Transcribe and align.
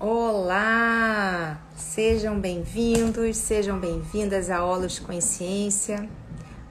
Olá! 0.00 1.60
Sejam 1.74 2.38
bem-vindos, 2.38 3.36
sejam 3.36 3.80
bem-vindas 3.80 4.48
a 4.48 4.64
Olos 4.64 5.00
Consciência. 5.00 6.08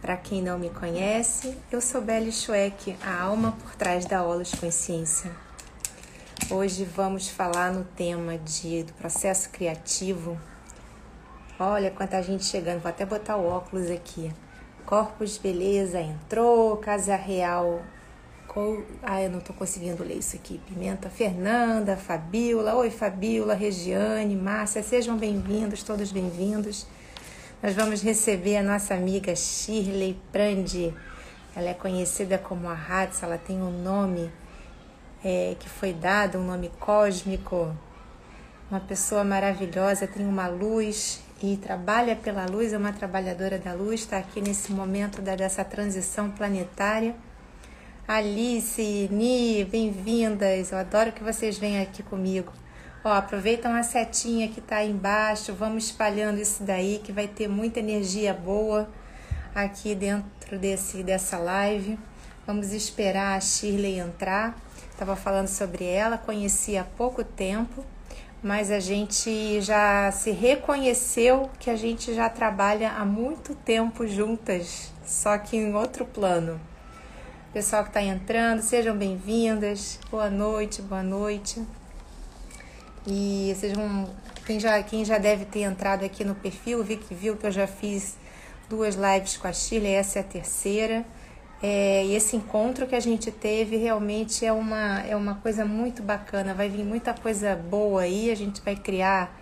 Para 0.02 0.16
quem 0.16 0.42
não 0.42 0.58
me 0.58 0.70
conhece, 0.70 1.58
eu 1.70 1.82
sou 1.82 2.00
Belle 2.00 2.32
Schweck, 2.32 2.96
a 3.04 3.24
alma 3.24 3.52
por 3.62 3.76
trás 3.76 4.06
da 4.06 4.24
Olos 4.24 4.52
Consciência. 4.52 5.30
Hoje 6.50 6.86
vamos 6.86 7.28
falar 7.28 7.74
no 7.74 7.84
tema 7.84 8.38
de, 8.38 8.84
do 8.84 8.94
processo 8.94 9.50
criativo. 9.50 10.40
Olha 11.60 11.92
quanta 11.92 12.24
gente 12.24 12.46
chegando, 12.46 12.80
vou 12.80 12.90
até 12.90 13.06
botar 13.06 13.36
o 13.36 13.46
óculos 13.46 13.92
aqui. 13.92 14.32
Corpus 14.86 15.38
Beleza 15.38 16.00
entrou, 16.00 16.78
Casa 16.78 17.18
Real 17.18 17.82
ah, 19.04 19.22
eu 19.22 19.30
não 19.30 19.38
estou 19.38 19.56
conseguindo 19.56 20.04
ler 20.04 20.18
isso 20.18 20.36
aqui. 20.36 20.60
Pimenta, 20.68 21.12
Fernanda, 21.12 21.96
Fabiola. 21.96 22.74
Oi, 22.74 22.90
Fabiola, 22.90 23.54
Regiane, 23.54 24.36
Márcia, 24.36 24.82
sejam 24.82 25.16
bem-vindos, 25.16 25.84
todos 25.84 26.12
bem-vindos. 26.12 26.88
Nós 27.62 27.76
vamos 27.76 28.02
receber 28.02 28.58
a 28.58 28.64
nossa 28.64 28.96
amiga 28.96 29.36
Shirley 29.36 30.20
Prandi. 30.32 30.92
Ela 31.56 31.70
é 31.70 31.74
conhecida 31.76 32.40
como 32.40 32.68
a 32.68 32.74
Hatz, 32.74 33.22
ela 33.22 33.38
tem 33.38 33.62
um 33.62 33.84
nome 33.84 34.32
é, 35.24 35.56
que 35.60 35.70
foi 35.70 35.94
dado, 35.94 36.40
um 36.40 36.48
nome 36.48 36.72
cósmico. 36.80 37.72
Uma 38.72 38.80
pessoa 38.80 39.24
maravilhosa, 39.24 40.08
tem 40.08 40.26
uma 40.26 40.48
luz 40.48 41.22
e 41.44 41.58
trabalha 41.58 42.16
pela 42.16 42.48
luz, 42.48 42.74
é 42.74 42.78
uma 42.78 42.92
trabalhadora 42.92 43.60
da 43.60 43.74
luz, 43.74 44.00
está 44.00 44.18
aqui 44.18 44.42
nesse 44.42 44.72
momento 44.72 45.22
dessa 45.22 45.64
transição 45.64 46.32
planetária 46.32 47.16
Alice, 48.08 49.10
Ni, 49.12 49.66
bem-vindas. 49.66 50.72
Eu 50.72 50.78
adoro 50.78 51.12
que 51.12 51.22
vocês 51.22 51.58
venham 51.58 51.84
aqui 51.84 52.02
comigo. 52.02 52.54
Ó, 53.04 53.12
aproveitam 53.12 53.76
a 53.76 53.84
setinha 53.84 54.48
que 54.48 54.62
tá 54.62 54.78
aí 54.78 54.90
embaixo, 54.90 55.54
vamos 55.54 55.88
espalhando 55.88 56.40
isso 56.40 56.64
daí 56.64 57.02
que 57.04 57.12
vai 57.12 57.28
ter 57.28 57.50
muita 57.50 57.80
energia 57.80 58.34
boa 58.34 58.88
aqui 59.54 59.94
dentro 59.94 60.58
desse 60.58 61.04
dessa 61.04 61.38
live. 61.38 62.00
Vamos 62.46 62.72
esperar 62.72 63.36
a 63.36 63.42
Shirley 63.42 64.00
entrar. 64.00 64.56
Tava 64.98 65.18
falando 65.18 65.50
sobre 65.50 65.84
ela, 65.84 66.18
conheci 66.18 66.78
há 66.78 66.86
pouco 66.86 67.26
tempo, 67.26 67.84
mas 68.42 68.72
a 68.72 68.80
gente 68.80 69.60
já 69.60 70.14
se 70.14 70.32
reconheceu 70.32 71.50
que 71.60 71.70
a 71.70 71.76
gente 71.76 72.14
já 72.14 72.30
trabalha 72.30 72.90
há 72.92 73.04
muito 73.04 73.54
tempo 73.54 74.08
juntas, 74.08 74.94
só 75.06 75.38
que 75.38 75.58
em 75.58 75.76
outro 75.76 76.06
plano. 76.06 76.58
Pessoal 77.54 77.84
que 77.84 77.90
está 77.90 78.04
entrando, 78.04 78.62
sejam 78.62 78.96
bem-vindas. 78.96 80.00
Boa 80.12 80.30
noite, 80.30 80.82
boa 80.82 81.02
noite. 81.02 81.66
E 83.08 83.56
sejam 83.58 84.10
quem 84.46 84.60
já, 84.60 84.84
quem 84.84 85.06
já 85.06 85.18
deve 85.18 85.46
ter 85.46 85.62
entrado 85.62 86.04
aqui 86.04 86.26
no 86.26 86.36
perfil, 86.36 86.84
vi 86.84 86.98
que 86.98 87.16
viu 87.16 87.38
que 87.38 87.48
eu 87.48 87.52
já 87.52 87.66
fiz 87.66 88.18
duas 88.70 88.96
lives 88.96 89.38
com 89.38 89.48
a 89.48 89.54
Chile, 89.54 89.88
essa 89.88 90.20
é 90.20 90.22
a 90.22 90.26
terceira. 90.26 91.06
É, 91.64 92.06
e 92.06 92.16
esse 92.16 92.36
encontro 92.36 92.86
que 92.86 92.94
a 92.94 93.00
gente 93.00 93.32
teve 93.32 93.78
realmente 93.78 94.46
é 94.46 94.52
uma, 94.52 95.00
é 95.08 95.16
uma 95.16 95.36
coisa 95.36 95.64
muito 95.64 96.04
bacana. 96.04 96.54
Vai 96.54 96.68
vir 96.68 96.84
muita 96.84 97.14
coisa 97.14 97.56
boa 97.56 98.02
aí, 98.02 98.30
a 98.30 98.36
gente 98.36 98.62
vai 98.62 98.76
criar 98.76 99.34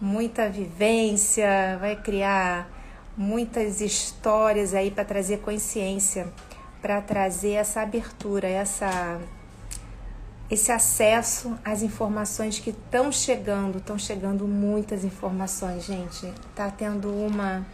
muita 0.00 0.50
vivência, 0.50 1.78
vai 1.78 1.94
criar 1.94 2.68
muitas 3.16 3.80
histórias 3.80 4.74
aí 4.74 4.90
para 4.90 5.04
trazer 5.04 5.38
consciência 5.38 6.26
para 6.80 7.00
trazer 7.00 7.52
essa 7.52 7.82
abertura, 7.82 8.48
essa 8.48 9.20
esse 10.48 10.70
acesso 10.70 11.58
às 11.64 11.82
informações 11.82 12.60
que 12.60 12.70
estão 12.70 13.10
chegando, 13.10 13.78
estão 13.78 13.98
chegando 13.98 14.46
muitas 14.46 15.04
informações, 15.04 15.84
gente. 15.84 16.32
Tá 16.54 16.70
tendo 16.70 17.12
uma 17.12 17.66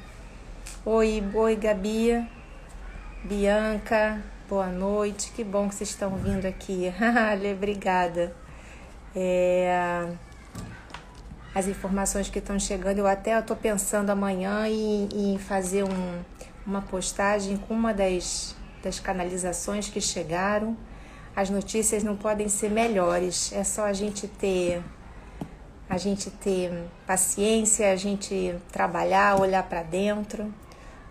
Oi, 0.84 1.22
oi 1.34 1.54
Gabi, 1.54 2.26
Bianca, 3.22 4.20
boa 4.48 4.66
noite. 4.66 5.30
Que 5.30 5.44
bom 5.44 5.68
que 5.68 5.76
vocês 5.76 5.90
estão 5.90 6.16
vindo 6.16 6.44
aqui. 6.44 6.92
Obrigada. 7.54 8.34
É, 9.14 10.08
as 11.54 11.68
informações 11.68 12.28
que 12.28 12.40
estão 12.40 12.58
chegando, 12.58 12.98
eu 12.98 13.06
até 13.06 13.38
estou 13.38 13.56
pensando 13.56 14.10
amanhã 14.10 14.66
em, 14.66 15.08
em 15.12 15.38
fazer 15.38 15.84
um, 15.84 16.22
uma 16.66 16.82
postagem 16.82 17.56
com 17.56 17.74
uma 17.74 17.94
das 17.94 18.56
das 18.82 18.98
canalizações 18.98 19.88
que 19.88 20.00
chegaram. 20.00 20.76
As 21.34 21.48
notícias 21.48 22.02
não 22.02 22.16
podem 22.16 22.48
ser 22.48 22.70
melhores. 22.70 23.52
É 23.52 23.64
só 23.64 23.84
a 23.84 23.92
gente 23.92 24.28
ter 24.28 24.82
a 25.88 25.98
gente 25.98 26.30
ter 26.30 26.88
paciência, 27.06 27.92
a 27.92 27.96
gente 27.96 28.58
trabalhar, 28.70 29.38
olhar 29.38 29.62
para 29.62 29.82
dentro. 29.82 30.52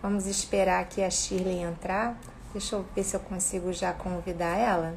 Vamos 0.01 0.25
esperar 0.25 0.81
aqui 0.81 1.03
a 1.03 1.09
Shirley 1.09 1.61
entrar. 1.61 2.17
Deixa 2.51 2.75
eu 2.75 2.85
ver 2.95 3.03
se 3.03 3.15
eu 3.15 3.19
consigo 3.19 3.71
já 3.71 3.93
convidar 3.93 4.57
ela. 4.57 4.95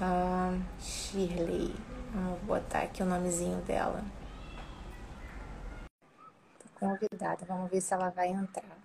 Ah, 0.00 0.56
Shirley. 0.78 1.74
Vamos 2.14 2.40
botar 2.42 2.82
aqui 2.82 3.02
o 3.02 3.06
nomezinho 3.06 3.60
dela. 3.62 4.04
Tô 6.60 6.86
convidada. 6.86 7.44
Vamos 7.44 7.68
ver 7.68 7.80
se 7.80 7.92
ela 7.92 8.10
vai 8.10 8.28
entrar. 8.28 8.77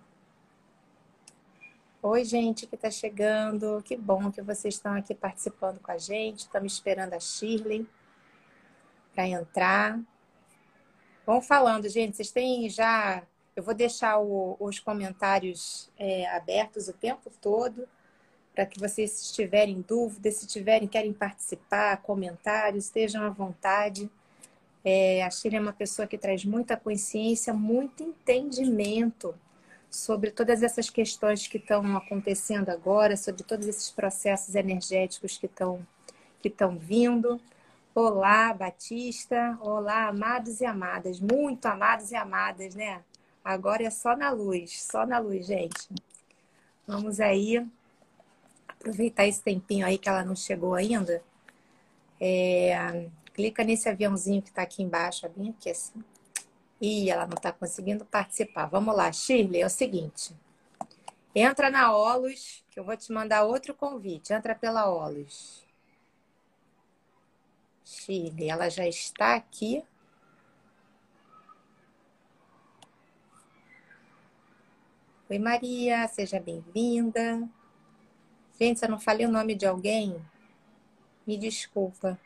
Oi, 2.06 2.22
gente 2.22 2.66
que 2.66 2.74
está 2.74 2.90
chegando. 2.90 3.82
Que 3.82 3.96
bom 3.96 4.30
que 4.30 4.42
vocês 4.42 4.74
estão 4.74 4.92
aqui 4.92 5.14
participando 5.14 5.80
com 5.80 5.90
a 5.90 5.96
gente. 5.96 6.40
Estamos 6.40 6.74
esperando 6.74 7.14
a 7.14 7.18
Shirley 7.18 7.88
para 9.14 9.26
entrar. 9.26 9.98
Vão 11.24 11.40
falando, 11.40 11.88
gente. 11.88 12.14
Vocês 12.14 12.30
têm 12.30 12.68
já. 12.68 13.22
Eu 13.56 13.62
vou 13.62 13.72
deixar 13.72 14.18
o, 14.18 14.54
os 14.60 14.78
comentários 14.78 15.90
é, 15.98 16.26
abertos 16.26 16.88
o 16.88 16.92
tempo 16.92 17.30
todo 17.40 17.88
para 18.54 18.66
que 18.66 18.78
vocês, 18.78 19.10
se 19.10 19.32
tiverem 19.32 19.80
dúvidas, 19.80 20.34
se 20.34 20.46
tiverem, 20.46 20.86
querem 20.86 21.14
participar, 21.14 22.02
comentários, 22.02 22.84
estejam 22.84 23.22
à 23.22 23.30
vontade. 23.30 24.10
É, 24.84 25.24
a 25.24 25.30
Shirley 25.30 25.56
é 25.58 25.62
uma 25.62 25.72
pessoa 25.72 26.06
que 26.06 26.18
traz 26.18 26.44
muita 26.44 26.76
consciência, 26.76 27.54
muito 27.54 28.02
entendimento 28.02 29.34
sobre 29.94 30.30
todas 30.30 30.62
essas 30.62 30.90
questões 30.90 31.46
que 31.46 31.56
estão 31.56 31.96
acontecendo 31.96 32.68
agora, 32.68 33.16
sobre 33.16 33.44
todos 33.44 33.66
esses 33.68 33.90
processos 33.90 34.54
energéticos 34.54 35.38
que 35.38 35.46
estão 35.46 35.86
que 36.42 36.48
estão 36.48 36.76
vindo. 36.76 37.40
Olá, 37.94 38.52
Batista. 38.52 39.56
Olá, 39.62 40.08
amados 40.08 40.60
e 40.60 40.66
amadas, 40.66 41.20
muito 41.20 41.64
amados 41.66 42.10
e 42.10 42.16
amadas, 42.16 42.74
né? 42.74 43.02
Agora 43.42 43.84
é 43.84 43.90
só 43.90 44.16
na 44.16 44.30
luz, 44.30 44.82
só 44.82 45.06
na 45.06 45.18
luz, 45.18 45.46
gente. 45.46 45.88
Vamos 46.86 47.20
aí 47.20 47.64
aproveitar 48.68 49.26
esse 49.26 49.42
tempinho 49.42 49.86
aí 49.86 49.96
que 49.96 50.08
ela 50.08 50.24
não 50.24 50.36
chegou 50.36 50.74
ainda. 50.74 51.22
É, 52.20 53.08
clica 53.32 53.64
nesse 53.64 53.88
aviãozinho 53.88 54.42
que 54.42 54.48
está 54.48 54.62
aqui 54.62 54.82
embaixo, 54.82 55.28
bem 55.34 55.50
aqui 55.50 55.70
assim. 55.70 56.02
Ela 57.08 57.26
não 57.26 57.34
está 57.34 57.52
conseguindo 57.52 58.04
participar. 58.04 58.66
Vamos 58.66 58.94
lá, 58.94 59.10
Shirley, 59.12 59.62
é 59.62 59.66
o 59.66 59.70
seguinte. 59.70 60.34
Entra 61.34 61.70
na 61.70 61.96
Olus, 61.96 62.64
que 62.70 62.78
eu 62.78 62.84
vou 62.84 62.96
te 62.96 63.12
mandar 63.12 63.44
outro 63.44 63.74
convite. 63.74 64.32
Entra 64.32 64.54
pela 64.54 64.88
Olus. 64.88 65.64
Shirley, 67.84 68.50
ela 68.50 68.68
já 68.68 68.86
está 68.86 69.34
aqui. 69.34 69.84
Oi, 75.30 75.38
Maria, 75.38 76.06
seja 76.08 76.38
bem-vinda. 76.38 77.48
Gente, 78.60 78.82
eu 78.82 78.88
não 78.88 79.00
falei 79.00 79.26
o 79.26 79.30
nome 79.30 79.54
de 79.54 79.66
alguém, 79.66 80.24
me 81.26 81.36
desculpa. 81.36 82.18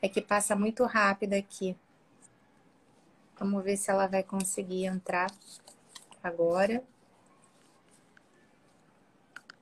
É 0.00 0.08
que 0.08 0.20
passa 0.20 0.54
muito 0.54 0.84
rápido 0.84 1.32
aqui. 1.32 1.76
Vamos 3.38 3.62
ver 3.62 3.76
se 3.76 3.90
ela 3.90 4.06
vai 4.06 4.22
conseguir 4.22 4.86
entrar 4.86 5.30
agora. 6.22 6.82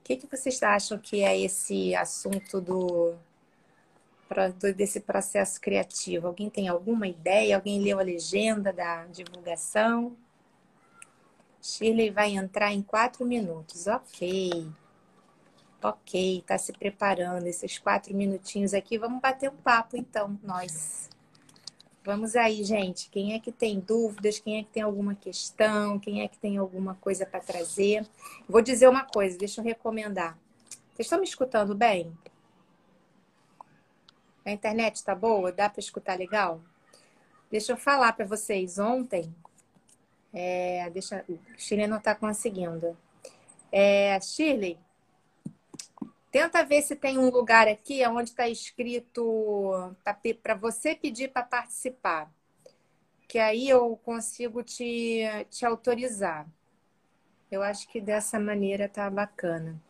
O 0.01 0.05
que, 0.05 0.17
que 0.17 0.27
vocês 0.27 0.63
acham 0.63 0.99
que 0.99 1.23
é 1.23 1.39
esse 1.41 1.95
assunto 1.95 2.61
do, 2.61 3.15
desse 4.77 5.01
processo 5.01 5.61
criativo? 5.61 6.27
Alguém 6.27 6.51
tem 6.51 6.69
alguma 6.69 7.09
ideia? 7.09 7.57
Alguém 7.57 7.81
leu 7.81 7.99
a 7.99 8.03
legenda 8.03 8.73
da 8.73 9.07
divulgação? 9.07 10.17
Shirley 11.61 12.11
vai 12.11 12.33
entrar 12.37 12.73
em 12.73 12.83
quatro 12.83 13.25
minutos. 13.25 13.87
Ok. 13.87 14.71
Ok, 15.83 16.39
está 16.39 16.57
se 16.59 16.73
preparando 16.73 17.47
esses 17.47 17.79
quatro 17.79 18.15
minutinhos 18.15 18.73
aqui. 18.73 18.99
Vamos 18.99 19.21
bater 19.21 19.51
um 19.51 19.57
papo 19.57 19.97
então, 19.97 20.39
nós. 20.43 21.11
Vamos 22.05 22.37
aí, 22.37 22.63
gente. 22.63 23.09
Quem 23.09 23.33
é 23.33 23.41
que 23.41 23.51
tem 23.51 23.81
dúvidas? 23.81 24.39
Quem 24.39 24.59
é 24.59 24.63
que 24.63 24.69
tem 24.69 24.83
alguma 24.83 25.15
questão? 25.15 25.99
Quem 25.99 26.21
é 26.21 26.29
que 26.29 26.37
tem 26.37 26.59
alguma 26.59 26.95
coisa 26.97 27.25
para 27.25 27.41
trazer? 27.41 28.07
Vou 28.47 28.61
dizer 28.61 28.89
uma 28.89 29.07
coisa, 29.07 29.39
deixa 29.39 29.63
eu 29.63 29.65
recomendar. 29.65 30.39
Vocês 30.93 31.07
estão 31.07 31.19
me 31.19 31.25
escutando 31.25 31.75
bem? 31.75 32.15
A 34.45 34.53
internet 34.53 35.03
tá 35.03 35.15
boa? 35.15 35.51
Dá 35.51 35.71
para 35.71 35.81
escutar 35.81 36.19
legal? 36.19 36.61
Deixa 37.51 37.73
eu 37.73 37.77
falar 37.79 38.13
para 38.13 38.27
vocês. 38.27 38.79
Ontem, 38.79 39.35
é, 40.31 40.91
deixa, 40.91 41.25
o 41.27 41.39
Shirley 41.57 41.87
não 41.87 41.97
está 41.97 42.15
conseguindo. 42.15 42.95
É, 43.73 44.21
Shirley, 44.21 44.79
tenta 46.35 46.65
ver 46.65 46.83
se 46.83 46.97
tem 46.97 47.17
um 47.17 47.31
lugar 47.31 47.69
aqui 47.69 48.05
onde 48.09 48.31
está 48.31 48.49
escrito 48.49 49.95
tá, 50.03 50.19
para 50.43 50.57
você 50.57 50.93
pedir 50.93 51.29
para 51.31 51.45
participar. 51.45 52.29
Que 53.29 53.39
aí 53.39 53.69
eu 53.69 53.97
consigo 54.05 54.61
te, 54.61 55.23
te 55.49 55.65
autorizar. 55.65 56.45
Eu 57.53 57.63
acho 57.63 57.87
que 57.87 58.01
dessa 58.01 58.41
maneira 58.41 58.89
tá 58.89 59.09
bacana. 59.09 59.81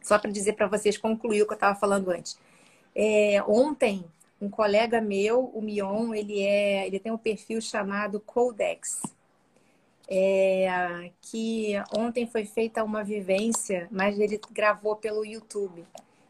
Só 0.00 0.20
para 0.20 0.30
dizer 0.30 0.52
para 0.52 0.68
vocês 0.68 0.96
concluir 0.96 1.42
o 1.42 1.46
que 1.46 1.52
eu 1.52 1.56
estava 1.56 1.76
falando 1.76 2.12
antes. 2.12 2.38
É, 2.94 3.42
ontem, 3.48 4.04
um 4.40 4.48
colega 4.48 5.00
meu, 5.00 5.46
o 5.46 5.60
Mion, 5.60 6.14
ele, 6.14 6.44
é, 6.44 6.86
ele 6.86 7.00
tem 7.00 7.10
um 7.10 7.18
perfil 7.18 7.60
chamado 7.60 8.20
Codex. 8.20 9.02
É, 10.14 11.10
que 11.22 11.72
ontem 11.96 12.26
foi 12.26 12.44
feita 12.44 12.84
uma 12.84 13.02
vivência, 13.02 13.88
mas 13.90 14.18
ele 14.18 14.38
gravou 14.50 14.94
pelo 14.94 15.24
YouTube. 15.24 15.86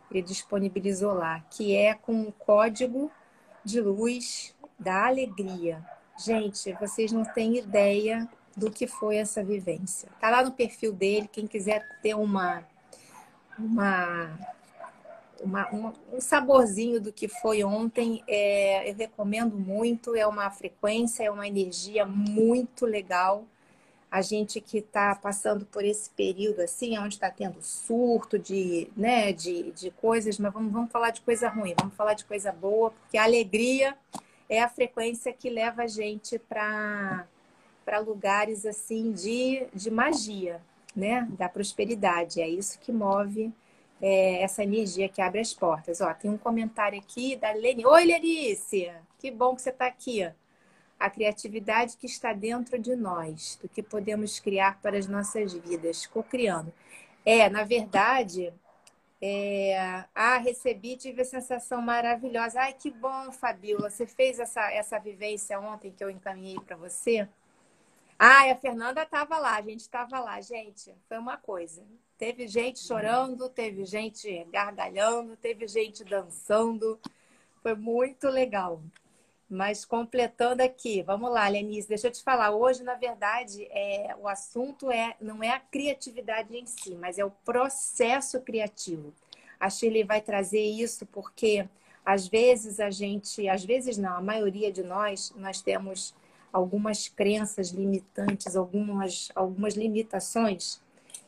Ele 0.08 0.22
disponibilizou 0.22 1.12
lá, 1.12 1.40
que 1.50 1.74
é 1.74 1.92
com 1.92 2.22
o 2.22 2.32
código 2.32 3.10
de 3.64 3.80
luz 3.80 4.54
da 4.78 5.06
alegria. 5.06 5.84
Gente, 6.16 6.72
vocês 6.74 7.10
não 7.10 7.24
têm 7.24 7.58
ideia 7.58 8.28
do 8.56 8.70
que 8.70 8.86
foi 8.86 9.16
essa 9.16 9.42
vivência. 9.42 10.08
Tá 10.20 10.30
lá 10.30 10.44
no 10.44 10.52
perfil 10.52 10.92
dele, 10.92 11.28
quem 11.32 11.48
quiser 11.48 11.84
ter 12.00 12.14
uma 12.14 12.62
uma 13.58 14.38
uma, 15.42 15.68
uma, 15.70 15.92
um 16.12 16.20
saborzinho 16.20 17.00
do 17.00 17.12
que 17.12 17.26
foi 17.26 17.64
ontem. 17.64 18.22
É, 18.28 18.88
eu 18.88 18.94
recomendo 18.94 19.58
muito. 19.58 20.14
É 20.14 20.24
uma 20.24 20.48
frequência, 20.50 21.24
é 21.24 21.30
uma 21.30 21.48
energia 21.48 22.06
muito 22.06 22.86
legal. 22.86 23.44
A 24.12 24.20
gente 24.20 24.60
que 24.60 24.78
está 24.78 25.14
passando 25.14 25.64
por 25.64 25.82
esse 25.82 26.10
período 26.10 26.60
assim, 26.60 26.98
onde 26.98 27.14
está 27.14 27.30
tendo 27.30 27.62
surto 27.62 28.38
de, 28.38 28.88
né, 28.94 29.32
de, 29.32 29.72
de 29.72 29.90
coisas, 29.90 30.38
mas 30.38 30.52
vamos, 30.52 30.70
vamos 30.70 30.92
falar 30.92 31.08
de 31.10 31.22
coisa 31.22 31.48
ruim, 31.48 31.74
vamos 31.78 31.94
falar 31.94 32.12
de 32.12 32.26
coisa 32.26 32.52
boa, 32.52 32.90
porque 32.90 33.16
a 33.16 33.24
alegria 33.24 33.96
é 34.50 34.62
a 34.62 34.68
frequência 34.68 35.32
que 35.32 35.48
leva 35.48 35.84
a 35.84 35.86
gente 35.86 36.38
para 36.38 37.26
lugares 38.04 38.66
assim 38.66 39.12
de, 39.12 39.66
de 39.72 39.90
magia, 39.90 40.60
né? 40.94 41.26
Da 41.38 41.48
prosperidade. 41.48 42.42
É 42.42 42.48
isso 42.48 42.78
que 42.80 42.92
move 42.92 43.50
é, 44.02 44.42
essa 44.42 44.62
energia 44.62 45.08
que 45.08 45.22
abre 45.22 45.40
as 45.40 45.54
portas. 45.54 46.02
Ó, 46.02 46.12
tem 46.12 46.30
um 46.30 46.36
comentário 46.36 46.98
aqui 46.98 47.34
da 47.36 47.50
Leni. 47.52 47.86
Oi, 47.86 48.04
Lenice! 48.04 48.92
Que 49.18 49.30
bom 49.30 49.54
que 49.54 49.62
você 49.62 49.70
está 49.70 49.86
aqui. 49.86 50.30
A 51.02 51.10
criatividade 51.10 51.96
que 51.96 52.06
está 52.06 52.32
dentro 52.32 52.78
de 52.78 52.94
nós, 52.94 53.58
do 53.60 53.68
que 53.68 53.82
podemos 53.82 54.38
criar 54.38 54.80
para 54.80 54.96
as 54.96 55.08
nossas 55.08 55.52
vidas, 55.52 56.06
co-criando. 56.06 56.72
É, 57.26 57.50
na 57.50 57.64
verdade, 57.64 58.52
é... 59.20 60.04
ah, 60.14 60.38
recebi, 60.38 60.96
tive 60.96 61.22
a 61.22 61.24
sensação 61.24 61.82
maravilhosa. 61.82 62.60
Ai, 62.60 62.72
que 62.72 62.90
bom, 62.90 63.32
Fabiola. 63.32 63.90
Você 63.90 64.06
fez 64.06 64.38
essa, 64.38 64.70
essa 64.72 64.98
vivência 65.00 65.58
ontem 65.58 65.90
que 65.90 66.04
eu 66.04 66.10
encaminhei 66.10 66.60
para 66.60 66.76
você? 66.76 67.28
Ah, 68.16 68.52
a 68.52 68.54
Fernanda 68.54 69.02
estava 69.02 69.36
lá, 69.38 69.56
a 69.56 69.62
gente 69.62 69.80
estava 69.80 70.20
lá, 70.20 70.40
gente. 70.40 70.94
Foi 71.08 71.18
uma 71.18 71.36
coisa. 71.36 71.82
Teve 72.16 72.46
gente 72.46 72.78
chorando, 72.78 73.48
teve 73.48 73.84
gente 73.84 74.44
gargalhando, 74.52 75.36
teve 75.36 75.66
gente 75.66 76.04
dançando. 76.04 77.00
Foi 77.60 77.74
muito 77.74 78.28
legal. 78.28 78.80
Mas 79.52 79.84
completando 79.84 80.62
aqui, 80.62 81.02
vamos 81.02 81.30
lá, 81.30 81.46
Lenise, 81.46 81.86
deixa 81.86 82.06
eu 82.06 82.10
te 82.10 82.22
falar. 82.22 82.52
Hoje, 82.52 82.82
na 82.82 82.94
verdade, 82.94 83.68
é, 83.70 84.16
o 84.18 84.26
assunto 84.26 84.90
é 84.90 85.14
não 85.20 85.42
é 85.42 85.50
a 85.50 85.60
criatividade 85.60 86.56
em 86.56 86.64
si, 86.64 86.94
mas 86.94 87.18
é 87.18 87.24
o 87.24 87.30
processo 87.30 88.40
criativo. 88.40 89.12
A 89.60 89.68
Shirley 89.68 90.04
vai 90.04 90.22
trazer 90.22 90.62
isso 90.62 91.04
porque 91.04 91.68
às 92.02 92.26
vezes 92.26 92.80
a 92.80 92.88
gente, 92.88 93.46
às 93.46 93.62
vezes 93.62 93.98
não, 93.98 94.16
a 94.16 94.22
maioria 94.22 94.72
de 94.72 94.82
nós, 94.82 95.34
nós 95.36 95.60
temos 95.60 96.14
algumas 96.50 97.08
crenças 97.08 97.68
limitantes, 97.68 98.56
algumas, 98.56 99.30
algumas 99.34 99.74
limitações 99.74 100.80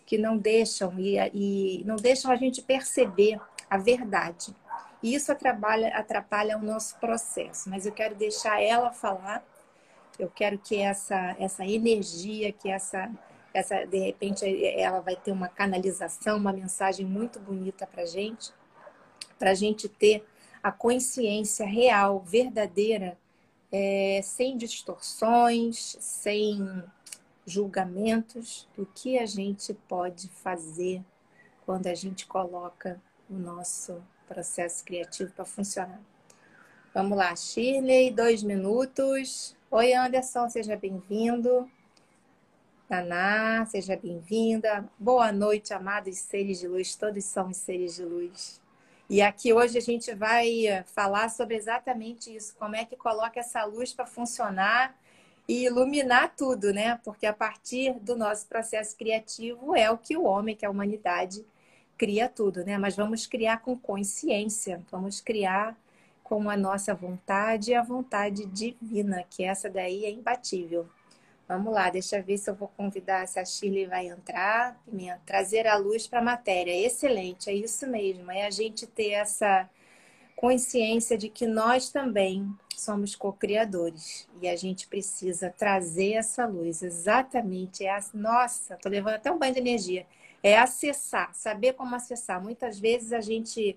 que 0.06 0.16
não 0.16 0.38
deixam 0.38 0.98
e, 0.98 1.18
e 1.34 1.84
não 1.84 1.96
deixam 1.96 2.30
a 2.30 2.36
gente 2.36 2.62
perceber 2.62 3.38
a 3.68 3.76
verdade. 3.76 4.54
E 5.04 5.14
isso 5.14 5.30
atrapalha, 5.30 5.88
atrapalha 5.88 6.56
o 6.56 6.62
nosso 6.62 6.98
processo. 6.98 7.68
Mas 7.68 7.84
eu 7.84 7.92
quero 7.92 8.14
deixar 8.14 8.62
ela 8.62 8.90
falar. 8.90 9.44
Eu 10.18 10.30
quero 10.30 10.56
que 10.56 10.78
essa, 10.78 11.36
essa 11.38 11.62
energia, 11.62 12.50
que 12.50 12.70
essa, 12.70 13.12
essa, 13.52 13.84
de 13.84 13.98
repente, 13.98 14.46
ela 14.64 15.00
vai 15.00 15.14
ter 15.14 15.30
uma 15.30 15.46
canalização, 15.46 16.38
uma 16.38 16.54
mensagem 16.54 17.04
muito 17.04 17.38
bonita 17.38 17.86
para 17.86 18.06
gente, 18.06 18.50
para 19.38 19.50
a 19.50 19.54
gente 19.54 19.90
ter 19.90 20.26
a 20.62 20.72
consciência 20.72 21.66
real, 21.66 22.20
verdadeira, 22.20 23.18
é, 23.70 24.22
sem 24.22 24.56
distorções, 24.56 25.98
sem 26.00 26.82
julgamentos 27.44 28.66
do 28.74 28.86
que 28.86 29.18
a 29.18 29.26
gente 29.26 29.74
pode 29.86 30.28
fazer 30.30 31.04
quando 31.66 31.88
a 31.88 31.94
gente 31.94 32.26
coloca 32.26 32.98
o 33.28 33.34
nosso 33.34 34.02
processo 34.28 34.84
criativo 34.84 35.32
para 35.32 35.44
funcionar. 35.44 36.00
Vamos 36.92 37.16
lá, 37.18 37.34
Shirley, 37.34 38.10
dois 38.10 38.42
minutos. 38.42 39.56
Oi, 39.70 39.92
Anderson, 39.92 40.48
seja 40.48 40.76
bem-vindo. 40.76 41.68
Naná, 42.88 43.66
seja 43.66 43.96
bem-vinda. 43.96 44.88
Boa 44.98 45.32
noite, 45.32 45.74
amados 45.74 46.16
seres 46.18 46.60
de 46.60 46.68
luz. 46.68 46.94
Todos 46.94 47.24
somos 47.24 47.56
seres 47.56 47.96
de 47.96 48.04
luz. 48.04 48.60
E 49.08 49.20
aqui 49.20 49.52
hoje 49.52 49.78
a 49.78 49.80
gente 49.80 50.14
vai 50.14 50.84
falar 50.86 51.28
sobre 51.28 51.56
exatamente 51.56 52.34
isso: 52.34 52.54
como 52.56 52.76
é 52.76 52.84
que 52.84 52.96
coloca 52.96 53.40
essa 53.40 53.64
luz 53.64 53.92
para 53.92 54.06
funcionar 54.06 54.96
e 55.48 55.64
iluminar 55.64 56.34
tudo, 56.36 56.72
né? 56.72 57.00
Porque 57.04 57.26
a 57.26 57.32
partir 57.32 57.94
do 58.00 58.16
nosso 58.16 58.46
processo 58.46 58.96
criativo 58.96 59.74
é 59.74 59.90
o 59.90 59.98
que 59.98 60.16
o 60.16 60.24
homem, 60.24 60.56
que 60.56 60.64
a 60.64 60.70
humanidade, 60.70 61.44
cria 61.96 62.28
tudo, 62.28 62.64
né? 62.64 62.78
Mas 62.78 62.96
vamos 62.96 63.26
criar 63.26 63.58
com 63.58 63.76
consciência, 63.76 64.82
vamos 64.90 65.20
criar 65.20 65.76
com 66.22 66.48
a 66.48 66.56
nossa 66.56 66.94
vontade 66.94 67.70
e 67.70 67.74
a 67.74 67.82
vontade 67.82 68.46
divina, 68.46 69.24
que 69.28 69.44
essa 69.44 69.68
daí 69.68 70.04
é 70.04 70.10
imbatível. 70.10 70.88
Vamos 71.46 71.74
lá, 71.74 71.90
deixa 71.90 72.16
eu 72.16 72.24
ver 72.24 72.38
se 72.38 72.48
eu 72.48 72.54
vou 72.54 72.68
convidar 72.68 73.28
se 73.28 73.38
a 73.38 73.44
Shirley 73.44 73.86
vai 73.86 74.08
entrar. 74.08 74.80
Trazer 75.26 75.66
a 75.66 75.76
luz 75.76 76.06
para 76.06 76.20
a 76.20 76.22
matéria. 76.22 76.74
Excelente, 76.74 77.50
é 77.50 77.52
isso 77.52 77.86
mesmo. 77.86 78.30
É 78.30 78.46
a 78.46 78.50
gente 78.50 78.86
ter 78.86 79.10
essa 79.10 79.68
consciência 80.34 81.18
de 81.18 81.28
que 81.28 81.46
nós 81.46 81.90
também 81.90 82.50
somos 82.76 83.14
co-criadores 83.14 84.28
e 84.42 84.48
a 84.48 84.56
gente 84.56 84.86
precisa 84.88 85.50
trazer 85.56 86.14
essa 86.14 86.44
luz 86.46 86.82
exatamente 86.82 87.84
é 87.84 87.90
a 87.90 88.00
nossa, 88.12 88.76
tô 88.76 88.88
levando 88.88 89.14
até 89.14 89.30
um 89.30 89.38
banho 89.38 89.54
de 89.54 89.60
energia, 89.60 90.06
é 90.44 90.56
acessar, 90.56 91.34
saber 91.34 91.72
como 91.72 91.96
acessar. 91.96 92.40
Muitas 92.40 92.78
vezes 92.78 93.12
a 93.12 93.20
gente 93.20 93.76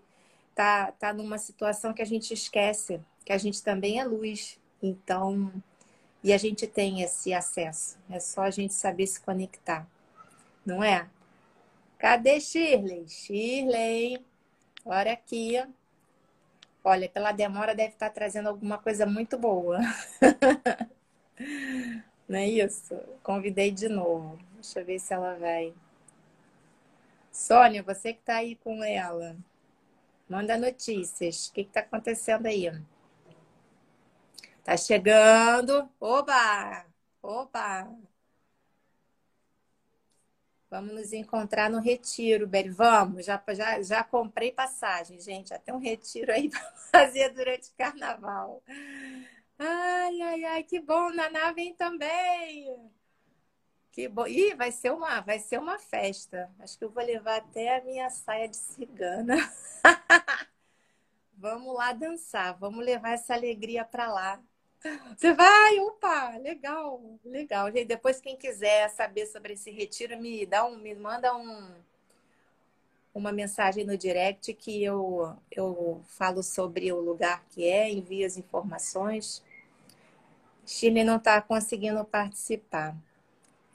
tá 0.53 0.91
tá 0.91 1.11
numa 1.13 1.39
situação 1.39 1.93
que 1.93 2.01
a 2.03 2.05
gente 2.05 2.33
esquece 2.33 3.01
que 3.27 3.33
a 3.33 3.37
gente 3.37 3.61
também 3.61 3.99
é 3.99 4.05
luz. 4.05 4.57
Então, 4.81 5.51
e 6.23 6.31
a 6.31 6.37
gente 6.37 6.65
tem 6.65 7.01
esse 7.01 7.33
acesso. 7.33 7.99
É 8.09 8.21
só 8.21 8.43
a 8.43 8.49
gente 8.49 8.73
saber 8.73 9.05
se 9.05 9.19
conectar. 9.19 9.85
Não 10.65 10.81
é? 10.81 11.09
Cadê 11.97 12.39
Shirley? 12.39 13.05
Shirley, 13.09 14.25
olha 14.85 15.11
aqui. 15.11 15.61
Olha, 16.81 17.09
pela 17.09 17.33
demora 17.33 17.75
deve 17.75 17.93
estar 17.93 18.09
trazendo 18.11 18.47
alguma 18.47 18.77
coisa 18.77 19.05
muito 19.05 19.37
boa. 19.37 19.77
Não 22.29 22.39
é 22.39 22.47
isso? 22.47 22.95
Convidei 23.21 23.71
de 23.71 23.89
novo. 23.89 24.39
Deixa 24.53 24.79
eu 24.79 24.85
ver 24.85 24.99
se 24.99 25.13
ela 25.13 25.35
vai. 25.35 25.73
Sônia, 27.37 27.83
você 27.83 28.13
que 28.13 28.19
está 28.19 28.37
aí 28.37 28.55
com 28.55 28.83
ela, 28.83 29.37
manda 30.27 30.57
notícias. 30.57 31.47
O 31.47 31.53
que 31.53 31.61
está 31.61 31.81
acontecendo 31.81 32.47
aí? 32.47 32.65
Tá 34.63 34.75
chegando. 34.75 35.87
Oba! 35.99 36.83
Oba! 37.21 37.87
Vamos 40.69 40.93
nos 40.95 41.13
encontrar 41.13 41.69
no 41.69 41.79
retiro, 41.79 42.47
Beli. 42.47 42.69
Vamos, 42.69 43.23
já, 43.23 43.41
já, 43.53 43.81
já 43.83 44.03
comprei 44.03 44.51
passagem, 44.51 45.21
gente. 45.21 45.57
Tem 45.59 45.73
um 45.73 45.77
retiro 45.77 46.31
aí 46.31 46.49
para 46.49 46.59
fazer 46.91 47.29
durante 47.29 47.69
o 47.69 47.75
carnaval. 47.77 48.63
Ai, 49.59 50.21
ai, 50.21 50.43
ai, 50.43 50.63
que 50.63 50.79
bom, 50.79 51.11
Naná 51.11 51.51
vem 51.51 51.73
também. 51.75 52.91
Que 53.97 54.07
bom. 54.07 54.27
Ih, 54.27 54.53
vai 54.53 54.71
ser 54.71 54.91
uma, 54.91 55.21
vai 55.21 55.39
ser 55.39 55.57
uma 55.57 55.79
festa. 55.79 56.51
Acho 56.59 56.77
que 56.77 56.85
eu 56.85 56.89
vou 56.91 57.03
levar 57.03 57.37
até 57.37 57.79
a 57.79 57.83
minha 57.83 58.07
saia 58.11 58.47
de 58.47 58.55
cigana. 58.55 59.35
Vamos 61.33 61.75
lá 61.75 61.93
dançar, 61.93 62.57
vamos 62.57 62.83
levar 62.83 63.11
essa 63.11 63.35
alegria 63.35 63.85
para 63.85 64.11
lá. 64.11 64.41
Você 65.15 65.33
vai, 65.35 65.79
opa, 65.81 66.35
legal, 66.37 66.99
legal. 67.23 67.71
Gente, 67.71 67.85
depois 67.85 68.19
quem 68.19 68.35
quiser 68.35 68.89
saber 68.89 69.27
sobre 69.27 69.53
esse 69.53 69.69
retiro, 69.69 70.19
me 70.19 70.47
dá 70.47 70.65
um, 70.65 70.77
me 70.77 70.95
manda 70.95 71.35
um, 71.35 71.75
uma 73.13 73.31
mensagem 73.31 73.85
no 73.85 73.95
direct 73.95 74.51
que 74.55 74.83
eu, 74.83 75.35
eu 75.51 76.01
falo 76.07 76.41
sobre 76.41 76.91
o 76.91 76.99
lugar 76.99 77.45
que 77.51 77.67
é, 77.67 77.91
envio 77.91 78.25
as 78.25 78.35
informações. 78.35 79.43
Chile 80.65 81.03
não 81.03 81.17
está 81.17 81.39
conseguindo 81.39 82.03
participar. 82.03 82.95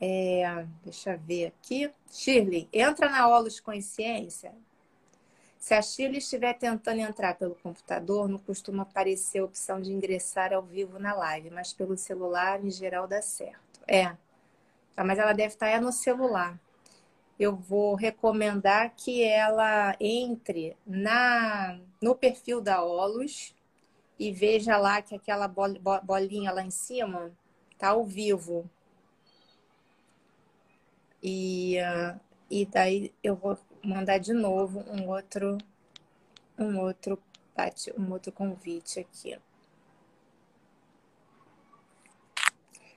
É, 0.05 0.67
deixa 0.83 1.13
eu 1.13 1.19
ver 1.21 1.47
aqui. 1.47 1.89
Shirley, 2.11 2.69
entra 2.73 3.09
na 3.09 3.29
Olos 3.29 3.61
Consciência. 3.61 4.53
Se 5.61 5.75
a 5.75 5.81
Shirley 5.81 6.19
estiver 6.19 6.55
tentando 6.55 6.99
entrar 6.99 7.37
pelo 7.37 7.55
computador, 7.55 8.29
não 8.29 8.37
costuma 8.37 8.83
aparecer 8.83 9.39
a 9.39 9.45
opção 9.45 9.81
de 9.81 9.93
ingressar 9.93 10.53
ao 10.53 10.61
vivo 10.61 10.99
na 10.99 11.15
live, 11.15 11.51
mas 11.51 11.73
pelo 11.73 11.97
celular, 11.97 12.65
em 12.65 12.69
geral, 12.69 13.07
dá 13.07 13.23
certo. 13.23 13.81
É, 13.87 14.17
tá, 14.97 15.05
mas 15.05 15.21
ela 15.21 15.33
deve 15.33 15.55
estar 15.55 15.69
é 15.69 15.79
no 15.79 15.93
celular. 15.93 16.59
Eu 17.39 17.55
vou 17.55 17.95
recomendar 17.95 18.93
que 18.97 19.23
ela 19.23 19.95
entre 20.01 20.77
na 20.85 21.79
no 22.01 22.17
perfil 22.17 22.61
da 22.61 22.83
Olos 22.83 23.55
e 24.19 24.33
veja 24.33 24.77
lá 24.77 25.01
que 25.01 25.15
aquela 25.15 25.47
bolinha 25.47 26.51
lá 26.51 26.65
em 26.65 26.73
cima 26.73 27.31
tá 27.79 27.91
ao 27.91 28.05
vivo. 28.05 28.69
E, 31.23 31.79
uh, 31.81 32.21
e 32.51 32.67
daí 32.67 33.13
eu 33.23 33.37
vou 33.37 33.59
mandar 33.85 34.19
de 34.19 34.33
novo 34.33 34.85
um 34.91 35.09
outro 35.09 35.59
um 36.59 36.79
outro 36.79 37.19
um 37.97 38.13
outro 38.13 38.33
convite 38.33 39.01
aqui. 39.01 39.39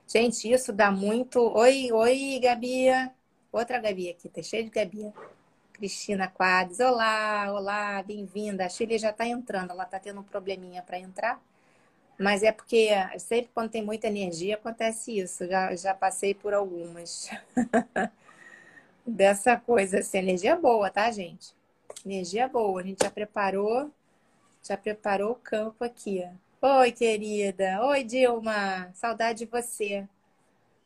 Gente, 0.07 0.51
isso 0.51 0.71
dá 0.71 0.91
muito. 0.91 1.39
Oi, 1.39 1.91
oi, 1.91 2.39
Gabi. 2.41 2.85
Outra 3.51 3.79
Gabi 3.79 4.09
aqui, 4.09 4.29
tá 4.29 4.41
cheio 4.41 4.63
de 4.65 4.69
Gabi. 4.69 5.13
Cristina 5.73 6.27
Quadros. 6.27 6.79
Olá, 6.79 7.51
olá, 7.51 8.01
bem-vinda. 8.03 8.65
A 8.65 8.69
Chile 8.69 8.97
já 8.97 9.09
está 9.09 9.27
entrando, 9.27 9.71
ela 9.71 9.83
está 9.83 9.99
tendo 9.99 10.21
um 10.21 10.23
probleminha 10.23 10.81
para 10.81 10.97
entrar. 10.97 11.41
Mas 12.17 12.43
é 12.43 12.51
porque 12.51 12.89
sempre 13.19 13.51
quando 13.53 13.71
tem 13.71 13.83
muita 13.83 14.07
energia 14.07 14.55
acontece 14.55 15.17
isso. 15.17 15.47
Já, 15.47 15.75
já 15.75 15.93
passei 15.93 16.33
por 16.33 16.53
algumas. 16.53 17.29
dessa 19.05 19.57
coisa. 19.57 19.99
Assim, 19.99 20.17
energia 20.17 20.55
boa, 20.55 20.89
tá, 20.89 21.11
gente? 21.11 21.53
Energia 22.05 22.47
boa. 22.47 22.81
A 22.81 22.83
gente 22.83 23.03
já 23.03 23.11
preparou, 23.11 23.91
já 24.63 24.77
preparou 24.77 25.31
o 25.31 25.35
campo 25.35 25.83
aqui. 25.83 26.27
Oi, 26.61 26.91
querida. 26.91 27.85
Oi, 27.85 28.03
Dilma. 28.03 28.91
Saudade 28.93 29.39
de 29.39 29.45
você. 29.45 30.07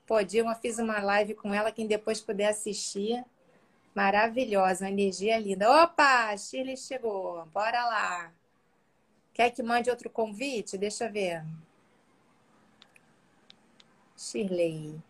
Pô, 0.05 0.21
Dilma, 0.23 0.55
fiz 0.55 0.79
uma 0.79 0.99
live 0.99 1.35
com 1.35 1.53
ela, 1.53 1.71
quem 1.71 1.87
depois 1.87 2.19
puder 2.19 2.49
assistir. 2.49 3.23
Maravilhosa, 3.95 4.85
uma 4.85 4.91
energia 4.91 5.37
linda. 5.37 5.83
Opa, 5.83 6.35
Shirley 6.37 6.77
chegou. 6.77 7.45
Bora 7.47 7.85
lá. 7.85 8.38
Quer 9.39 9.51
que 9.51 9.63
mande 9.63 9.89
outro 9.89 10.09
convite? 10.09 10.77
Deixa 10.77 11.05
eu 11.05 11.13
ver. 11.13 11.45
Shirley. 14.17 15.01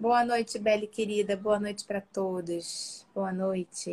Boa 0.00 0.24
noite, 0.24 0.58
Belle 0.58 0.86
querida. 0.86 1.36
Boa 1.36 1.60
noite 1.60 1.84
para 1.84 2.00
todos. 2.00 3.06
Boa 3.14 3.30
noite. 3.30 3.90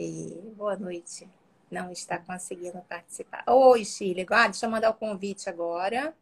Boa 0.55 0.77
noite. 0.77 1.27
Não 1.69 1.91
está 1.91 2.17
conseguindo 2.17 2.79
participar. 2.87 3.43
Oi, 3.47 3.83
Chile. 3.83 4.25
Ah, 4.29 4.47
deixa 4.47 4.65
eu 4.65 4.69
mandar 4.69 4.91
o 4.91 4.93
convite 4.93 5.49
agora. 5.49 6.15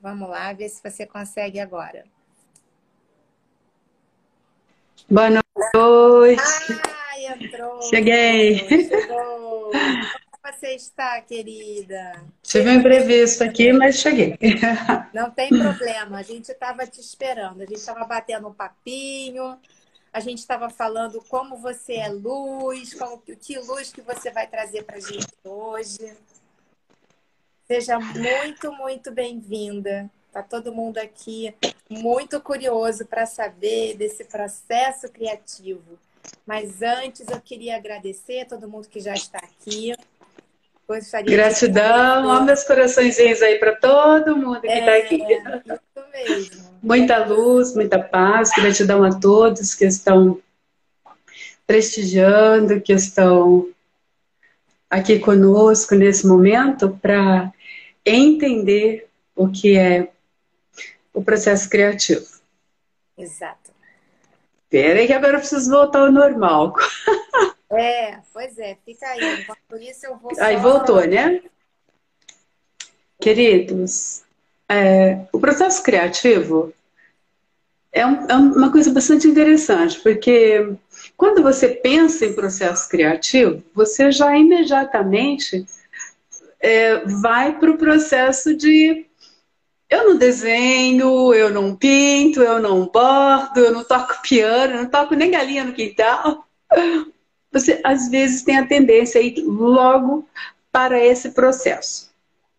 Vamos 0.00 0.28
lá, 0.28 0.52
ver 0.52 0.70
se 0.70 0.82
você 0.82 1.06
consegue 1.06 1.60
agora. 1.60 2.04
Boa 5.08 5.30
noite. 5.30 5.44
Ai, 5.76 6.97
entrou. 7.28 7.82
Cheguei. 7.82 8.68
Chegou 8.68 9.70
você 10.52 10.74
está, 10.74 11.20
querida? 11.20 12.24
Tive 12.42 12.70
um 12.70 12.74
imprevisto 12.74 13.44
aqui, 13.44 13.72
mas 13.72 13.96
cheguei. 13.96 14.36
Não 15.12 15.30
tem 15.30 15.50
problema, 15.50 16.18
a 16.18 16.22
gente 16.22 16.50
estava 16.50 16.86
te 16.86 17.00
esperando, 17.00 17.62
a 17.62 17.66
gente 17.66 17.76
estava 17.76 18.04
batendo 18.04 18.48
um 18.48 18.52
papinho, 18.52 19.58
a 20.12 20.20
gente 20.20 20.38
estava 20.38 20.70
falando 20.70 21.22
como 21.28 21.58
você 21.58 21.96
é 21.96 22.08
luz, 22.08 22.94
como, 22.94 23.18
que 23.18 23.58
luz 23.58 23.92
que 23.92 24.00
você 24.00 24.30
vai 24.30 24.46
trazer 24.46 24.84
para 24.84 24.96
a 24.96 25.00
gente 25.00 25.26
hoje. 25.44 26.16
Seja 27.66 27.98
muito, 28.00 28.72
muito 28.72 29.12
bem-vinda. 29.12 30.10
Está 30.28 30.42
todo 30.42 30.74
mundo 30.74 30.98
aqui 30.98 31.54
muito 31.90 32.40
curioso 32.40 33.04
para 33.06 33.26
saber 33.26 33.96
desse 33.96 34.24
processo 34.24 35.08
criativo. 35.10 35.98
Mas 36.46 36.82
antes 36.82 37.26
eu 37.28 37.40
queria 37.40 37.76
agradecer 37.76 38.40
a 38.40 38.46
todo 38.46 38.68
mundo 38.68 38.88
que 38.88 39.00
já 39.00 39.14
está 39.14 39.38
aqui. 39.38 39.94
Gratidão, 41.24 42.26
ó 42.26 42.40
meus 42.40 42.64
coraçõezinhos 42.64 43.42
aí 43.42 43.58
para 43.58 43.76
todo 43.76 44.34
mundo 44.34 44.62
que 44.62 44.68
está 44.68 44.92
é, 44.92 45.02
aqui. 45.02 45.16
Isso 45.16 46.08
mesmo. 46.10 46.78
Muita 46.82 47.26
luz, 47.26 47.74
muita 47.74 47.98
paz, 47.98 48.50
gratidão 48.56 49.04
a 49.04 49.10
todos 49.18 49.74
que 49.74 49.84
estão 49.84 50.40
prestigiando, 51.66 52.80
que 52.80 52.94
estão 52.94 53.68
aqui 54.88 55.18
conosco 55.18 55.94
nesse 55.94 56.26
momento 56.26 56.98
para 57.02 57.52
entender 58.06 59.06
o 59.36 59.48
que 59.48 59.76
é 59.76 60.10
o 61.12 61.22
processo 61.22 61.68
criativo. 61.68 62.26
Exato. 63.16 63.67
Peraí 64.70 65.06
que 65.06 65.12
agora 65.12 65.34
eu 65.34 65.40
preciso 65.40 65.70
voltar 65.70 66.00
ao 66.00 66.12
normal. 66.12 66.74
É, 67.70 68.18
pois 68.32 68.58
é, 68.58 68.76
fica 68.84 69.06
aí. 69.06 69.46
Por 69.68 69.80
isso 69.80 70.06
eu 70.06 70.16
vou. 70.16 70.32
Aí 70.38 70.56
voltou, 70.56 71.06
né? 71.06 71.42
Queridos, 73.20 74.22
é, 74.68 75.26
o 75.32 75.40
processo 75.40 75.82
criativo 75.82 76.72
é, 77.92 78.06
um, 78.06 78.26
é, 78.28 78.34
uma 78.34 78.70
coisa 78.70 78.92
bastante 78.92 79.26
interessante, 79.26 79.98
porque 80.00 80.74
quando 81.16 81.42
você 81.42 81.68
pensa 81.68 82.26
em 82.26 82.34
processo 82.34 82.88
criativo, 82.88 83.62
você 83.74 84.12
já 84.12 84.36
imediatamente 84.36 85.66
é, 86.60 86.98
vai 87.06 87.58
para 87.58 87.70
o 87.70 87.78
processo 87.78 88.54
de 88.54 89.07
eu 89.90 90.08
não 90.08 90.16
desenho, 90.16 91.32
eu 91.34 91.50
não 91.50 91.74
pinto, 91.74 92.42
eu 92.42 92.60
não 92.60 92.86
bordo, 92.86 93.60
eu 93.60 93.72
não 93.72 93.84
toco 93.84 94.20
piano, 94.22 94.74
eu 94.74 94.82
não 94.82 94.90
toco 94.90 95.14
nem 95.14 95.30
galinha 95.30 95.64
no 95.64 95.72
quintal 95.72 96.46
você 97.50 97.80
às 97.82 98.08
vezes 98.08 98.42
tem 98.42 98.58
a 98.58 98.66
tendência 98.66 99.20
a 99.20 99.24
ir 99.24 99.42
logo 99.42 100.28
para 100.70 101.02
esse 101.02 101.30
processo. 101.30 102.10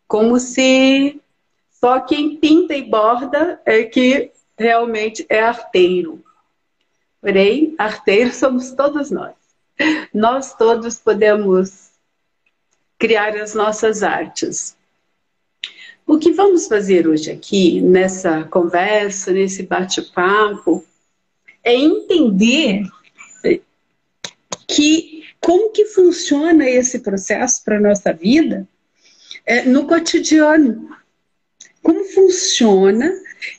Como 0.07 0.39
se 0.39 1.21
só 1.71 1.99
quem 1.99 2.35
pinta 2.35 2.75
e 2.75 2.83
borda 2.83 3.61
é 3.65 3.83
que 3.83 4.31
realmente 4.57 5.25
é 5.29 5.41
arteiro. 5.41 6.23
Porém, 7.21 7.75
arteiros 7.77 8.35
somos 8.37 8.71
todos 8.71 9.11
nós. 9.11 9.33
Nós 10.13 10.53
todos 10.55 10.97
podemos 10.97 11.91
criar 12.97 13.37
as 13.37 13.53
nossas 13.53 14.03
artes. 14.03 14.75
O 16.09 16.17
que 16.17 16.31
vamos 16.31 16.65
fazer 16.65 17.07
hoje 17.07 17.29
aqui, 17.29 17.79
nessa 17.81 18.43
conversa, 18.45 19.31
nesse 19.31 19.61
bate-papo, 19.61 20.83
é 21.63 21.75
entender 21.75 22.81
que 24.67 25.23
como 25.39 25.71
que 25.71 25.85
funciona 25.85 26.67
esse 26.67 27.01
processo 27.01 27.63
para 27.63 27.77
a 27.77 27.79
nossa 27.79 28.11
vida 28.11 28.67
é, 29.45 29.61
no 29.65 29.85
cotidiano. 29.85 30.97
Como 31.83 32.03
funciona 32.05 33.13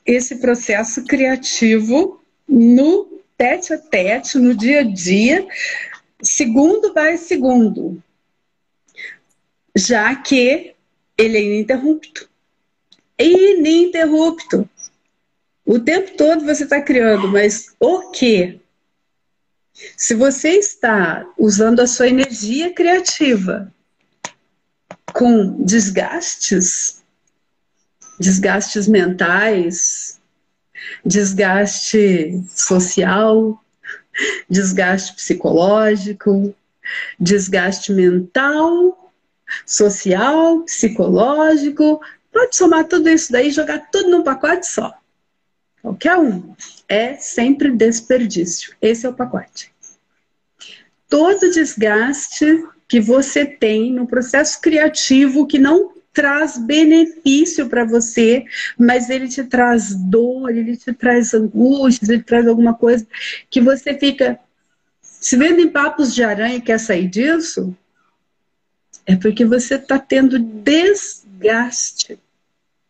esse 0.05 0.41
processo 0.41 1.05
criativo 1.05 2.21
no 2.49 3.23
tete 3.39 3.75
a 3.75 3.79
tete, 3.79 4.39
no 4.39 4.57
dia 4.57 4.81
a 4.81 4.83
dia, 4.83 5.47
segundo 6.21 6.93
by 6.93 7.17
segundo, 7.17 8.03
já 9.77 10.17
que 10.17 10.75
ele 11.17 11.39
é 11.39 11.43
ininterrupto. 11.43 12.30
Ininterrupto. 13.21 14.69
O 15.65 15.79
tempo 15.79 16.17
todo 16.17 16.45
você 16.45 16.65
está 16.65 16.81
criando, 16.81 17.29
mas 17.29 17.75
o 17.79 18.11
que? 18.11 18.61
Se 19.97 20.15
você 20.15 20.51
está 20.51 21.27
usando 21.39 21.81
a 21.81 21.87
sua 21.87 22.09
energia 22.09 22.73
criativa 22.75 23.73
com 25.13 25.63
desgastes, 25.63 27.03
desgastes 28.19 28.87
mentais, 28.87 30.21
desgaste 31.05 32.43
social, 32.49 33.63
desgaste 34.49 35.15
psicológico, 35.15 36.55
desgaste 37.19 37.93
mental, 37.93 39.13
social, 39.67 40.63
psicológico. 40.65 42.01
Pode 42.33 42.57
somar 42.57 42.85
tudo 42.85 43.09
isso 43.09 43.33
daí 43.33 43.49
e 43.49 43.53
jogar 43.53 43.91
tudo 43.91 44.11
num 44.11 44.23
pacote 44.23 44.67
só. 44.67 44.93
Qualquer 45.83 46.17
um. 46.19 46.55
É 46.89 47.15
sempre 47.17 47.71
desperdício. 47.71 48.75
Esse 48.81 49.07
é 49.07 49.09
o 49.09 49.15
pacote. 49.15 49.73
Todo 51.09 51.51
desgaste 51.51 52.65
que 52.87 53.01
você 53.01 53.45
tem 53.45 53.93
no 53.93 54.07
processo 54.07 54.61
criativo 54.61 55.47
que 55.47 55.59
não 55.59 55.93
traz 56.13 56.59
benefício 56.59 57.69
para 57.69 57.85
você, 57.85 58.45
mas 58.77 59.09
ele 59.11 59.29
te 59.29 59.45
traz 59.45 59.95
dor, 59.95 60.51
ele 60.51 60.77
te 60.77 60.93
traz 60.93 61.33
angústia, 61.33 62.13
ele 62.13 62.23
traz 62.23 62.47
alguma 62.47 62.75
coisa 62.75 63.07
que 63.49 63.61
você 63.61 63.97
fica 63.97 64.39
se 65.03 65.37
vendo 65.37 65.61
em 65.61 65.69
papos 65.69 66.15
de 66.15 66.25
aranha 66.25 66.57
e 66.57 66.63
quer 66.63 66.79
sair 66.79 67.07
disso, 67.07 67.77
é 69.07 69.17
porque 69.17 69.45
você 69.45 69.75
está 69.75 69.99
tendo 69.99 70.39
desgaste. 71.41 72.19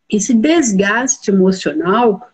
Esse 0.08 0.34
desgaste 0.34 1.30
emocional 1.30 2.30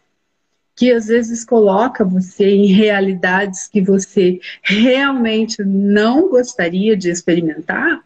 que 0.75 0.93
às 0.93 1.07
vezes 1.07 1.45
coloca 1.45 2.05
você 2.05 2.49
em 2.49 2.67
realidades 2.67 3.67
que 3.67 3.81
você 3.81 4.41
realmente 4.63 5.63
não 5.65 6.29
gostaria 6.29 6.97
de 6.97 7.11
experimentar, 7.11 8.05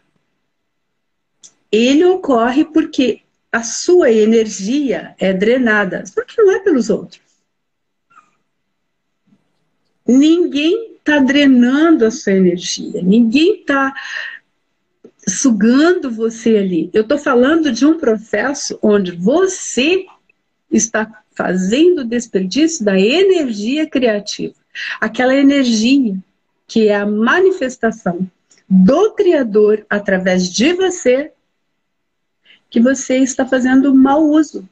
ele 1.71 2.03
ocorre 2.05 2.63
porque 2.65 3.21
a 3.51 3.63
sua 3.63 4.09
energia 4.09 5.13
é 5.19 5.33
drenada, 5.33 6.03
porque 6.15 6.41
não 6.41 6.51
é 6.51 6.59
pelos 6.59 6.89
outros. 6.89 7.21
Ninguém 10.07 10.95
está 10.95 11.19
drenando 11.19 12.05
a 12.05 12.11
sua 12.11 12.33
energia, 12.33 13.01
ninguém 13.01 13.59
está 13.59 13.93
sugando 15.27 16.11
você 16.11 16.57
ali. 16.57 16.89
Eu 16.93 17.03
estou 17.03 17.17
falando 17.17 17.71
de 17.71 17.85
um 17.85 17.97
processo 17.97 18.77
onde 18.81 19.11
você 19.11 20.05
está 20.69 21.23
fazendo 21.31 22.05
desperdício 22.05 22.83
da 22.83 22.99
energia 22.99 23.89
criativa, 23.89 24.55
aquela 24.99 25.35
energia 25.35 26.17
que 26.67 26.87
é 26.87 26.95
a 26.95 27.05
manifestação 27.05 28.27
do 28.69 29.11
Criador 29.13 29.85
através 29.89 30.49
de 30.49 30.73
você 30.73 31.31
que 32.69 32.79
você 32.79 33.17
está 33.17 33.45
fazendo 33.45 33.93
mau 33.93 34.23
uso 34.23 34.67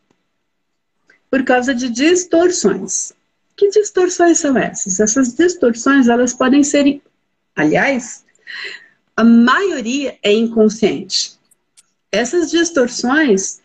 por 1.29 1.43
causa 1.43 1.75
de 1.75 1.89
distorções. 1.89 3.13
Que 3.57 3.69
distorções 3.69 4.39
são 4.39 4.57
essas? 4.57 5.01
Essas 5.01 5.33
distorções, 5.33 6.07
elas 6.07 6.33
podem 6.33 6.63
ser, 6.63 7.01
aliás, 7.53 8.23
a 9.19 9.23
maioria 9.25 10.17
é 10.23 10.31
inconsciente. 10.31 11.37
Essas 12.09 12.49
distorções, 12.49 13.59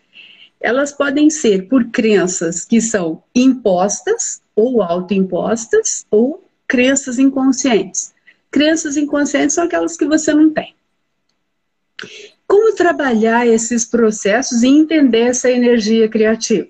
elas 0.61 0.91
podem 0.91 1.31
ser 1.31 1.69
por 1.69 1.93
crenças 1.93 2.65
que 2.65 2.81
são 2.81 3.23
impostas 3.33 4.43
ou 4.57 4.83
autoimpostas 4.83 6.05
ou 6.11 6.45
crenças 6.67 7.21
inconscientes. 7.21 8.13
Crenças 8.51 8.97
inconscientes 8.97 9.55
são 9.55 9.63
aquelas 9.63 9.97
que 9.97 10.05
você 10.05 10.35
não 10.35 10.53
tem. 10.53 10.75
Como 12.49 12.75
trabalhar 12.75 13.47
esses 13.47 13.85
processos 13.85 14.65
e 14.65 14.67
entender 14.67 15.21
essa 15.21 15.49
energia 15.49 16.09
criativa? 16.09 16.67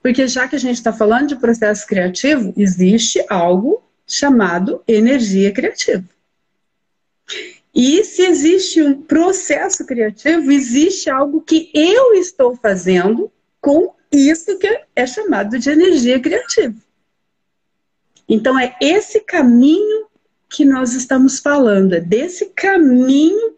Porque 0.00 0.28
já 0.28 0.46
que 0.46 0.54
a 0.54 0.60
gente 0.60 0.76
está 0.76 0.92
falando 0.92 1.30
de 1.30 1.36
processo 1.40 1.88
criativo, 1.88 2.54
existe 2.56 3.20
algo 3.28 3.82
chamado 4.06 4.80
energia 4.86 5.50
criativa. 5.50 6.11
E 7.74 8.04
se 8.04 8.22
existe 8.22 8.82
um 8.82 9.00
processo 9.02 9.84
criativo, 9.86 10.50
existe 10.52 11.08
algo 11.08 11.40
que 11.40 11.70
eu 11.72 12.14
estou 12.14 12.54
fazendo 12.56 13.32
com 13.60 13.94
isso 14.10 14.58
que 14.58 14.84
é 14.94 15.06
chamado 15.06 15.58
de 15.58 15.70
energia 15.70 16.20
criativa. 16.20 16.74
Então 18.28 18.58
é 18.58 18.76
esse 18.80 19.20
caminho 19.20 20.06
que 20.48 20.64
nós 20.64 20.92
estamos 20.92 21.38
falando, 21.38 21.94
é 21.94 22.00
desse 22.00 22.46
caminho 22.50 23.56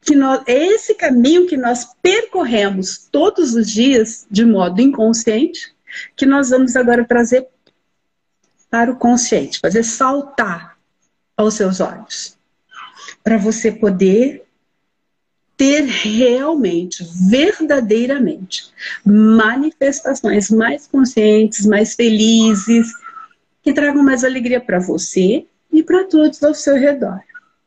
que 0.00 0.14
nós, 0.14 0.42
é 0.46 0.66
esse 0.66 0.94
caminho 0.94 1.46
que 1.46 1.56
nós 1.56 1.86
percorremos 2.02 3.08
todos 3.10 3.54
os 3.54 3.70
dias 3.70 4.26
de 4.30 4.44
modo 4.44 4.80
inconsciente, 4.80 5.74
que 6.16 6.26
nós 6.26 6.50
vamos 6.50 6.76
agora 6.76 7.04
trazer 7.04 7.46
para 8.70 8.90
o 8.90 8.96
consciente, 8.96 9.60
fazer 9.60 9.82
saltar 9.84 10.76
aos 11.36 11.54
seus 11.54 11.80
olhos, 11.80 12.33
para 13.24 13.38
você 13.38 13.72
poder 13.72 14.44
ter 15.56 15.84
realmente, 15.84 17.02
verdadeiramente, 17.28 18.70
manifestações 19.04 20.50
mais 20.50 20.86
conscientes, 20.86 21.64
mais 21.64 21.94
felizes, 21.94 22.88
que 23.62 23.72
tragam 23.72 24.02
mais 24.02 24.24
alegria 24.24 24.60
para 24.60 24.78
você 24.78 25.46
e 25.72 25.82
para 25.82 26.04
todos 26.04 26.42
ao 26.42 26.54
seu 26.54 26.76
redor. 26.76 27.18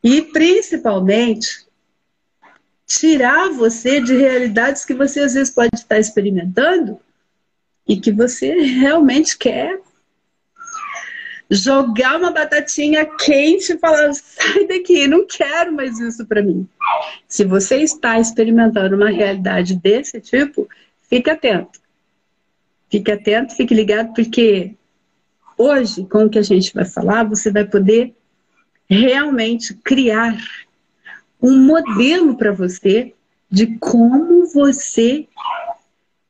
E 0.04 0.22
principalmente 0.22 1.66
tirar 2.86 3.50
você 3.50 4.00
de 4.00 4.16
realidades 4.16 4.86
que 4.86 4.94
você 4.94 5.22
às 5.22 5.34
vezes 5.34 5.52
pode 5.52 5.72
estar 5.74 5.98
experimentando 6.00 7.00
e 7.88 8.00
que 8.00 8.12
você 8.12 8.54
realmente 8.62 9.38
quer 9.38 9.82
jogar 11.50 12.18
uma 12.18 12.32
batatinha 12.32 13.06
quente 13.06 13.74
e 13.74 13.78
falar: 13.78 14.14
sai 14.14 14.68
daqui, 14.68 15.08
não 15.08 15.26
quero 15.26 15.74
mais 15.74 16.00
isso 16.00 16.26
para 16.26 16.42
mim. 16.42 16.68
Se 17.28 17.44
você 17.44 17.78
está 17.78 18.20
experimentando 18.20 18.96
uma 18.96 19.10
realidade 19.10 19.76
desse 19.76 20.20
tipo, 20.20 20.68
fique 21.10 21.30
atento. 21.30 21.80
Fique 22.90 23.12
atento, 23.12 23.56
fique 23.56 23.74
ligado, 23.74 24.14
porque 24.14 24.76
hoje, 25.58 26.06
com 26.06 26.26
o 26.26 26.30
que 26.30 26.40
a 26.40 26.44
gente 26.44 26.74
vai 26.74 26.86
falar, 26.86 27.24
você 27.24 27.52
vai 27.52 27.66
poder 27.66 28.14
realmente 28.90 29.74
criar 29.74 30.38
um 31.42 31.58
modelo 31.60 32.38
para 32.38 32.52
você 32.52 33.14
de 33.50 33.78
como 33.78 34.46
você 34.48 35.28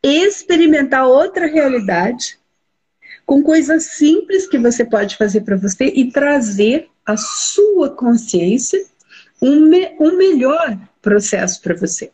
experimentar 0.03 1.05
outra 1.07 1.47
realidade 1.47 2.37
com 3.27 3.43
coisas 3.43 3.83
simples 3.83 4.47
que 4.47 4.57
você 4.57 4.85
pode 4.85 5.17
fazer 5.17 5.41
para 5.41 5.57
você 5.57 5.87
e 5.87 6.09
trazer 6.09 6.89
a 7.05 7.17
sua 7.17 7.89
consciência 7.89 8.83
um, 9.41 9.59
me 9.65 9.93
um 9.99 10.15
melhor 10.15 10.79
processo 11.01 11.61
para 11.61 11.75
você. 11.75 12.09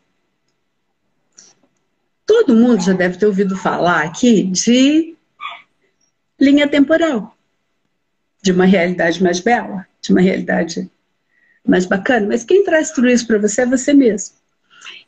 Todo 2.26 2.56
mundo 2.56 2.82
já 2.82 2.92
deve 2.92 3.16
ter 3.16 3.26
ouvido 3.26 3.56
falar 3.56 4.02
aqui 4.02 4.42
de 4.42 5.14
linha 6.38 6.66
temporal, 6.66 7.36
de 8.42 8.50
uma 8.50 8.64
realidade 8.64 9.22
mais 9.22 9.38
bela, 9.38 9.86
de 10.02 10.10
uma 10.10 10.20
realidade 10.20 10.90
mais 11.64 11.86
bacana, 11.86 12.26
mas 12.26 12.44
quem 12.44 12.64
traz 12.64 12.90
tudo 12.90 13.08
isso 13.08 13.26
para 13.26 13.38
você 13.38 13.62
é 13.62 13.66
você 13.66 13.94
mesmo. 13.94 14.34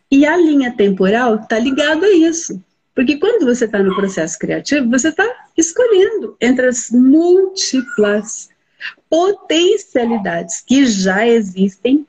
E 0.08 0.24
a 0.24 0.36
linha 0.36 0.72
temporal 0.72 1.34
está 1.34 1.58
ligada 1.58 2.06
a 2.06 2.12
isso. 2.12 2.62
Porque 2.96 3.18
quando 3.18 3.44
você 3.44 3.66
está 3.66 3.82
no 3.82 3.94
processo 3.94 4.38
criativo, 4.38 4.88
você 4.88 5.10
está 5.10 5.46
escolhendo 5.54 6.34
entre 6.40 6.66
as 6.66 6.90
múltiplas 6.90 8.48
potencialidades 9.10 10.62
que 10.62 10.86
já 10.86 11.28
existem. 11.28 12.06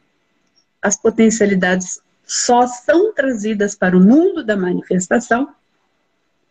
As 0.82 0.96
potencialidades 0.96 2.00
só 2.26 2.66
são 2.66 3.14
trazidas 3.14 3.76
para 3.76 3.98
o 3.98 4.00
mundo 4.00 4.46
da 4.46 4.56
manifestação, 4.56 5.50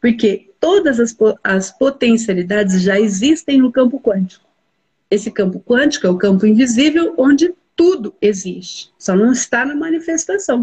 porque 0.02 0.50
todas 0.60 1.00
as, 1.00 1.16
as 1.42 1.70
potencialidades 1.70 2.82
já 2.82 3.00
existem 3.00 3.62
no 3.62 3.72
campo 3.72 3.98
quântico. 3.98 4.44
Esse 5.10 5.30
campo 5.30 5.60
quântico 5.60 6.06
é 6.06 6.10
o 6.10 6.18
campo 6.18 6.44
invisível, 6.44 7.14
onde 7.16 7.54
tudo 7.74 8.14
existe, 8.20 8.92
só 8.98 9.16
não 9.16 9.32
está 9.32 9.64
na 9.64 9.74
manifestação. 9.74 10.62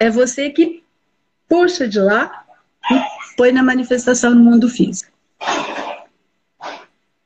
É 0.00 0.08
você 0.08 0.48
que 0.48 0.82
puxa 1.46 1.86
de 1.86 2.00
lá 2.00 2.45
e 2.90 3.36
põe 3.36 3.52
na 3.52 3.62
manifestação 3.62 4.34
no 4.34 4.42
mundo 4.42 4.68
físico. 4.68 5.12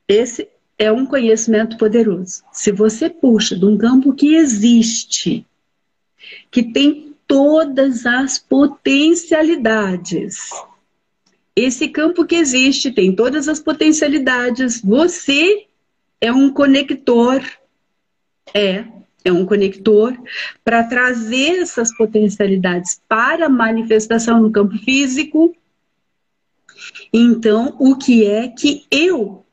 Esse 0.07 0.47
é 0.77 0.91
um 0.91 1.05
conhecimento 1.05 1.77
poderoso. 1.77 2.43
Se 2.51 2.71
você 2.71 3.09
puxa 3.09 3.55
de 3.55 3.65
um 3.65 3.77
campo 3.77 4.13
que 4.13 4.35
existe, 4.35 5.45
que 6.49 6.63
tem 6.63 7.15
todas 7.27 8.05
as 8.05 8.37
potencialidades, 8.37 10.49
esse 11.55 11.87
campo 11.87 12.25
que 12.25 12.35
existe 12.35 12.91
tem 12.91 13.15
todas 13.15 13.47
as 13.47 13.59
potencialidades, 13.59 14.81
você 14.81 15.65
é 16.19 16.31
um 16.31 16.51
conector, 16.51 17.41
é 18.53 18.85
é 19.23 19.31
um 19.31 19.45
conector 19.45 20.17
para 20.63 20.83
trazer 20.83 21.59
essas 21.59 21.95
potencialidades 21.95 23.01
para 23.07 23.49
manifestação 23.49 24.41
no 24.41 24.51
campo 24.51 24.77
físico. 24.77 25.55
Então, 27.13 27.75
o 27.79 27.95
que 27.95 28.25
é 28.25 28.47
que 28.47 28.85
eu 28.89 29.45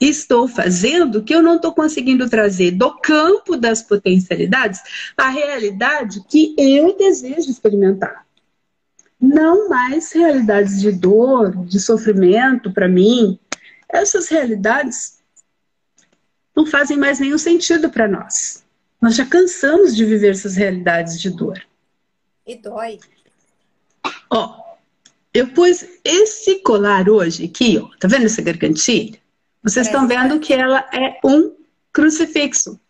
estou 0.00 0.46
fazendo 0.46 1.22
que 1.22 1.34
eu 1.34 1.42
não 1.42 1.56
estou 1.56 1.74
conseguindo 1.74 2.28
trazer 2.28 2.70
do 2.70 2.96
campo 2.98 3.56
das 3.56 3.82
potencialidades 3.82 4.80
a 5.16 5.28
realidade 5.28 6.22
que 6.28 6.54
eu 6.56 6.96
desejo 6.96 7.50
experimentar. 7.50 8.24
Não 9.20 9.68
mais 9.68 10.12
realidades 10.12 10.80
de 10.80 10.92
dor, 10.92 11.64
de 11.64 11.80
sofrimento 11.80 12.72
para 12.72 12.88
mim. 12.88 13.38
Essas 13.88 14.28
realidades 14.28 15.17
não 16.58 16.66
fazem 16.66 16.96
mais 16.96 17.20
nenhum 17.20 17.38
sentido 17.38 17.88
para 17.88 18.08
nós. 18.08 18.64
Nós 19.00 19.14
já 19.14 19.24
cansamos 19.24 19.94
de 19.94 20.04
viver 20.04 20.32
essas 20.32 20.56
realidades 20.56 21.20
de 21.20 21.30
dor. 21.30 21.62
E 22.44 22.56
dói. 22.56 22.98
Ó, 24.28 24.60
eu 25.32 25.46
pus 25.52 25.84
esse 26.02 26.56
colar 26.62 27.08
hoje 27.08 27.44
aqui, 27.44 27.78
ó. 27.78 27.88
Tá 28.00 28.08
vendo 28.08 28.26
essa 28.26 28.42
gargantilha? 28.42 29.20
Vocês 29.62 29.86
estão 29.86 30.08
vendo 30.08 30.40
que 30.40 30.52
ela 30.52 30.84
é 30.92 31.20
um 31.24 31.54
crucifixo. 31.92 32.80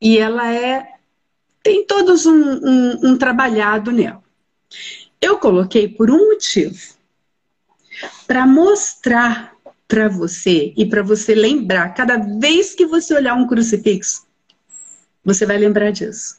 E 0.00 0.18
ela 0.18 0.52
é. 0.52 0.94
tem 1.62 1.86
todos 1.86 2.26
um, 2.26 2.34
um, 2.34 3.10
um 3.10 3.16
trabalhado 3.16 3.92
nela. 3.92 4.24
Eu 5.20 5.38
coloquei 5.38 5.86
por 5.86 6.10
um 6.10 6.30
motivo. 6.30 6.98
Para 8.26 8.44
mostrar 8.44 9.54
para 9.88 10.06
você 10.06 10.74
e 10.76 10.84
para 10.84 11.02
você 11.02 11.34
lembrar, 11.34 11.94
cada 11.94 12.18
vez 12.18 12.74
que 12.74 12.86
você 12.86 13.14
olhar 13.14 13.34
um 13.34 13.46
crucifixo, 13.46 14.26
você 15.24 15.46
vai 15.46 15.56
lembrar 15.56 15.90
disso. 15.90 16.38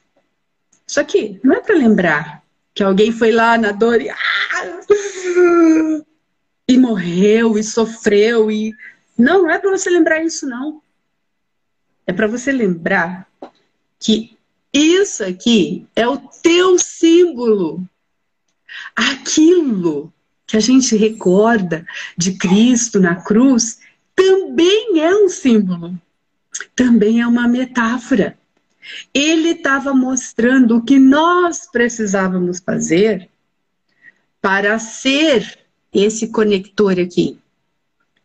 Isso 0.88 1.00
aqui 1.00 1.40
não 1.44 1.56
é 1.56 1.60
para 1.60 1.76
lembrar 1.76 2.44
que 2.74 2.84
alguém 2.84 3.12
foi 3.12 3.32
lá 3.32 3.58
na 3.58 3.72
dor 3.72 4.00
e, 4.00 4.10
ah, 4.10 4.18
e 6.68 6.78
morreu 6.78 7.58
e 7.58 7.64
sofreu 7.64 8.52
e 8.52 8.74
não, 9.18 9.44
não 9.44 9.50
é 9.50 9.58
para 9.58 9.72
você 9.72 9.90
lembrar 9.90 10.24
isso, 10.24 10.48
não. 10.48 10.82
É 12.06 12.14
para 12.14 12.28
você 12.28 12.52
lembrar 12.52 13.28
que 14.00 14.38
isso 14.72 15.24
aqui 15.24 15.88
é 15.96 16.08
o 16.08 16.18
teu 16.18 16.78
símbolo. 16.78 17.84
Aquilo 18.96 20.14
que 20.50 20.58
a 20.58 20.60
gente 20.60 20.98
recorda 20.98 21.86
de 22.18 22.34
Cristo 22.34 23.00
na 23.00 23.16
cruz 23.16 23.80
também 24.16 25.00
é 25.00 25.16
um 25.16 25.30
símbolo. 25.30 25.96
Também 26.76 27.22
é 27.22 27.28
uma 27.28 27.48
metáfora. 27.48 28.38
Ele 29.14 29.52
estava 29.52 29.94
mostrando 29.94 30.78
o 30.78 30.84
que 30.84 31.00
nós 31.00 31.70
precisávamos 31.72 32.60
fazer 32.60 33.30
para 34.42 34.78
ser 34.80 35.60
esse 35.94 36.30
conector 36.30 37.00
aqui. 37.00 37.40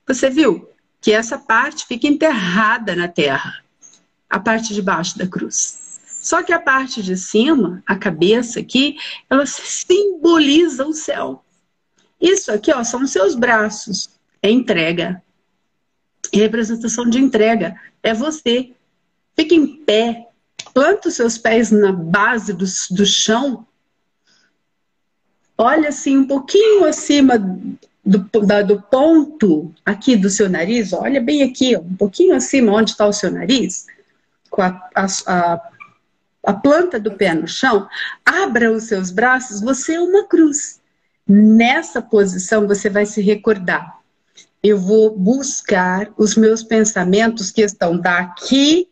Você 0.06 0.30
viu? 0.30 0.68
que 1.04 1.12
essa 1.12 1.36
parte 1.36 1.84
fica 1.86 2.06
enterrada 2.06 2.96
na 2.96 3.06
terra, 3.06 3.62
a 4.30 4.40
parte 4.40 4.72
de 4.72 4.80
baixo 4.80 5.18
da 5.18 5.26
cruz. 5.26 6.00
Só 6.06 6.42
que 6.42 6.50
a 6.50 6.58
parte 6.58 7.02
de 7.02 7.14
cima, 7.14 7.82
a 7.86 7.94
cabeça 7.94 8.58
aqui, 8.58 8.96
ela 9.28 9.44
simboliza 9.44 10.86
o 10.86 10.94
céu. 10.94 11.43
Isso 12.24 12.50
aqui, 12.50 12.72
ó, 12.72 12.82
são 12.82 13.02
os 13.02 13.10
seus 13.10 13.34
braços. 13.34 14.08
É 14.42 14.50
entrega. 14.50 15.22
É 16.32 16.38
representação 16.38 17.04
de 17.04 17.18
entrega. 17.18 17.78
É 18.02 18.14
você. 18.14 18.72
Fica 19.36 19.54
em 19.54 19.76
pé. 19.84 20.28
Planta 20.72 21.08
os 21.08 21.16
seus 21.16 21.36
pés 21.36 21.70
na 21.70 21.92
base 21.92 22.54
do, 22.54 22.64
do 22.92 23.04
chão. 23.04 23.66
Olha 25.58 25.90
assim, 25.90 26.16
um 26.16 26.26
pouquinho 26.26 26.86
acima 26.86 27.38
do, 28.04 28.18
da, 28.46 28.62
do 28.62 28.80
ponto 28.80 29.70
aqui 29.84 30.16
do 30.16 30.30
seu 30.30 30.48
nariz, 30.48 30.92
olha 30.92 31.20
bem 31.20 31.42
aqui, 31.42 31.76
ó, 31.76 31.80
um 31.80 31.94
pouquinho 31.94 32.34
acima 32.34 32.72
onde 32.72 32.90
está 32.90 33.06
o 33.06 33.12
seu 33.12 33.30
nariz, 33.30 33.86
com 34.50 34.62
a, 34.62 34.90
a, 34.94 35.06
a, 35.26 35.70
a 36.44 36.52
planta 36.52 36.98
do 36.98 37.12
pé 37.12 37.34
no 37.34 37.46
chão, 37.46 37.88
abra 38.24 38.72
os 38.72 38.84
seus 38.84 39.10
braços, 39.12 39.60
você 39.60 39.94
é 39.94 40.00
uma 40.00 40.24
cruz. 40.24 40.80
Nessa 41.26 42.02
posição 42.02 42.66
você 42.66 42.90
vai 42.90 43.06
se 43.06 43.20
recordar. 43.22 43.98
Eu 44.62 44.78
vou 44.78 45.16
buscar 45.16 46.10
os 46.16 46.36
meus 46.36 46.62
pensamentos 46.62 47.50
que 47.50 47.62
estão 47.62 47.98
daqui, 47.98 48.88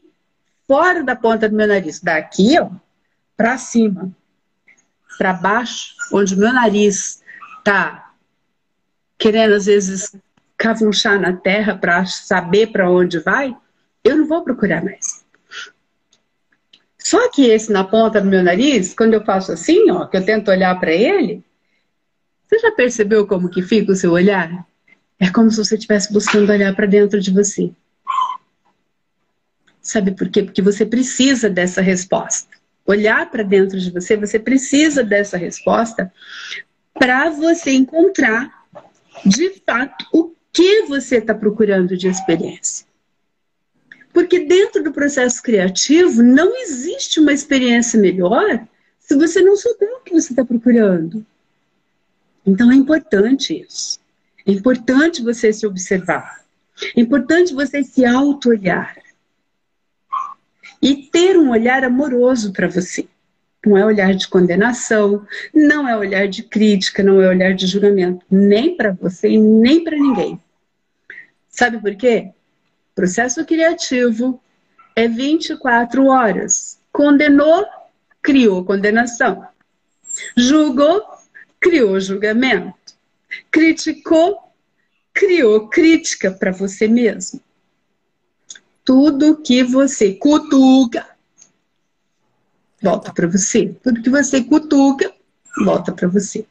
fora 0.67 1.03
da 1.03 1.17
ponta 1.17 1.49
do 1.49 1.57
meu 1.57 1.67
nariz, 1.67 2.01
daqui, 2.01 2.59
ó, 2.59 2.71
para 3.37 3.59
cima, 3.59 4.11
para 5.19 5.33
baixo, 5.33 5.95
onde 6.13 6.35
o 6.35 6.39
meu 6.39 6.53
nariz 6.53 7.23
está 7.59 8.13
querendo 9.19 9.55
às 9.55 9.67
vezes 9.67 10.15
cavunchar 10.57 11.21
na 11.21 11.33
terra 11.33 11.77
para 11.77 12.05
saber 12.07 12.69
para 12.69 12.91
onde 12.91 13.19
vai, 13.19 13.57
eu 14.05 14.17
não 14.17 14.27
vou 14.27 14.43
procurar 14.43 14.83
mais. 14.85 15.25
Só 16.99 17.31
que 17.31 17.47
esse 17.47 17.73
na 17.73 17.85
ponta 17.85 18.21
do 18.21 18.29
meu 18.29 18.43
nariz, 18.43 18.95
quando 18.95 19.15
eu 19.15 19.25
faço 19.25 19.53
assim, 19.53 19.91
ó, 19.91 20.07
que 20.07 20.17
eu 20.17 20.25
tento 20.25 20.51
olhar 20.51 20.79
para 20.79 20.93
ele, 20.93 21.45
você 22.53 22.59
já 22.59 22.71
percebeu 22.71 23.27
como 23.27 23.49
que 23.49 23.63
fica 23.63 23.93
o 23.93 23.97
seu 23.97 24.13
olhar? 24.13 24.67
É 25.19 25.31
como 25.31 25.51
se 25.51 25.57
você 25.57 25.75
estivesse 25.75 26.13
buscando 26.13 26.53
olhar 26.53 26.77
para 26.77 26.85
dentro 26.85 27.19
de 27.19 27.31
você. 27.31 27.73
Sabe 29.81 30.11
por 30.11 30.29
quê? 30.29 30.43
Porque 30.43 30.61
você 30.61 30.85
precisa 30.85 31.49
dessa 31.49 31.81
resposta. 31.81 32.55
Olhar 32.85 33.31
para 33.31 33.43
dentro 33.43 33.81
de 33.81 33.91
você, 33.91 34.19
você 34.19 34.39
precisa 34.39 35.03
dessa 35.03 35.39
resposta 35.39 36.13
para 36.93 37.31
você 37.31 37.71
encontrar 37.71 38.53
de 39.25 39.63
fato, 39.65 40.05
o 40.13 40.35
que 40.53 40.83
você 40.83 41.17
está 41.17 41.35
procurando 41.35 41.97
de 41.97 42.07
experiência. 42.07 42.87
Porque 44.13 44.41
dentro 44.41 44.83
do 44.83 44.93
processo 44.93 45.43
criativo 45.43 46.23
não 46.23 46.55
existe 46.55 47.19
uma 47.19 47.33
experiência 47.33 47.99
melhor 47.99 48.63
se 48.99 49.17
você 49.17 49.41
não 49.41 49.57
souber 49.57 49.91
o 49.95 50.01
que 50.01 50.13
você 50.13 50.35
está 50.35 50.45
procurando. 50.45 51.25
Então 52.47 52.71
é 52.71 52.75
importante 52.75 53.65
isso. 53.67 54.01
É 54.47 54.53
importante 54.53 55.23
você 55.23 55.53
se 55.53 55.67
observar. 55.67 56.43
É 56.97 57.01
importante 57.01 57.55
você 57.55 57.83
se 57.83 58.05
auto-olhar. 58.05 58.97
E 60.81 60.97
ter 60.97 61.39
um 61.39 61.51
olhar 61.51 61.85
amoroso 61.85 62.53
para 62.53 62.67
você. 62.67 63.07
Não 63.65 63.79
é 63.79 63.85
olhar 63.85 64.13
de 64.15 64.27
condenação, 64.27 65.25
não 65.55 65.89
é 65.89 65.97
olhar 65.97 66.27
de 66.27 66.43
crítica, 66.43 67.01
não 67.03 67.23
é 67.23 67.29
olhar 67.29 67.55
de 67.55 67.67
julgamento, 67.69 68.27
nem 68.29 68.77
para 68.77 68.91
você 68.91 69.29
e 69.29 69.39
nem 69.39 69.85
para 69.85 69.97
ninguém. 69.97 70.41
Sabe 71.49 71.79
por 71.81 71.95
quê? 71.95 72.33
Processo 72.93 73.45
criativo 73.45 74.41
é 74.97 75.07
24 75.07 76.07
horas. 76.07 76.81
Condenou, 76.93 77.65
criou 78.21 78.65
condenação. 78.65 79.47
Julgou, 80.37 81.03
criou 81.63 81.99
julgamento. 82.01 82.75
Criticou, 83.51 84.53
criou 85.15 85.69
crítica 85.69 86.31
para 86.31 86.51
você 86.51 86.89
mesmo. 86.89 87.41
Tudo 88.85 89.41
que 89.41 89.63
você 89.63 90.13
cutuca, 90.13 91.09
volta 92.83 93.13
para 93.13 93.29
você. 93.29 93.75
Tudo 93.83 94.03
que 94.03 94.11
você 94.11 94.43
cutuca, 94.43 95.15
volta 95.65 95.93
para 95.93 96.09
você. 96.09 96.45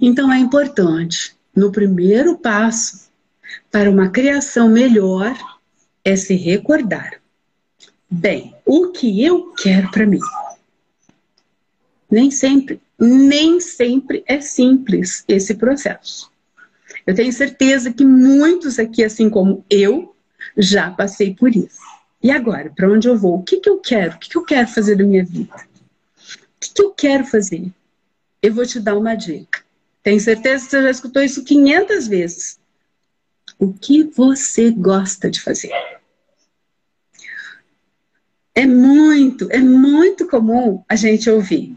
Então 0.00 0.32
é 0.32 0.38
importante, 0.38 1.36
no 1.54 1.72
primeiro 1.72 2.38
passo 2.38 3.10
para 3.72 3.90
uma 3.90 4.08
criação 4.08 4.68
melhor, 4.68 5.36
é 6.04 6.14
se 6.14 6.36
recordar. 6.36 7.20
Bem, 8.08 8.54
o 8.64 8.92
que 8.92 9.22
eu 9.22 9.52
quero 9.54 9.90
para 9.90 10.06
mim? 10.06 10.20
Nem 12.10 12.30
sempre, 12.30 12.80
nem 12.98 13.60
sempre 13.60 14.24
é 14.26 14.40
simples 14.40 15.24
esse 15.28 15.54
processo. 15.54 16.30
Eu 17.06 17.14
tenho 17.14 17.32
certeza 17.32 17.92
que 17.92 18.04
muitos 18.04 18.78
aqui, 18.78 19.04
assim 19.04 19.30
como 19.30 19.64
eu, 19.70 20.14
já 20.56 20.90
passei 20.90 21.34
por 21.34 21.54
isso. 21.54 21.80
E 22.22 22.30
agora, 22.30 22.72
para 22.74 22.90
onde 22.90 23.08
eu 23.08 23.16
vou? 23.16 23.36
O 23.38 23.42
que, 23.42 23.58
que 23.58 23.68
eu 23.68 23.78
quero? 23.78 24.16
O 24.16 24.18
que, 24.18 24.28
que 24.28 24.36
eu 24.36 24.44
quero 24.44 24.68
fazer 24.68 24.96
da 24.96 25.04
minha 25.04 25.24
vida? 25.24 25.54
O 25.54 26.60
que, 26.60 26.74
que 26.74 26.82
eu 26.82 26.90
quero 26.90 27.24
fazer? 27.24 27.70
Eu 28.42 28.54
vou 28.54 28.66
te 28.66 28.80
dar 28.80 28.96
uma 28.96 29.14
dica. 29.14 29.60
Tenho 30.02 30.20
certeza 30.20 30.64
que 30.64 30.70
você 30.70 30.82
já 30.82 30.90
escutou 30.90 31.22
isso 31.22 31.44
500 31.44 32.08
vezes. 32.08 32.58
O 33.58 33.72
que 33.72 34.04
você 34.04 34.70
gosta 34.70 35.30
de 35.30 35.40
fazer? 35.40 35.72
É 38.58 38.66
muito, 38.66 39.46
é 39.52 39.60
muito 39.60 40.26
comum 40.26 40.82
a 40.88 40.96
gente 40.96 41.30
ouvir. 41.30 41.76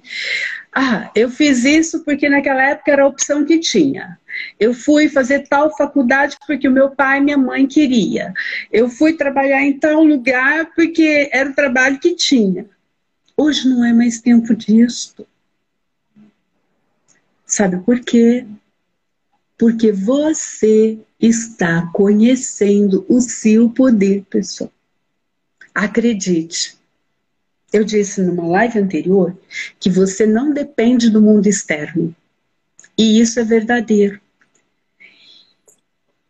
Ah, 0.74 1.12
eu 1.14 1.30
fiz 1.30 1.64
isso 1.64 2.04
porque 2.04 2.28
naquela 2.28 2.72
época 2.72 2.92
era 2.92 3.04
a 3.04 3.08
opção 3.08 3.46
que 3.46 3.60
tinha. 3.60 4.18
Eu 4.60 4.74
fui 4.74 5.08
fazer 5.08 5.48
tal 5.48 5.78
faculdade 5.78 6.38
porque 6.48 6.68
o 6.68 6.72
meu 6.72 6.90
pai 6.90 7.20
e 7.20 7.22
minha 7.22 7.38
mãe 7.38 7.68
queria. 7.68 8.34
Eu 8.72 8.90
fui 8.90 9.14
trabalhar 9.14 9.62
em 9.62 9.78
tal 9.78 10.04
lugar 10.04 10.72
porque 10.76 11.30
era 11.32 11.52
o 11.52 11.54
trabalho 11.54 12.00
que 12.00 12.16
tinha. 12.16 12.66
Hoje 13.38 13.70
não 13.70 13.86
é 13.86 13.94
mais 13.94 14.20
tempo 14.20 14.56
disso. 14.56 15.24
Sabe 17.46 17.78
por 17.78 18.00
quê? 18.00 18.44
Porque 19.56 19.92
você 19.92 20.98
está 21.20 21.92
conhecendo 21.94 23.06
o 23.08 23.22
seu 23.22 23.70
poder 23.70 24.24
pessoal. 24.32 24.72
Acredite. 25.74 26.78
Eu 27.72 27.84
disse 27.84 28.22
numa 28.22 28.46
live 28.48 28.80
anterior 28.80 29.38
que 29.80 29.90
você 29.90 30.26
não 30.26 30.54
depende 30.54 31.10
do 31.10 31.22
mundo 31.22 31.48
externo. 31.48 32.14
E 32.98 33.22
isso 33.22 33.40
é 33.40 33.44
verdadeiro. 33.44 34.20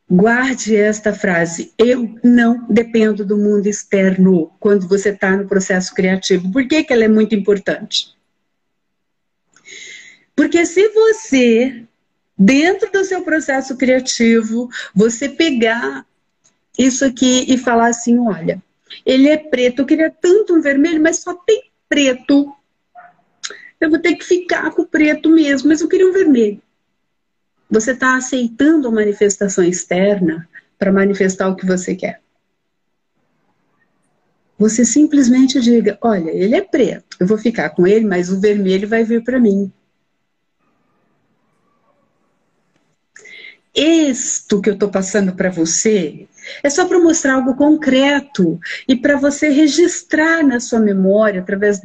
Guarde 0.10 0.76
esta 0.76 1.14
frase. 1.14 1.74
Eu 1.78 2.16
não 2.22 2.68
dependo 2.70 3.26
do 3.26 3.38
mundo 3.38 3.68
externo 3.68 4.52
quando 4.60 4.88
você 4.88 5.10
está 5.10 5.36
no 5.36 5.48
processo 5.48 5.96
criativo. 5.96 6.52
Por 6.52 6.68
que, 6.68 6.84
que 6.84 6.94
ela 6.94 7.06
é 7.06 7.08
muito 7.08 7.34
importante? 7.34 8.14
Porque 10.36 10.66
se 10.66 10.90
você, 10.90 11.86
dentro 12.38 12.92
do 12.92 13.06
seu 13.06 13.24
processo 13.24 13.78
criativo, 13.78 14.70
você 14.94 15.30
pegar 15.30 16.06
isso 16.78 17.06
aqui 17.06 17.46
e 17.48 17.58
falar 17.58 17.88
assim: 17.88 18.20
olha, 18.20 18.62
ele 19.06 19.30
é 19.30 19.38
preto, 19.38 19.82
eu 19.82 19.86
queria 19.86 20.10
tanto 20.10 20.54
um 20.54 20.62
vermelho, 20.62 21.02
mas 21.02 21.20
só 21.20 21.34
tem 21.34 21.64
preto. 21.88 22.54
Eu 23.80 23.90
vou 23.90 24.00
ter 24.00 24.16
que 24.16 24.24
ficar 24.24 24.72
com 24.72 24.84
o 24.84 24.88
preto 24.88 25.30
mesmo, 25.30 25.70
mas 25.70 25.82
eu 25.82 25.88
queria 25.88 26.08
um 26.08 26.14
vermelho. 26.14 26.62
Você 27.70 27.92
está 27.92 28.16
aceitando 28.16 28.88
a 28.88 28.92
manifestação 28.92 29.64
externa 29.64 30.48
para 30.78 30.92
manifestar 30.92 31.48
o 31.48 31.56
que 31.56 31.66
você 31.66 31.96
quer. 31.96 32.22
Você 34.58 34.86
simplesmente 34.86 35.60
diga: 35.60 35.98
olha, 36.02 36.30
ele 36.30 36.56
é 36.56 36.62
preto, 36.62 37.18
eu 37.20 37.26
vou 37.26 37.38
ficar 37.38 37.70
com 37.72 37.88
ele, 37.88 38.06
mas 38.06 38.30
o 38.30 38.40
vermelho 38.40 38.88
vai 38.88 39.04
vir 39.04 39.24
para 39.24 39.40
mim. 39.40 39.72
Isto 43.74 44.62
que 44.62 44.70
eu 44.70 44.74
estou 44.74 44.90
passando 44.90 45.34
para 45.34 45.50
você 45.50 46.28
é 46.64 46.70
só 46.70 46.86
para 46.86 47.00
mostrar 47.00 47.36
algo 47.36 47.56
concreto 47.56 48.60
e 48.88 48.96
para 48.96 49.18
você 49.18 49.50
registrar 49.50 50.44
na 50.44 50.60
sua 50.60 50.80
memória, 50.80 51.42
através 51.42 51.82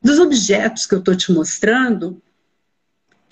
dos 0.00 0.18
objetos 0.18 0.86
que 0.86 0.94
eu 0.94 0.98
estou 0.98 1.14
te 1.14 1.32
mostrando, 1.32 2.20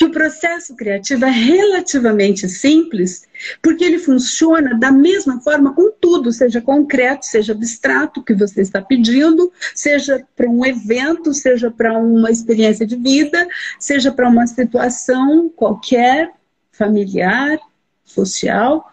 que 0.01 0.07
o 0.07 0.11
processo 0.11 0.75
criativo 0.75 1.27
é 1.27 1.31
relativamente 1.31 2.49
simples, 2.49 3.29
porque 3.61 3.85
ele 3.85 3.99
funciona 3.99 4.75
da 4.79 4.91
mesma 4.91 5.43
forma 5.43 5.75
com 5.75 5.91
tudo, 5.91 6.33
seja 6.33 6.59
concreto, 6.59 7.27
seja 7.27 7.53
abstrato 7.53 8.25
que 8.25 8.33
você 8.33 8.63
está 8.63 8.81
pedindo, 8.81 9.53
seja 9.75 10.27
para 10.35 10.49
um 10.49 10.65
evento, 10.65 11.35
seja 11.35 11.71
para 11.71 11.99
uma 11.99 12.31
experiência 12.31 12.87
de 12.87 12.97
vida, 12.97 13.47
seja 13.79 14.11
para 14.11 14.27
uma 14.27 14.47
situação 14.47 15.51
qualquer, 15.55 16.33
familiar, 16.73 17.59
social, 18.03 18.91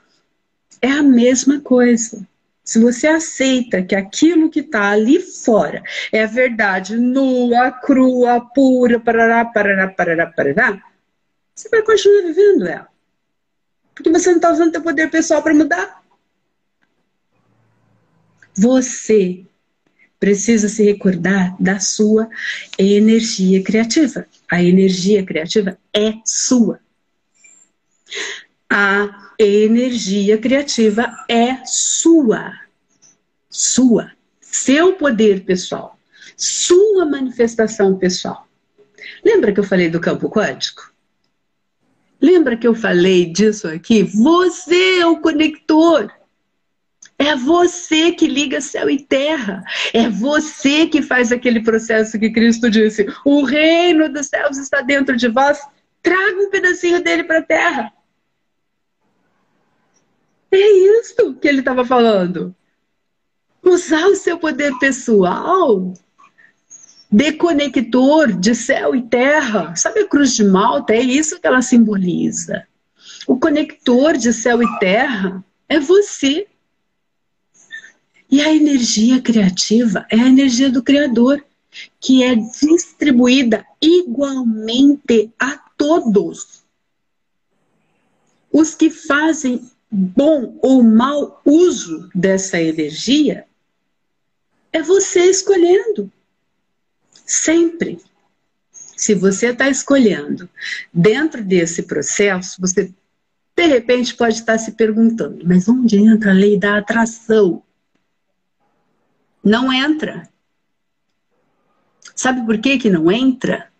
é 0.81 0.91
a 0.91 1.03
mesma 1.03 1.59
coisa. 1.61 2.25
Se 2.63 2.79
você 2.79 3.07
aceita 3.07 3.81
que 3.81 3.95
aquilo 3.95 4.49
que 4.49 4.59
está 4.59 4.89
ali 4.89 5.21
fora 5.21 5.81
é 6.11 6.23
a 6.23 6.27
verdade 6.27 6.97
nua, 6.97 7.71
crua, 7.71 8.41
pura, 8.53 8.99
parará, 8.99 9.45
parará, 9.45 9.87
parará, 9.87 10.27
parará, 10.27 10.81
você 11.55 11.69
vai 11.69 11.81
continuar 11.81 12.23
vivendo 12.23 12.67
ela. 12.67 12.87
Porque 13.95 14.11
você 14.11 14.29
não 14.29 14.35
está 14.35 14.51
usando 14.51 14.71
seu 14.71 14.81
poder 14.81 15.09
pessoal 15.09 15.41
para 15.41 15.53
mudar. 15.53 16.03
Você 18.53 19.45
precisa 20.19 20.67
se 20.67 20.83
recordar 20.83 21.55
da 21.59 21.79
sua 21.79 22.29
energia 22.77 23.63
criativa. 23.63 24.27
A 24.51 24.61
energia 24.61 25.25
criativa 25.25 25.77
é 25.93 26.13
sua. 26.25 26.79
A 28.69 29.26
energia 29.39 30.38
criativa 30.38 31.12
é 31.30 31.63
sua. 31.65 32.54
Sua. 33.50 34.12
Seu 34.41 34.93
poder 34.93 35.43
pessoal. 35.43 35.97
Sua 36.36 37.06
manifestação 37.06 37.97
pessoal. 37.97 38.47
Lembra 39.23 39.52
que 39.52 39.60
eu 39.60 39.63
falei 39.63 39.89
do 39.89 40.00
campo 40.00 40.30
quântico? 40.30 40.91
Lembra 42.19 42.58
que 42.58 42.67
eu 42.67 42.73
falei 42.73 43.26
disso 43.26 43.67
aqui? 43.67 44.04
Você 44.04 45.00
é 45.00 45.06
o 45.06 45.21
conector. 45.21 46.12
É 47.19 47.36
você 47.36 48.12
que 48.12 48.28
liga 48.28 48.62
céu 48.62 48.89
e 48.89 49.00
terra. 49.00 49.63
É 49.93 50.10
você 50.10 50.88
que 50.88 51.02
faz 51.02 51.32
aquele 51.32 51.62
processo 51.62 52.19
que 52.19 52.30
Cristo 52.30 52.69
disse: 52.69 53.08
o 53.26 53.43
reino 53.43 54.12
dos 54.12 54.28
céus 54.28 54.58
está 54.58 54.82
dentro 54.82 55.15
de 55.15 55.28
vós. 55.28 55.60
Traga 56.02 56.38
um 56.39 56.50
pedacinho 56.50 57.04
dele 57.04 57.23
para 57.23 57.39
a 57.39 57.43
terra. 57.43 57.93
É 60.51 60.99
isso 60.99 61.33
que 61.36 61.47
ele 61.47 61.60
estava 61.60 61.86
falando. 61.86 62.55
Usar 63.63 64.05
o 64.07 64.15
seu 64.15 64.38
poder 64.38 64.71
pessoal 64.79 65.93
deconector 67.12 68.31
de 68.33 68.53
céu 68.53 68.95
e 68.95 69.01
terra. 69.01 69.75
Sabe 69.75 70.01
a 70.01 70.07
cruz 70.07 70.36
de 70.36 70.43
Malta? 70.43 70.93
É 70.93 71.01
isso 71.01 71.39
que 71.39 71.47
ela 71.47 71.62
simboliza. 71.62 72.67
O 73.25 73.38
conector 73.38 74.17
de 74.17 74.33
céu 74.33 74.62
e 74.62 74.79
terra 74.79 75.43
é 75.67 75.79
você. 75.79 76.47
E 78.29 78.41
a 78.41 78.53
energia 78.53 79.21
criativa 79.21 80.05
é 80.10 80.17
a 80.17 80.27
energia 80.27 80.69
do 80.69 80.83
Criador, 80.83 81.43
que 81.99 82.23
é 82.23 82.36
distribuída 82.36 83.65
igualmente 83.81 85.31
a 85.39 85.57
todos. 85.77 86.63
Os 88.51 88.75
que 88.75 88.89
fazem 88.89 89.69
bom 89.91 90.58
ou 90.62 90.84
mau 90.84 91.41
uso 91.45 92.10
dessa 92.13 92.60
energia 92.60 93.45
é 94.71 94.82
você 94.82 95.26
escolhendo. 95.26 96.12
Sempre. 97.26 98.00
Se 98.71 99.13
você 99.13 99.47
está 99.47 99.69
escolhendo 99.69 100.50
dentro 100.93 101.43
desse 101.43 101.84
processo, 101.84 102.60
você 102.60 102.91
de 103.56 103.65
repente 103.65 104.15
pode 104.15 104.36
estar 104.36 104.58
se 104.58 104.71
perguntando: 104.71 105.45
mas 105.45 105.67
onde 105.67 105.97
entra 105.97 106.32
a 106.32 106.34
lei 106.34 106.58
da 106.60 106.78
atração? 106.78 107.63
Não 109.43 109.71
entra. 109.71 110.28
Sabe 112.15 112.45
por 112.45 112.58
que, 112.58 112.78
que 112.78 112.89
não 112.89 113.12
entra? 113.12 113.71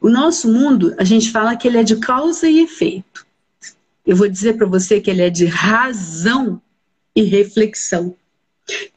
O 0.00 0.08
nosso 0.08 0.50
mundo, 0.50 0.94
a 0.98 1.04
gente 1.04 1.30
fala 1.30 1.56
que 1.56 1.68
ele 1.68 1.78
é 1.78 1.82
de 1.82 1.96
causa 1.96 2.48
e 2.48 2.60
efeito. 2.60 3.26
Eu 4.10 4.16
vou 4.16 4.28
dizer 4.28 4.56
para 4.56 4.66
você 4.66 5.00
que 5.00 5.08
ele 5.08 5.22
é 5.22 5.30
de 5.30 5.46
razão 5.46 6.60
e 7.14 7.22
reflexão. 7.22 8.16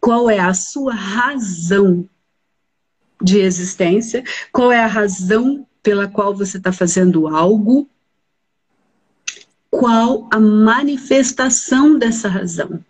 Qual 0.01 0.27
é 0.27 0.39
a 0.39 0.55
sua 0.55 0.91
razão 0.91 2.09
de 3.21 3.37
existência, 3.37 4.23
qual 4.51 4.71
é 4.71 4.79
a 4.79 4.87
razão 4.87 5.67
pela 5.83 6.07
qual 6.07 6.35
você 6.35 6.57
está 6.57 6.73
fazendo 6.73 7.27
algo, 7.27 7.87
qual 9.69 10.27
a 10.33 10.39
manifestação 10.39 11.95
dessa 11.95 12.27
razão. 12.27 12.83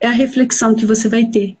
É 0.00 0.08
a 0.08 0.10
reflexão 0.10 0.74
que 0.74 0.84
você 0.84 1.08
vai 1.08 1.26
ter. 1.26 1.56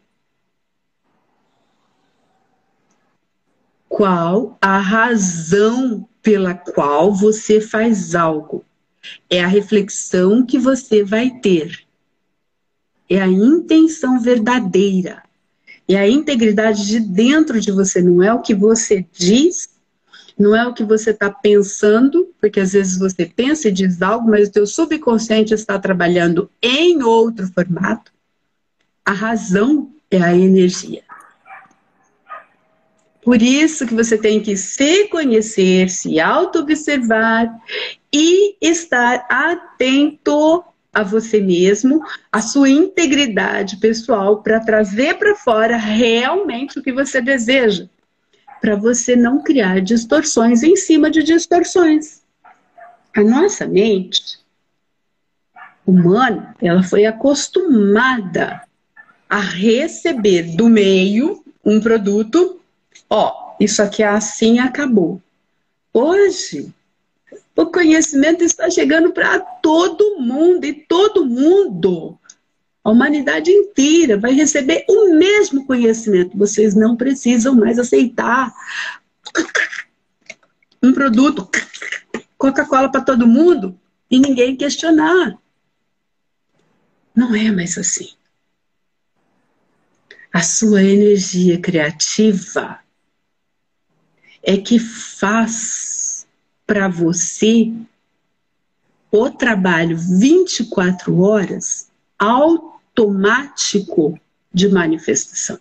Qual 3.88 4.58
a 4.60 4.78
razão 4.78 6.08
pela 6.20 6.54
qual 6.54 7.14
você 7.14 7.60
faz 7.60 8.16
algo? 8.16 8.64
É 9.28 9.42
a 9.42 9.46
reflexão 9.46 10.44
que 10.44 10.58
você 10.58 11.02
vai 11.02 11.30
ter. 11.30 11.86
É 13.08 13.20
a 13.20 13.28
intenção 13.28 14.20
verdadeira. 14.20 15.22
E 15.88 15.96
a 15.96 16.06
integridade 16.06 16.86
de 16.86 17.00
dentro 17.00 17.60
de 17.60 17.72
você 17.72 18.02
não 18.02 18.22
é 18.22 18.32
o 18.32 18.42
que 18.42 18.54
você 18.54 19.06
diz, 19.10 19.70
não 20.38 20.54
é 20.54 20.66
o 20.66 20.74
que 20.74 20.84
você 20.84 21.10
está 21.10 21.30
pensando, 21.30 22.32
porque 22.40 22.60
às 22.60 22.72
vezes 22.72 22.98
você 22.98 23.24
pensa 23.24 23.68
e 23.68 23.72
diz 23.72 24.02
algo, 24.02 24.30
mas 24.30 24.48
o 24.48 24.52
teu 24.52 24.66
subconsciente 24.66 25.54
está 25.54 25.78
trabalhando 25.78 26.50
em 26.62 27.02
outro 27.02 27.48
formato. 27.48 28.12
A 29.04 29.12
razão 29.12 29.90
é 30.10 30.22
a 30.22 30.34
energia. 30.34 31.02
Por 33.22 33.42
isso 33.42 33.86
que 33.86 33.94
você 33.94 34.16
tem 34.16 34.40
que 34.40 34.56
se 34.56 35.08
conhecer, 35.08 35.90
se 35.90 36.20
auto-observar 36.20 37.50
e 38.12 38.56
estar 38.60 39.26
atento 39.28 40.64
a 40.92 41.02
você 41.02 41.40
mesmo, 41.40 42.02
a 42.32 42.40
sua 42.40 42.68
integridade 42.68 43.76
pessoal 43.76 44.42
para 44.42 44.60
trazer 44.60 45.18
para 45.18 45.34
fora 45.34 45.76
realmente 45.76 46.78
o 46.78 46.82
que 46.82 46.92
você 46.92 47.20
deseja, 47.20 47.88
para 48.60 48.74
você 48.74 49.14
não 49.14 49.42
criar 49.42 49.80
distorções 49.80 50.62
em 50.62 50.76
cima 50.76 51.10
de 51.10 51.22
distorções. 51.22 52.22
A 53.14 53.22
nossa 53.22 53.66
mente 53.66 54.38
humana, 55.86 56.54
ela 56.60 56.82
foi 56.82 57.06
acostumada 57.06 58.62
a 59.28 59.40
receber 59.40 60.56
do 60.56 60.68
meio 60.68 61.44
um 61.64 61.80
produto, 61.80 62.60
ó, 63.08 63.54
isso 63.60 63.82
aqui 63.82 64.02
é 64.02 64.08
assim 64.08 64.58
acabou. 64.58 65.20
Hoje, 65.92 66.72
O 67.58 67.66
conhecimento 67.66 68.44
está 68.44 68.70
chegando 68.70 69.10
para 69.10 69.40
todo 69.40 70.20
mundo 70.20 70.64
e 70.64 70.72
todo 70.72 71.26
mundo, 71.26 72.16
a 72.84 72.90
humanidade 72.90 73.50
inteira 73.50 74.16
vai 74.16 74.30
receber 74.30 74.84
o 74.88 75.12
mesmo 75.16 75.66
conhecimento. 75.66 76.38
Vocês 76.38 76.76
não 76.76 76.96
precisam 76.96 77.56
mais 77.56 77.76
aceitar 77.76 78.54
um 80.80 80.92
produto 80.92 81.50
Coca-Cola 82.36 82.92
para 82.92 83.00
todo 83.00 83.26
mundo 83.26 83.76
e 84.08 84.20
ninguém 84.20 84.54
questionar. 84.54 85.36
Não 87.12 87.34
é 87.34 87.50
mais 87.50 87.76
assim. 87.76 88.10
A 90.32 90.42
sua 90.42 90.84
energia 90.84 91.60
criativa 91.60 92.78
é 94.44 94.56
que 94.56 94.78
faz 94.78 95.97
para 96.68 96.86
você 96.86 97.72
o 99.10 99.30
trabalho 99.30 99.96
24 99.96 101.18
horas 101.18 101.90
automático 102.18 104.20
de 104.52 104.68
manifestação. 104.68 105.58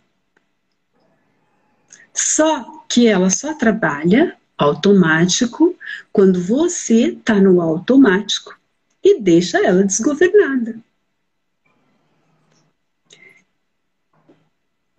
Só 2.14 2.84
que 2.90 3.08
ela 3.08 3.30
só 3.30 3.54
trabalha 3.54 4.36
automático 4.58 5.78
quando 6.12 6.44
você 6.44 7.12
está 7.12 7.40
no 7.40 7.62
automático 7.62 8.60
e 9.02 9.22
deixa 9.22 9.66
ela 9.66 9.84
desgovernada. 9.84 10.78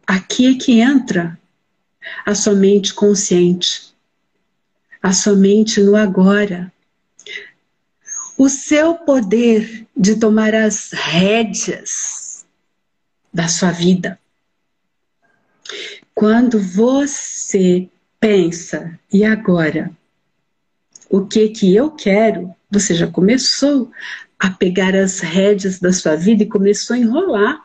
Aqui 0.06 0.54
é 0.54 0.58
que 0.58 0.80
entra 0.80 1.38
a 2.24 2.34
sua 2.34 2.54
mente 2.54 2.94
consciente, 2.94 3.87
a 5.02 5.12
sua 5.12 5.34
mente 5.34 5.80
no 5.80 5.96
agora. 5.96 6.72
O 8.36 8.48
seu 8.48 8.94
poder 8.94 9.86
de 9.96 10.16
tomar 10.16 10.54
as 10.54 10.90
rédeas 10.92 12.46
da 13.32 13.48
sua 13.48 13.70
vida. 13.72 14.18
Quando 16.14 16.58
você 16.60 17.88
pensa, 18.20 18.98
e 19.12 19.24
agora? 19.24 19.90
O 21.08 21.26
que 21.26 21.48
que 21.48 21.74
eu 21.74 21.90
quero? 21.90 22.54
Você 22.70 22.94
já 22.94 23.06
começou 23.06 23.90
a 24.38 24.50
pegar 24.50 24.94
as 24.94 25.20
rédeas 25.20 25.78
da 25.78 25.92
sua 25.92 26.14
vida 26.14 26.42
e 26.42 26.48
começou 26.48 26.94
a 26.94 26.98
enrolar 26.98 27.64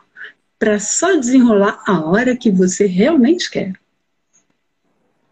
para 0.58 0.78
só 0.78 1.14
desenrolar 1.16 1.82
a 1.86 2.00
hora 2.00 2.36
que 2.36 2.50
você 2.50 2.86
realmente 2.86 3.50
quer. 3.50 3.74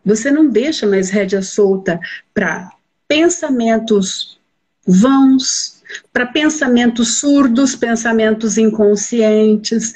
Você 0.04 0.30
não 0.30 0.48
deixa 0.48 0.86
mais 0.86 1.10
rédea 1.10 1.42
solta 1.42 2.00
para 2.34 2.72
pensamentos 3.06 4.40
vãos, 4.86 5.82
para 6.12 6.26
pensamentos 6.26 7.18
surdos, 7.18 7.76
pensamentos 7.76 8.58
inconscientes. 8.58 9.94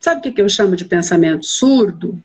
Sabe 0.00 0.28
o 0.28 0.32
que 0.32 0.40
eu 0.40 0.48
chamo 0.48 0.74
de 0.74 0.84
pensamento 0.84 1.44
surdo? 1.44 2.22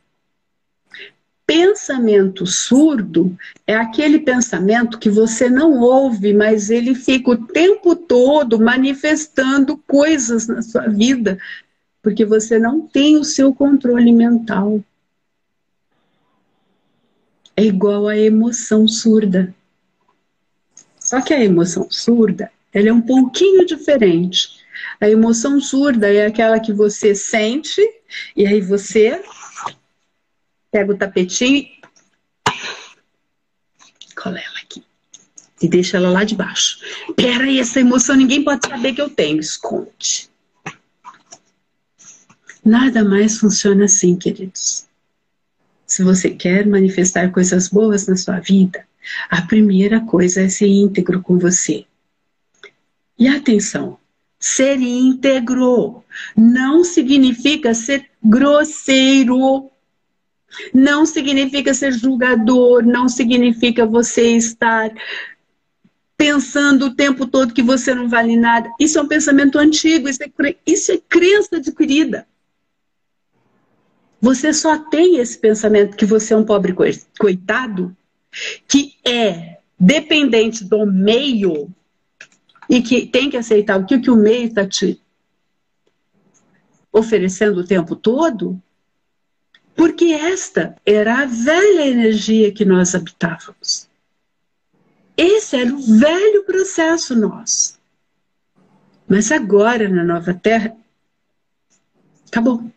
Pensamento 1.46 2.46
surdo 2.46 3.38
é 3.66 3.74
aquele 3.76 4.20
pensamento 4.20 5.00
que 5.00 5.10
você 5.10 5.50
não 5.50 5.80
ouve, 5.80 6.34
mas 6.34 6.70
ele 6.70 6.94
fica 6.94 7.32
o 7.32 7.48
tempo 7.48 7.96
todo 7.96 8.60
manifestando 8.60 9.78
coisas 9.88 10.46
na 10.48 10.62
sua 10.62 10.88
vida, 10.88 11.38
porque 12.02 12.26
você 12.26 12.60
não 12.60 12.82
tem 12.82 13.18
o 13.18 13.24
seu 13.24 13.54
controle 13.54 14.12
mental 14.12 14.84
é 17.58 17.64
igual 17.64 18.08
à 18.08 18.16
emoção 18.16 18.88
surda. 18.88 19.54
Só 21.00 21.20
que 21.22 21.34
a 21.34 21.44
emoção 21.44 21.88
surda, 21.90 22.52
ela 22.72 22.90
é 22.90 22.94
um 22.94 23.02
pouquinho 23.02 23.66
diferente. 23.66 24.60
A 25.02 25.10
emoção 25.10 25.60
surda 25.60 26.08
é 26.14 26.28
aquela 26.28 26.60
que 26.60 26.72
você 26.72 27.16
sente 27.16 27.82
e 28.36 28.46
aí 28.46 28.62
você 28.62 29.24
pega 30.72 30.94
o 30.94 30.98
tapetinho 30.98 31.58
e 31.58 31.82
cola 34.16 34.40
ela 34.40 34.60
aqui 34.62 34.84
e 35.60 35.68
deixa 35.68 35.98
ela 35.98 36.12
lá 36.12 36.24
de 36.24 36.36
baixo. 36.36 36.80
Peraí, 37.16 37.60
essa 37.60 37.80
emoção 37.80 38.16
ninguém 38.16 38.44
pode 38.44 38.68
saber 38.68 38.94
que 38.94 39.02
eu 39.02 39.10
tenho, 39.10 39.40
esconde. 39.40 40.30
Nada 42.64 43.04
mais 43.04 43.40
funciona 43.40 43.86
assim, 43.86 44.16
queridos. 44.16 44.87
Se 45.98 46.04
você 46.04 46.30
quer 46.30 46.64
manifestar 46.68 47.32
coisas 47.32 47.70
boas 47.70 48.06
na 48.06 48.16
sua 48.16 48.40
vida, 48.40 48.86
a 49.32 49.42
primeira 49.42 50.00
coisa 50.00 50.44
é 50.44 50.48
ser 50.48 50.68
íntegro 50.68 51.24
com 51.24 51.40
você. 51.40 51.88
E 53.18 53.28
atenção, 53.28 53.98
ser 54.40 54.80
íntegro 54.80 56.04
não 56.36 56.84
significa 56.84 57.74
ser 57.74 58.12
grosseiro, 58.24 59.72
não 60.72 61.04
significa 61.04 61.74
ser 61.74 61.92
julgador, 61.94 62.86
não 62.86 63.10
significa 63.10 63.84
você 63.84 64.38
estar 64.38 64.92
pensando 66.16 66.86
o 66.86 66.96
tempo 66.96 67.26
todo 67.26 67.56
que 67.56 67.64
você 67.64 67.96
não 67.96 68.08
vale 68.08 68.38
nada. 68.38 68.70
Isso 68.80 69.00
é 69.00 69.02
um 69.02 69.08
pensamento 69.08 69.58
antigo, 69.58 70.08
isso 70.08 70.22
é, 70.22 70.56
isso 70.64 70.92
é 70.92 71.00
crença 71.10 71.56
adquirida. 71.56 72.28
Você 74.20 74.52
só 74.52 74.78
tem 74.78 75.18
esse 75.18 75.38
pensamento 75.38 75.96
que 75.96 76.06
você 76.06 76.34
é 76.34 76.38
um 76.38 76.46
pobre 76.46 76.74
coitado, 77.20 77.96
que 78.68 78.96
é 79.06 79.60
dependente 79.80 80.64
do 80.64 80.86
meio 80.86 81.70
e 82.70 82.82
que 82.82 83.06
tem 83.06 83.30
que 83.30 83.38
aceitar 83.38 83.80
o 83.80 83.86
que, 83.86 84.00
que 84.00 84.10
o 84.10 84.16
meio 84.16 84.48
está 84.48 84.68
te 84.68 85.00
oferecendo 86.92 87.62
o 87.62 87.68
tempo 87.68 87.96
todo, 87.96 88.62
porque 89.76 90.06
esta 90.06 90.76
era 90.84 91.22
a 91.22 91.26
velha 91.26 91.86
energia 91.86 92.52
que 92.52 92.66
nós 92.66 92.96
habitávamos. 92.96 93.88
Esse 95.16 95.58
era 95.58 95.74
o 95.74 95.80
velho 95.80 96.44
processo 96.44 97.16
nosso. 97.16 97.78
Mas 99.08 99.32
agora, 99.32 99.88
na 99.88 100.04
nova 100.04 100.34
terra, 100.34 100.76
acabou. 102.28 102.72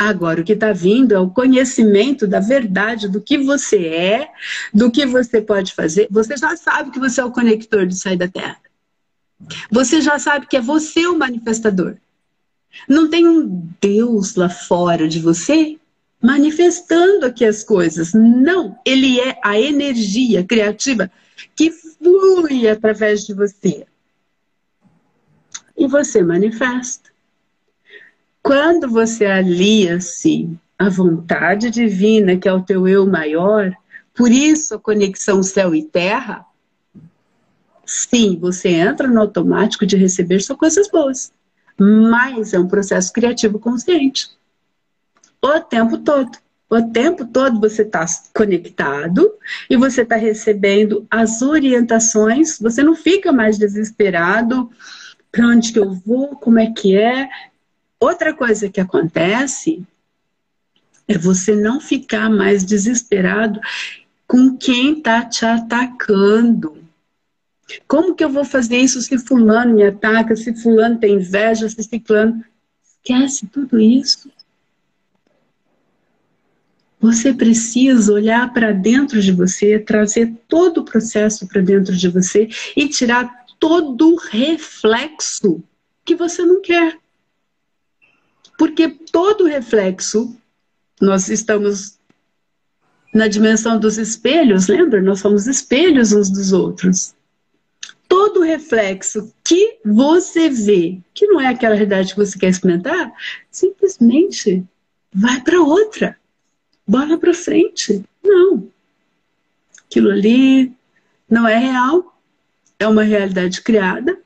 Agora, 0.00 0.40
o 0.40 0.44
que 0.44 0.54
está 0.54 0.72
vindo 0.72 1.14
é 1.14 1.18
o 1.18 1.28
conhecimento 1.28 2.26
da 2.26 2.40
verdade 2.40 3.06
do 3.06 3.20
que 3.20 3.36
você 3.36 3.88
é, 3.88 4.30
do 4.72 4.90
que 4.90 5.04
você 5.04 5.42
pode 5.42 5.74
fazer. 5.74 6.08
Você 6.10 6.38
já 6.38 6.56
sabe 6.56 6.90
que 6.90 6.98
você 6.98 7.20
é 7.20 7.24
o 7.26 7.30
conector 7.30 7.86
de 7.86 7.94
sair 7.94 8.16
da 8.16 8.26
Terra. 8.26 8.56
Você 9.70 10.00
já 10.00 10.18
sabe 10.18 10.46
que 10.46 10.56
é 10.56 10.60
você 10.62 11.06
o 11.06 11.18
manifestador. 11.18 11.98
Não 12.88 13.10
tem 13.10 13.28
um 13.28 13.68
Deus 13.78 14.36
lá 14.36 14.48
fora 14.48 15.06
de 15.06 15.20
você 15.20 15.78
manifestando 16.22 17.26
aqui 17.26 17.44
as 17.44 17.62
coisas. 17.62 18.14
Não, 18.14 18.78
ele 18.86 19.20
é 19.20 19.38
a 19.44 19.60
energia 19.60 20.42
criativa 20.42 21.12
que 21.54 21.70
flui 21.70 22.66
através 22.66 23.26
de 23.26 23.34
você. 23.34 23.86
E 25.76 25.86
você 25.86 26.22
manifesta. 26.22 27.10
Quando 28.42 28.88
você 28.88 29.26
alia-se 29.26 30.48
à 30.78 30.88
vontade 30.88 31.70
divina, 31.70 32.36
que 32.36 32.48
é 32.48 32.52
o 32.52 32.62
teu 32.62 32.88
eu 32.88 33.06
maior, 33.06 33.72
por 34.14 34.30
isso 34.30 34.74
a 34.74 34.78
conexão 34.78 35.42
céu 35.42 35.74
e 35.74 35.82
terra, 35.82 36.44
sim, 37.84 38.38
você 38.40 38.70
entra 38.70 39.08
no 39.08 39.20
automático 39.20 39.84
de 39.84 39.96
receber 39.96 40.40
só 40.40 40.54
coisas 40.54 40.88
boas. 40.90 41.32
Mas 41.78 42.52
é 42.52 42.58
um 42.58 42.68
processo 42.68 43.12
criativo 43.12 43.58
consciente. 43.58 44.30
O 45.42 45.60
tempo 45.60 45.98
todo. 45.98 46.38
O 46.68 46.80
tempo 46.82 47.24
todo 47.26 47.58
você 47.58 47.82
está 47.82 48.06
conectado 48.32 49.32
e 49.68 49.76
você 49.76 50.02
está 50.02 50.14
recebendo 50.14 51.04
as 51.10 51.42
orientações. 51.42 52.58
Você 52.60 52.82
não 52.82 52.94
fica 52.94 53.32
mais 53.32 53.58
desesperado 53.58 54.70
para 55.32 55.46
onde 55.46 55.72
que 55.72 55.80
eu 55.80 55.92
vou, 55.92 56.28
como 56.36 56.60
é 56.60 56.70
que 56.70 56.96
é. 56.96 57.28
Outra 58.00 58.32
coisa 58.32 58.70
que 58.70 58.80
acontece 58.80 59.86
é 61.06 61.18
você 61.18 61.54
não 61.54 61.80
ficar 61.80 62.30
mais 62.30 62.64
desesperado 62.64 63.60
com 64.26 64.56
quem 64.56 64.98
está 64.98 65.24
te 65.24 65.44
atacando. 65.44 66.78
Como 67.86 68.14
que 68.14 68.24
eu 68.24 68.30
vou 68.30 68.44
fazer 68.44 68.78
isso 68.78 69.02
se 69.02 69.18
fulano 69.18 69.74
me 69.74 69.84
ataca, 69.84 70.34
se 70.34 70.54
fulano 70.54 70.98
tem 70.98 71.16
inveja, 71.16 71.68
se 71.68 71.82
ciclano... 71.82 72.42
Esquece 73.02 73.46
tudo 73.46 73.80
isso. 73.80 74.30
Você 77.00 77.32
precisa 77.32 78.12
olhar 78.12 78.52
para 78.52 78.72
dentro 78.72 79.22
de 79.22 79.32
você, 79.32 79.78
trazer 79.78 80.34
todo 80.46 80.78
o 80.78 80.84
processo 80.84 81.46
para 81.48 81.62
dentro 81.62 81.96
de 81.96 82.08
você 82.08 82.48
e 82.76 82.88
tirar 82.88 83.46
todo 83.58 84.12
o 84.12 84.16
reflexo 84.16 85.62
que 86.04 86.14
você 86.14 86.44
não 86.44 86.60
quer. 86.60 86.98
Porque 88.60 88.90
todo 88.90 89.46
reflexo, 89.46 90.36
nós 91.00 91.30
estamos 91.30 91.98
na 93.14 93.26
dimensão 93.26 93.80
dos 93.80 93.96
espelhos, 93.96 94.68
lembra? 94.68 95.00
Nós 95.00 95.20
somos 95.20 95.46
espelhos 95.46 96.12
uns 96.12 96.28
dos 96.28 96.52
outros. 96.52 97.14
Todo 98.06 98.42
reflexo 98.42 99.32
que 99.42 99.78
você 99.82 100.50
vê, 100.50 101.00
que 101.14 101.26
não 101.26 101.40
é 101.40 101.46
aquela 101.46 101.74
realidade 101.74 102.12
que 102.12 102.20
você 102.20 102.38
quer 102.38 102.50
experimentar, 102.50 103.10
simplesmente 103.50 104.62
vai 105.10 105.40
para 105.40 105.62
outra. 105.62 106.18
Bola 106.86 107.16
para 107.16 107.32
frente. 107.32 108.04
Não. 108.22 108.68
Aquilo 109.86 110.10
ali 110.10 110.70
não 111.30 111.48
é 111.48 111.56
real, 111.56 112.14
é 112.78 112.86
uma 112.86 113.04
realidade 113.04 113.62
criada 113.62 114.20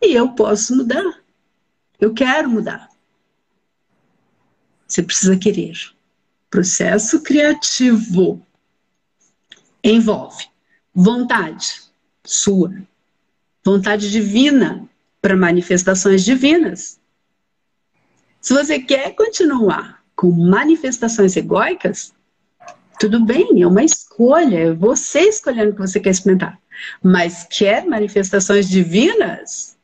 e 0.00 0.14
eu 0.14 0.30
posso 0.30 0.74
mudar. 0.74 1.20
Eu 2.00 2.14
quero 2.14 2.48
mudar. 2.48 2.90
Você 4.92 5.02
precisa 5.02 5.38
querer. 5.38 5.72
Processo 6.50 7.22
criativo 7.22 8.46
envolve 9.82 10.44
vontade 10.94 11.80
sua, 12.22 12.74
vontade 13.64 14.10
divina 14.10 14.86
para 15.22 15.34
manifestações 15.34 16.22
divinas. 16.22 17.00
Se 18.38 18.52
você 18.52 18.80
quer 18.80 19.14
continuar 19.14 20.04
com 20.14 20.30
manifestações 20.30 21.34
egóicas, 21.38 22.12
tudo 23.00 23.24
bem, 23.24 23.62
é 23.62 23.66
uma 23.66 23.82
escolha, 23.82 24.58
é 24.58 24.74
você 24.74 25.20
escolhendo 25.20 25.70
o 25.70 25.74
que 25.74 25.80
você 25.80 26.00
quer 26.00 26.10
experimentar. 26.10 26.60
Mas 27.02 27.46
quer 27.50 27.86
manifestações 27.86 28.68
divinas? 28.68 29.74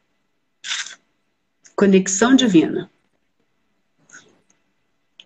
Conexão 1.74 2.36
divina 2.36 2.90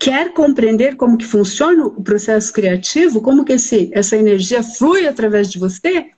quer 0.03 0.33
compreender 0.33 0.97
como 0.97 1.17
que 1.17 1.25
funciona 1.25 1.87
o 1.87 2.03
processo 2.03 2.53
criativo, 2.53 3.21
como 3.21 3.45
que 3.45 3.53
esse, 3.53 3.89
essa 3.95 4.17
energia 4.17 4.61
flui 4.61 5.07
através 5.07 5.49
de 5.49 5.61
você, 5.61 6.11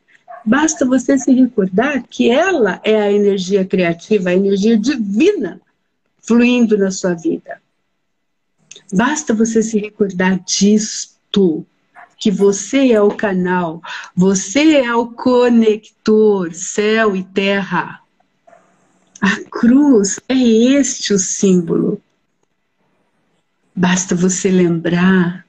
basta 0.43 0.87
você 0.87 1.19
se 1.19 1.31
recordar 1.35 2.03
que 2.09 2.31
ela 2.31 2.81
é 2.83 2.97
a 2.97 3.13
energia 3.13 3.63
criativa, 3.63 4.31
a 4.31 4.35
energia 4.35 4.79
divina 4.79 5.61
fluindo 6.23 6.79
na 6.79 6.91
sua 6.91 7.13
vida. 7.13 7.61
Basta 8.91 9.35
você 9.35 9.63
se 9.63 9.79
recordar 9.79 10.43
disto, 10.43 11.67
que 12.17 12.31
você 12.31 12.91
é 12.91 13.03
o 13.03 13.11
canal, 13.11 13.83
você 14.17 14.79
é 14.79 14.95
o 14.95 15.09
conector, 15.09 16.55
céu 16.55 17.15
e 17.15 17.23
terra. 17.23 18.01
A 19.21 19.41
cruz 19.51 20.19
é 20.27 20.39
este 20.39 21.13
o 21.13 21.19
símbolo. 21.19 22.01
Basta 23.75 24.15
você 24.15 24.51
lembrar 24.51 25.45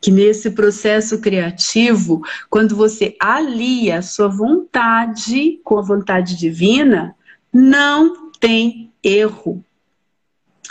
que 0.00 0.10
nesse 0.10 0.50
processo 0.50 1.20
criativo, 1.20 2.22
quando 2.48 2.74
você 2.74 3.14
alia 3.20 3.98
a 3.98 4.02
sua 4.02 4.28
vontade 4.28 5.60
com 5.62 5.78
a 5.78 5.82
vontade 5.82 6.36
divina, 6.36 7.14
não 7.52 8.30
tem 8.40 8.90
erro. 9.02 9.62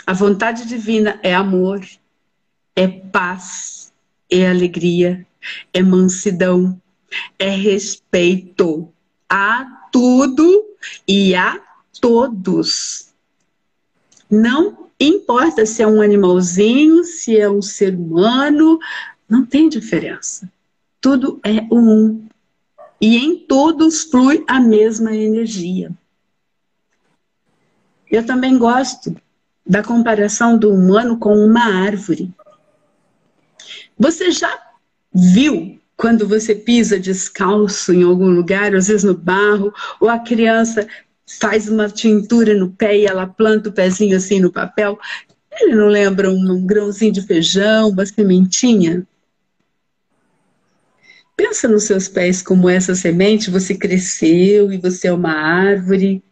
A 0.06 0.12
vontade 0.12 0.66
divina 0.66 1.20
é 1.22 1.34
amor, 1.34 1.80
é 2.74 2.88
paz, 2.88 3.92
é 4.30 4.48
alegria, 4.48 5.26
é 5.72 5.82
mansidão, 5.82 6.80
é 7.38 7.50
respeito 7.50 8.92
a 9.28 9.64
tudo 9.92 10.64
e 11.06 11.34
a 11.34 11.60
todos. 12.00 13.12
Não 14.30 14.87
importa 15.00 15.64
se 15.64 15.82
é 15.82 15.86
um 15.86 16.02
animalzinho, 16.02 17.04
se 17.04 17.38
é 17.38 17.48
um 17.48 17.62
ser 17.62 17.94
humano, 17.94 18.78
não 19.28 19.44
tem 19.44 19.68
diferença. 19.68 20.50
Tudo 21.00 21.40
é 21.44 21.62
um. 21.72 22.26
E 23.00 23.16
em 23.16 23.36
todos 23.36 24.02
flui 24.02 24.44
a 24.48 24.58
mesma 24.58 25.14
energia. 25.14 25.90
Eu 28.10 28.24
também 28.24 28.58
gosto 28.58 29.14
da 29.64 29.82
comparação 29.82 30.58
do 30.58 30.72
humano 30.72 31.18
com 31.18 31.36
uma 31.36 31.84
árvore. 31.84 32.32
Você 33.98 34.30
já 34.30 34.50
viu 35.12 35.78
quando 35.96 36.26
você 36.26 36.54
pisa 36.54 36.98
descalço 36.98 37.92
em 37.92 38.02
algum 38.02 38.30
lugar, 38.30 38.74
às 38.74 38.88
vezes 38.88 39.04
no 39.04 39.14
barro, 39.14 39.74
ou 40.00 40.08
a 40.08 40.18
criança 40.18 40.86
faz 41.28 41.68
uma 41.68 41.88
tintura 41.88 42.54
no 42.54 42.70
pé 42.70 42.96
e 42.96 43.06
ela 43.06 43.26
planta 43.26 43.68
o 43.68 43.72
pezinho 43.72 44.16
assim 44.16 44.40
no 44.40 44.50
papel. 44.50 44.98
Ele 45.60 45.74
não 45.74 45.88
lembra 45.88 46.30
um, 46.30 46.64
grãozinho 46.64 47.12
de 47.12 47.22
feijão, 47.22 47.90
uma 47.90 48.06
sementinha? 48.06 49.06
Pensa 51.36 51.68
nos 51.68 51.84
seus 51.84 52.08
pés 52.08 52.42
como 52.42 52.68
essa 52.68 52.94
semente, 52.94 53.50
você 53.50 53.74
cresceu 53.74 54.72
e 54.72 54.78
você 54.78 55.08
é 55.08 55.12
uma 55.12 55.32
árvore. 55.32 56.22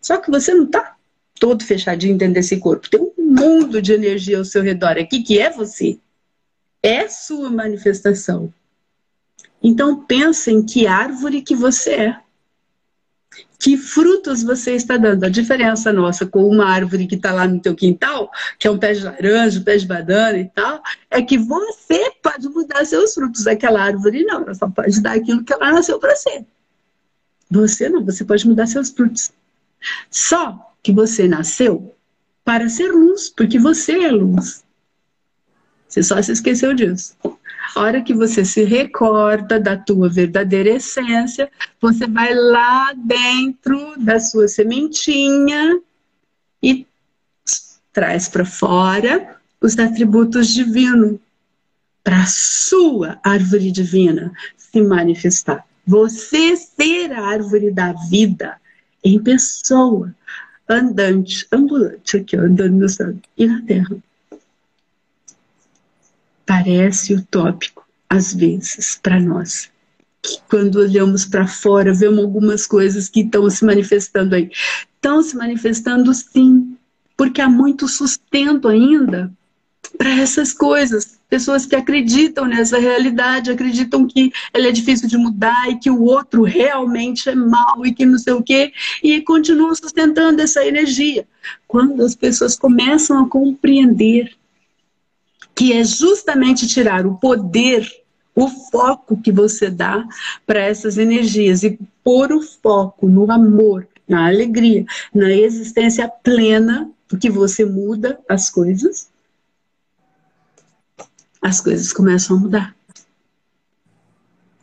Só 0.00 0.18
que 0.18 0.30
você 0.30 0.54
não 0.54 0.64
está 0.64 0.96
todo 1.38 1.64
fechadinho 1.64 2.16
dentro 2.16 2.34
desse 2.34 2.58
corpo. 2.58 2.88
Tem 2.88 3.00
um 3.00 3.12
mundo 3.18 3.82
de 3.82 3.92
energia 3.92 4.38
ao 4.38 4.44
seu 4.44 4.62
redor 4.62 4.96
aqui 4.98 5.22
que 5.22 5.38
é 5.38 5.50
você. 5.50 5.98
É 6.82 7.08
sua 7.08 7.50
manifestação. 7.50 8.52
Então 9.62 10.04
pensa 10.04 10.50
em 10.50 10.64
que 10.64 10.86
árvore 10.86 11.42
que 11.42 11.56
você 11.56 11.94
é 11.94 12.23
que 13.64 13.78
frutos 13.78 14.42
você 14.42 14.72
está 14.72 14.98
dando. 14.98 15.24
A 15.24 15.30
diferença 15.30 15.90
nossa 15.90 16.26
com 16.26 16.46
uma 16.46 16.66
árvore 16.66 17.06
que 17.06 17.14
está 17.14 17.32
lá 17.32 17.48
no 17.48 17.58
teu 17.58 17.74
quintal, 17.74 18.30
que 18.58 18.68
é 18.68 18.70
um 18.70 18.76
pé 18.76 18.92
de 18.92 19.02
laranja, 19.02 19.58
um 19.58 19.62
pé 19.62 19.78
de 19.78 19.86
banana 19.86 20.36
e 20.36 20.44
tal, 20.50 20.82
é 21.10 21.22
que 21.22 21.38
você 21.38 22.12
pode 22.22 22.46
mudar 22.50 22.84
seus 22.84 23.14
frutos. 23.14 23.46
Aquela 23.46 23.82
árvore 23.82 24.22
não, 24.24 24.42
ela 24.42 24.54
só 24.54 24.68
pode 24.68 25.00
dar 25.00 25.12
aquilo 25.12 25.42
que 25.42 25.50
ela 25.50 25.72
nasceu 25.72 25.98
para 25.98 26.14
ser. 26.14 26.44
Você 27.50 27.88
não, 27.88 28.04
você 28.04 28.22
pode 28.22 28.46
mudar 28.46 28.66
seus 28.66 28.90
frutos. 28.90 29.32
Só 30.10 30.74
que 30.82 30.92
você 30.92 31.26
nasceu 31.26 31.96
para 32.44 32.68
ser 32.68 32.92
luz, 32.92 33.30
porque 33.30 33.58
você 33.58 33.92
é 33.92 34.10
luz. 34.10 34.62
Você 35.88 36.02
só 36.02 36.20
se 36.20 36.32
esqueceu 36.32 36.74
disso. 36.74 37.16
A 37.74 37.80
hora 37.80 38.02
que 38.02 38.14
você 38.14 38.44
se 38.44 38.64
recorda 38.64 39.58
da 39.58 39.76
tua 39.76 40.08
verdadeira 40.08 40.70
essência, 40.70 41.50
você 41.80 42.06
vai 42.06 42.34
lá 42.34 42.92
dentro 42.94 43.94
da 43.98 44.20
sua 44.20 44.46
sementinha 44.46 45.80
e 46.62 46.86
traz 47.92 48.28
para 48.28 48.44
fora 48.44 49.36
os 49.60 49.78
atributos 49.78 50.48
divinos 50.48 51.18
para 52.02 52.22
a 52.22 52.26
sua 52.26 53.18
árvore 53.24 53.70
divina 53.70 54.32
se 54.56 54.82
manifestar. 54.82 55.64
Você 55.86 56.56
ser 56.56 57.12
a 57.12 57.26
árvore 57.26 57.70
da 57.70 57.92
vida 57.92 58.60
em 59.02 59.22
pessoa, 59.22 60.14
andante, 60.68 61.46
ambulante, 61.50 62.18
aqui, 62.18 62.36
andando 62.36 62.76
no 62.76 62.88
céu 62.88 63.14
e 63.36 63.46
na 63.46 63.62
terra 63.62 63.96
parece 66.46 67.14
utópico, 67.14 67.84
às 68.08 68.34
vezes, 68.34 68.98
para 69.02 69.20
nós. 69.20 69.70
Que 70.22 70.38
quando 70.48 70.76
olhamos 70.76 71.24
para 71.24 71.46
fora, 71.46 71.92
vemos 71.92 72.24
algumas 72.24 72.66
coisas 72.66 73.08
que 73.08 73.20
estão 73.20 73.48
se 73.50 73.64
manifestando 73.64 74.34
aí. 74.34 74.50
Estão 74.94 75.22
se 75.22 75.36
manifestando 75.36 76.12
sim, 76.14 76.76
porque 77.16 77.40
há 77.40 77.48
muito 77.48 77.86
sustento 77.88 78.68
ainda 78.68 79.30
para 79.98 80.10
essas 80.10 80.52
coisas. 80.52 81.18
Pessoas 81.28 81.66
que 81.66 81.76
acreditam 81.76 82.46
nessa 82.46 82.78
realidade, 82.78 83.50
acreditam 83.50 84.06
que 84.06 84.32
ela 84.52 84.68
é 84.68 84.72
difícil 84.72 85.08
de 85.08 85.16
mudar 85.16 85.70
e 85.70 85.78
que 85.78 85.90
o 85.90 86.02
outro 86.02 86.42
realmente 86.42 87.28
é 87.28 87.34
mal 87.34 87.84
e 87.84 87.92
que 87.92 88.06
não 88.06 88.18
sei 88.18 88.32
o 88.32 88.42
quê, 88.42 88.72
e 89.02 89.20
continuam 89.20 89.74
sustentando 89.74 90.40
essa 90.40 90.64
energia. 90.64 91.26
Quando 91.66 92.02
as 92.04 92.14
pessoas 92.14 92.56
começam 92.56 93.24
a 93.24 93.28
compreender 93.28 94.32
que 95.54 95.72
é 95.72 95.84
justamente 95.84 96.66
tirar 96.66 97.06
o 97.06 97.16
poder, 97.16 97.88
o 98.34 98.48
foco 98.48 99.20
que 99.20 99.30
você 99.30 99.70
dá 99.70 100.04
para 100.46 100.60
essas 100.60 100.98
energias 100.98 101.62
e 101.62 101.78
pôr 102.02 102.32
o 102.32 102.42
foco 102.42 103.08
no 103.08 103.30
amor, 103.30 103.86
na 104.08 104.26
alegria, 104.26 104.84
na 105.14 105.30
existência 105.30 106.08
plena, 106.08 106.90
porque 107.06 107.30
você 107.30 107.64
muda 107.64 108.18
as 108.28 108.50
coisas, 108.50 109.08
as 111.40 111.60
coisas 111.60 111.92
começam 111.92 112.36
a 112.36 112.40
mudar. 112.40 112.76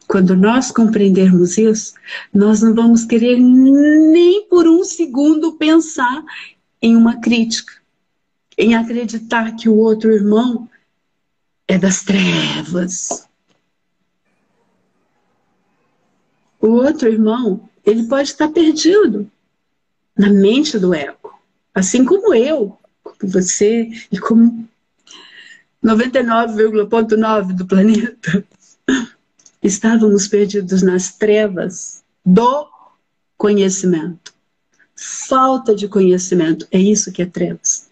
Quando 0.07 0.35
nós 0.35 0.71
compreendermos 0.71 1.57
isso, 1.57 1.93
nós 2.33 2.61
não 2.61 2.75
vamos 2.75 3.05
querer 3.05 3.39
nem 3.39 4.45
por 4.49 4.67
um 4.67 4.83
segundo 4.83 5.53
pensar 5.53 6.21
em 6.81 6.97
uma 6.97 7.21
crítica, 7.21 7.71
em 8.57 8.75
acreditar 8.75 9.55
que 9.55 9.69
o 9.69 9.77
outro 9.77 10.11
irmão 10.11 10.67
é 11.71 11.77
das 11.77 12.03
trevas. 12.03 13.25
O 16.59 16.67
outro 16.67 17.07
irmão, 17.07 17.69
ele 17.85 18.03
pode 18.07 18.27
estar 18.27 18.49
perdido 18.49 19.31
na 20.17 20.29
mente 20.29 20.77
do 20.77 20.93
ego, 20.93 21.33
assim 21.73 22.03
como 22.03 22.33
eu, 22.33 22.77
como 23.01 23.31
você 23.31 23.89
e 24.11 24.19
como 24.19 24.67
99,9 25.81 27.55
do 27.55 27.65
planeta, 27.65 28.45
estávamos 29.63 30.27
perdidos 30.27 30.81
nas 30.81 31.13
trevas 31.13 32.03
do 32.25 32.67
conhecimento. 33.37 34.33
Falta 34.93 35.73
de 35.73 35.87
conhecimento, 35.87 36.67
é 36.69 36.77
isso 36.77 37.13
que 37.13 37.21
é 37.21 37.25
trevas. 37.25 37.89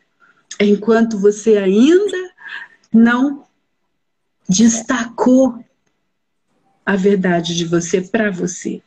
Enquanto 0.59 1.17
você 1.17 1.57
ainda 1.57 2.29
não 2.91 3.47
destacou 4.49 5.63
a 6.85 6.95
verdade 6.95 7.55
de 7.55 7.65
você 7.65 8.01
para 8.01 8.31
você 8.31 8.81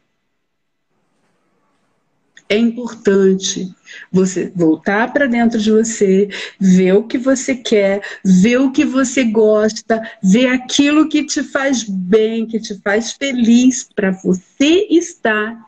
é 2.53 2.59
importante 2.59 3.75
você 4.11 4.53
voltar 4.55 5.11
para 5.11 5.27
dentro 5.27 5.59
de 5.59 5.71
você, 5.71 6.29
ver 6.61 6.93
o 6.93 7.05
que 7.05 7.17
você 7.17 7.55
quer, 7.55 8.03
ver 8.23 8.59
o 8.59 8.71
que 8.71 8.85
você 8.85 9.25
gosta, 9.25 10.03
ver 10.23 10.49
aquilo 10.49 11.09
que 11.09 11.25
te 11.25 11.43
faz 11.43 11.83
bem, 11.83 12.47
que 12.47 12.61
te 12.61 12.79
faz 12.83 13.13
feliz, 13.13 13.89
para 13.95 14.11
você 14.11 14.87
estar 14.91 15.59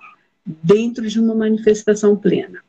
dentro 0.44 1.08
de 1.08 1.18
uma 1.18 1.34
manifestação 1.34 2.14
plena. 2.14 2.62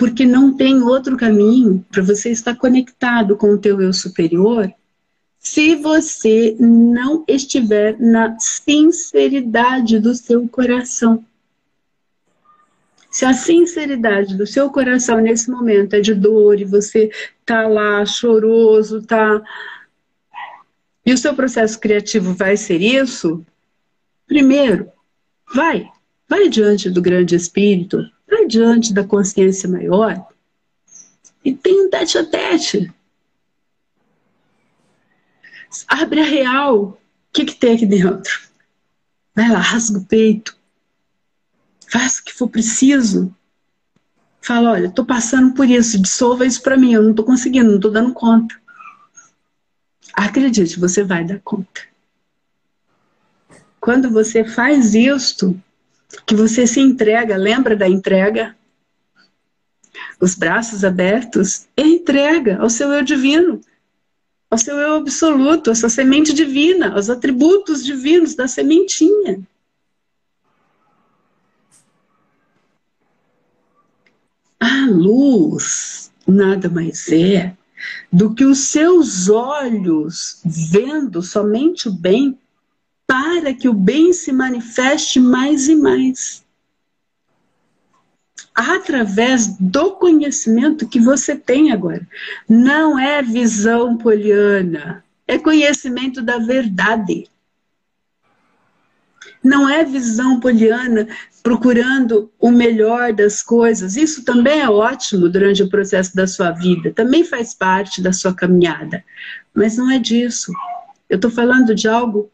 Porque 0.00 0.24
não 0.24 0.56
tem 0.56 0.82
outro 0.82 1.14
caminho 1.14 1.84
para 1.90 2.02
você 2.02 2.30
estar 2.30 2.56
conectado 2.56 3.36
com 3.36 3.50
o 3.50 3.58
teu 3.58 3.82
eu 3.82 3.92
superior 3.92 4.72
se 5.38 5.76
você 5.76 6.56
não 6.58 7.22
estiver 7.28 8.00
na 8.00 8.34
sinceridade 8.38 9.98
do 9.98 10.14
seu 10.14 10.48
coração. 10.48 11.22
Se 13.10 13.26
a 13.26 13.34
sinceridade 13.34 14.38
do 14.38 14.46
seu 14.46 14.70
coração 14.70 15.18
nesse 15.18 15.50
momento 15.50 15.92
é 15.92 16.00
de 16.00 16.14
dor 16.14 16.58
e 16.58 16.64
você 16.64 17.10
tá 17.44 17.68
lá 17.68 18.02
choroso, 18.06 19.02
tá 19.02 19.42
e 21.04 21.12
o 21.12 21.18
seu 21.18 21.34
processo 21.34 21.78
criativo 21.78 22.32
vai 22.32 22.56
ser 22.56 22.80
isso, 22.80 23.44
primeiro, 24.26 24.88
vai, 25.54 25.90
vai 26.26 26.48
diante 26.48 26.88
do 26.88 27.02
grande 27.02 27.34
espírito, 27.34 28.02
diante 28.46 28.92
da 28.92 29.04
consciência 29.04 29.68
maior 29.68 30.26
e 31.44 31.54
tem 31.54 31.86
um 31.86 31.90
tete 31.90 32.18
a 32.18 32.24
tete. 32.24 32.92
Abre 35.86 36.20
a 36.20 36.24
real. 36.24 36.82
O 36.82 36.98
que, 37.32 37.44
que 37.44 37.54
tem 37.54 37.74
aqui 37.74 37.86
dentro? 37.86 38.40
Vai 39.34 39.48
lá, 39.48 39.58
rasga 39.58 39.98
o 39.98 40.04
peito 40.04 40.60
faça 41.90 42.20
o 42.20 42.24
que 42.24 42.32
for 42.32 42.48
preciso. 42.48 43.34
Fala, 44.40 44.70
olha, 44.70 44.86
estou 44.86 45.04
passando 45.04 45.52
por 45.54 45.68
isso, 45.68 46.00
dissolva 46.00 46.46
isso 46.46 46.62
para 46.62 46.76
mim, 46.76 46.92
eu 46.92 47.02
não 47.02 47.10
estou 47.10 47.24
conseguindo, 47.24 47.68
não 47.68 47.76
estou 47.76 47.90
dando 47.90 48.14
conta. 48.14 48.54
Acredite, 50.14 50.78
você 50.78 51.02
vai 51.02 51.24
dar 51.24 51.40
conta. 51.40 51.82
Quando 53.80 54.10
você 54.10 54.44
faz 54.44 54.94
isto, 54.94 55.60
que 56.26 56.34
você 56.34 56.66
se 56.66 56.80
entrega, 56.80 57.36
lembra 57.36 57.76
da 57.76 57.88
entrega? 57.88 58.56
Os 60.20 60.34
braços 60.34 60.84
abertos, 60.84 61.66
é 61.76 61.82
entrega 61.82 62.58
ao 62.58 62.68
seu 62.68 62.92
eu 62.92 63.02
divino, 63.02 63.60
ao 64.50 64.58
seu 64.58 64.76
eu 64.76 64.94
absoluto, 64.94 65.70
à 65.70 65.74
sua 65.74 65.88
semente 65.88 66.32
divina, 66.32 66.92
aos 66.94 67.08
atributos 67.08 67.84
divinos 67.84 68.34
da 68.34 68.46
sementinha. 68.46 69.40
A 74.58 74.86
luz 74.90 76.12
nada 76.26 76.68
mais 76.68 77.10
é 77.10 77.56
do 78.12 78.34
que 78.34 78.44
os 78.44 78.58
seus 78.58 79.28
olhos 79.28 80.40
vendo 80.44 81.22
somente 81.22 81.88
o 81.88 81.92
bem 81.92 82.38
para 83.10 83.52
que 83.52 83.68
o 83.68 83.74
bem 83.74 84.12
se 84.12 84.30
manifeste 84.30 85.18
mais 85.18 85.66
e 85.66 85.74
mais. 85.74 86.44
Através 88.54 89.48
do 89.58 89.96
conhecimento 89.96 90.86
que 90.86 91.00
você 91.00 91.34
tem 91.34 91.72
agora. 91.72 92.06
Não 92.48 92.96
é 92.96 93.20
visão 93.20 93.96
poliana, 93.96 95.02
é 95.26 95.36
conhecimento 95.38 96.22
da 96.22 96.38
verdade. 96.38 97.26
Não 99.42 99.68
é 99.68 99.84
visão 99.84 100.38
poliana 100.38 101.08
procurando 101.42 102.30
o 102.38 102.52
melhor 102.52 103.12
das 103.12 103.42
coisas. 103.42 103.96
Isso 103.96 104.24
também 104.24 104.60
é 104.60 104.70
ótimo 104.70 105.28
durante 105.28 105.64
o 105.64 105.68
processo 105.68 106.14
da 106.14 106.28
sua 106.28 106.52
vida, 106.52 106.92
também 106.92 107.24
faz 107.24 107.54
parte 107.54 108.00
da 108.00 108.12
sua 108.12 108.32
caminhada. 108.32 109.02
Mas 109.52 109.76
não 109.76 109.90
é 109.90 109.98
disso. 109.98 110.52
Eu 111.08 111.16
estou 111.16 111.30
falando 111.30 111.74
de 111.74 111.88
algo 111.88 112.30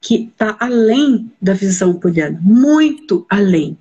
que 0.00 0.24
está 0.24 0.56
além 0.58 1.30
da 1.40 1.52
visão 1.52 1.94
poliana, 1.94 2.38
muito 2.40 3.26
além. 3.28 3.76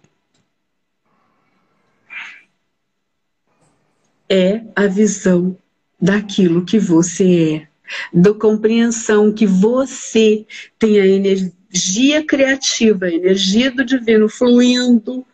É 4.28 4.62
a 4.76 4.86
visão 4.86 5.58
daquilo 6.00 6.66
que 6.66 6.78
você 6.78 7.56
é, 7.56 7.68
da 8.14 8.34
compreensão 8.34 9.34
que 9.34 9.48
você 9.48 10.46
tem 10.78 11.00
a 11.00 11.08
energia 11.08 12.24
criativa, 12.26 13.06
a 13.06 13.14
energia 13.14 13.72
do 13.72 13.84
divino 13.84 14.30
fluindo 14.30 15.26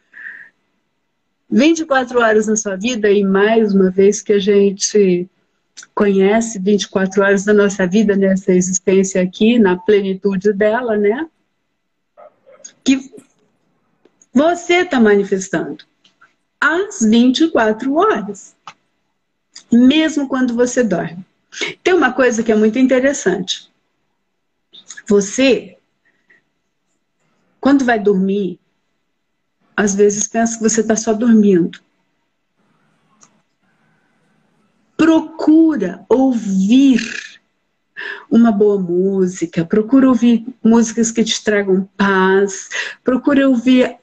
24 1.49 2.19
horas 2.19 2.47
na 2.47 2.55
sua 2.55 2.75
vida 2.75 3.09
e 3.09 3.23
mais 3.23 3.73
uma 3.73 3.89
vez 3.89 4.21
que 4.21 4.33
a 4.33 4.39
gente 4.39 5.29
conhece 5.93 6.59
24 6.59 7.21
horas 7.21 7.45
da 7.45 7.53
nossa 7.53 7.85
vida 7.87 8.15
nessa 8.15 8.51
existência 8.51 9.21
aqui, 9.21 9.59
na 9.59 9.77
plenitude 9.77 10.53
dela, 10.53 10.97
né? 10.97 11.27
Que 12.83 13.13
você 14.33 14.81
está 14.81 14.99
manifestando 14.99 15.85
às 16.59 17.01
24 17.01 17.93
horas, 17.95 18.55
mesmo 19.71 20.27
quando 20.27 20.53
você 20.53 20.83
dorme. 20.83 21.25
Tem 21.83 21.93
uma 21.93 22.11
coisa 22.11 22.43
que 22.43 22.51
é 22.51 22.55
muito 22.55 22.77
interessante. 22.77 23.71
Você 25.07 25.77
quando 27.65 27.83
vai 27.83 27.99
dormir, 27.99 28.59
às 29.75 29.95
vezes 29.95 30.27
pensa 30.27 30.55
que 30.55 30.61
você 30.61 30.81
está 30.81 30.95
só 30.95 31.13
dormindo. 31.13 31.79
Procura 35.05 36.03
ouvir 36.09 36.99
uma 38.27 38.51
boa 38.51 38.79
música, 38.81 39.63
procura 39.63 40.09
ouvir 40.09 40.47
músicas 40.63 41.11
que 41.11 41.23
te 41.23 41.43
tragam 41.43 41.87
paz, 41.95 42.69
procura 43.03 43.47
ouvir 43.47 43.97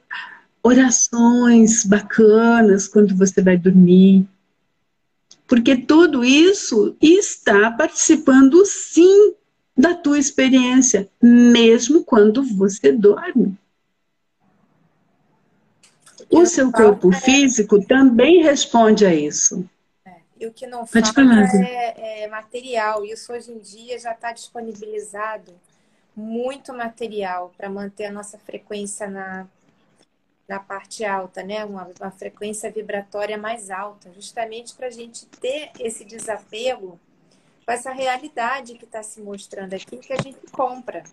orações 0.63 1.83
bacanas 1.83 2.87
quando 2.87 3.17
você 3.17 3.41
vai 3.41 3.57
dormir. 3.57 4.25
Porque 5.45 5.75
tudo 5.75 6.23
isso 6.23 6.95
está 7.01 7.69
participando 7.69 8.65
sim 8.65 9.33
da 9.75 9.93
tua 9.93 10.17
experiência, 10.17 11.09
mesmo 11.21 12.05
quando 12.05 12.41
você 12.43 12.93
dorme. 12.93 13.57
O 16.29 16.45
seu 16.45 16.71
corpo 16.71 17.11
é... 17.11 17.19
físico 17.19 17.85
também 17.85 18.41
responde 18.41 19.05
a 19.05 19.13
isso. 19.13 19.69
E 20.43 20.45
o 20.45 20.51
que 20.51 20.67
não 20.67 20.85
Pode 20.85 21.13
falta 21.13 21.21
é, 21.65 22.23
é 22.23 22.27
material. 22.27 23.05
Isso 23.05 23.31
hoje 23.31 23.49
em 23.49 23.59
dia 23.59 23.97
já 23.97 24.11
está 24.11 24.33
disponibilizado 24.33 25.57
muito 26.13 26.73
material 26.73 27.53
para 27.55 27.69
manter 27.69 28.07
a 28.07 28.11
nossa 28.11 28.37
frequência 28.37 29.09
na, 29.09 29.47
na 30.45 30.59
parte 30.59 31.05
alta, 31.05 31.41
né? 31.43 31.63
Uma, 31.63 31.89
uma 31.97 32.11
frequência 32.11 32.69
vibratória 32.69 33.37
mais 33.37 33.69
alta, 33.69 34.11
justamente 34.11 34.73
para 34.73 34.87
a 34.87 34.91
gente 34.91 35.25
ter 35.27 35.71
esse 35.79 36.03
desapego 36.03 36.99
com 37.65 37.71
essa 37.71 37.93
realidade 37.93 38.73
que 38.73 38.83
está 38.83 39.01
se 39.01 39.21
mostrando 39.21 39.73
aqui 39.73 39.95
que 39.95 40.11
a 40.11 40.21
gente 40.21 40.45
compra. 40.51 41.03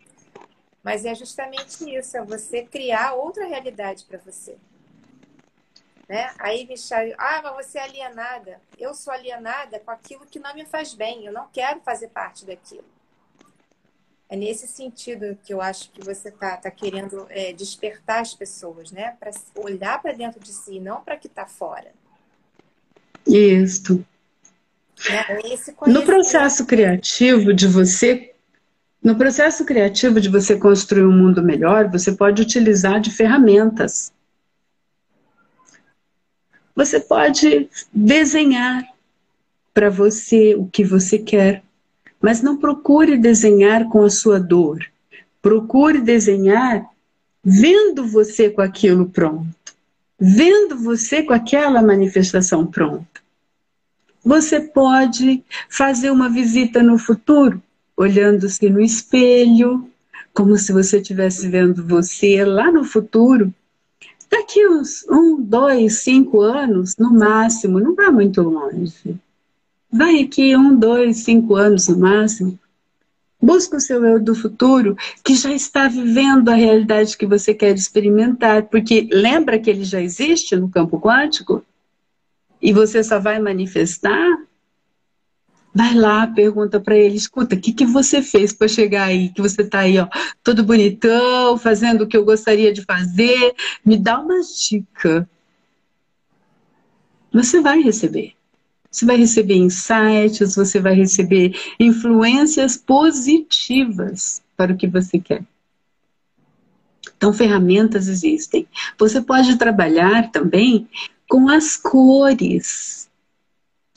Mas 0.82 1.04
é 1.04 1.14
justamente 1.14 1.88
isso, 1.88 2.16
é 2.16 2.24
você 2.24 2.64
criar 2.64 3.12
outra 3.12 3.46
realidade 3.46 4.04
para 4.06 4.18
você. 4.18 4.56
Né? 6.10 6.28
Aí 6.40 6.66
me 6.66 6.74
ah, 7.16 7.40
mas 7.40 7.64
você 7.64 7.78
é 7.78 7.84
alienada. 7.84 8.60
Eu 8.76 8.92
sou 8.94 9.12
alienada 9.12 9.78
com 9.78 9.92
aquilo 9.92 10.26
que 10.28 10.40
não 10.40 10.52
me 10.52 10.64
faz 10.66 10.92
bem. 10.92 11.24
Eu 11.24 11.32
não 11.32 11.46
quero 11.52 11.78
fazer 11.82 12.08
parte 12.08 12.44
daquilo. 12.44 12.84
É 14.28 14.34
nesse 14.34 14.66
sentido 14.66 15.38
que 15.44 15.54
eu 15.54 15.60
acho 15.60 15.88
que 15.92 16.04
você 16.04 16.30
está 16.30 16.56
tá 16.56 16.68
querendo 16.68 17.28
é, 17.30 17.52
despertar 17.52 18.22
as 18.22 18.34
pessoas, 18.34 18.90
né? 18.90 19.16
Para 19.20 19.30
olhar 19.54 20.02
para 20.02 20.10
dentro 20.10 20.40
de 20.40 20.52
si, 20.52 20.80
não 20.80 21.00
para 21.00 21.16
que 21.16 21.28
está 21.28 21.46
fora. 21.46 21.92
Isso. 23.24 24.04
É, 25.08 25.88
no 25.88 26.04
processo 26.04 26.66
criativo 26.66 27.54
de 27.54 27.68
você, 27.68 28.34
no 29.00 29.14
processo 29.16 29.64
criativo 29.64 30.20
de 30.20 30.28
você 30.28 30.58
construir 30.58 31.04
um 31.04 31.16
mundo 31.16 31.40
melhor, 31.40 31.88
você 31.88 32.10
pode 32.10 32.42
utilizar 32.42 33.00
de 33.00 33.12
ferramentas. 33.12 34.12
Você 36.80 36.98
pode 36.98 37.68
desenhar. 37.92 38.88
para 39.74 39.90
você 39.90 40.54
o 40.54 40.64
que 40.66 40.82
você 40.82 41.18
quer. 41.18 41.62
Mas 42.18 42.40
não 42.40 42.56
procure 42.56 43.18
desenhar 43.18 43.86
com 43.90 44.02
a 44.02 44.08
sua 44.08 44.40
dor. 44.40 44.78
Procure 45.42 46.00
desenhar 46.00 46.88
vendo 47.44 48.06
você 48.06 48.48
com 48.48 48.62
aquilo 48.62 49.10
pronto, 49.10 49.74
vendo 50.18 50.74
você 50.78 51.22
com 51.22 51.34
aquela 51.34 51.82
manifestação 51.82 52.66
pronta. 52.66 53.20
Você 54.24 54.58
pode 54.58 55.44
fazer 55.68 56.10
uma 56.10 56.30
visita 56.30 56.82
no 56.82 56.96
futuro, 56.96 57.62
olhando-se 57.94 58.70
no 58.70 58.80
espelho, 58.80 59.86
como 60.32 60.56
se 60.56 60.72
você 60.72 60.96
estivesse 60.96 61.46
vendo 61.46 61.86
você 61.86 62.42
lá 62.42 62.72
no 62.72 62.84
futuro. 62.84 63.52
Daqui 64.30 64.66
uns 64.68 65.04
um, 65.08 65.42
dois, 65.42 65.98
cinco 65.98 66.40
anos, 66.40 66.96
no 66.96 67.10
máximo, 67.10 67.80
não 67.80 67.94
vai 67.94 68.10
muito 68.10 68.40
longe. 68.42 69.16
Vai 69.92 70.20
aqui 70.22 70.56
um, 70.56 70.78
dois, 70.78 71.18
cinco 71.24 71.56
anos 71.56 71.88
no 71.88 71.98
máximo. 71.98 72.58
Busca 73.42 73.78
o 73.78 73.80
seu 73.80 74.04
eu 74.04 74.20
do 74.20 74.34
futuro 74.34 74.96
que 75.24 75.34
já 75.34 75.52
está 75.52 75.88
vivendo 75.88 76.48
a 76.50 76.54
realidade 76.54 77.16
que 77.16 77.26
você 77.26 77.54
quer 77.54 77.74
experimentar, 77.74 78.64
porque 78.64 79.08
lembra 79.10 79.58
que 79.58 79.70
ele 79.70 79.82
já 79.82 80.00
existe 80.00 80.54
no 80.54 80.68
campo 80.68 81.00
quântico? 81.00 81.64
E 82.62 82.72
você 82.72 83.02
só 83.02 83.18
vai 83.18 83.40
manifestar? 83.40 84.38
Vai 85.72 85.94
lá, 85.94 86.26
pergunta 86.26 86.80
para 86.80 86.96
ele, 86.96 87.14
escuta, 87.14 87.54
o 87.54 87.60
que, 87.60 87.72
que 87.72 87.86
você 87.86 88.20
fez 88.20 88.52
para 88.52 88.66
chegar 88.66 89.04
aí? 89.04 89.28
Que 89.28 89.40
você 89.40 89.62
está 89.62 89.80
aí, 89.80 89.98
ó, 89.98 90.08
todo 90.42 90.64
bonitão, 90.64 91.56
fazendo 91.56 92.02
o 92.02 92.06
que 92.08 92.16
eu 92.16 92.24
gostaria 92.24 92.72
de 92.72 92.82
fazer. 92.82 93.54
Me 93.84 93.96
dá 93.96 94.18
uma 94.18 94.40
dica. 94.40 95.28
Você 97.32 97.60
vai 97.60 97.80
receber. 97.80 98.34
Você 98.90 99.06
vai 99.06 99.16
receber 99.16 99.54
insights, 99.54 100.56
você 100.56 100.80
vai 100.80 100.94
receber 100.94 101.54
influências 101.78 102.76
positivas 102.76 104.42
para 104.56 104.72
o 104.72 104.76
que 104.76 104.88
você 104.88 105.20
quer. 105.20 105.44
Então, 107.16 107.32
ferramentas 107.32 108.08
existem. 108.08 108.66
Você 108.98 109.20
pode 109.20 109.56
trabalhar 109.56 110.32
também 110.32 110.88
com 111.28 111.48
as 111.48 111.76
cores. 111.76 113.09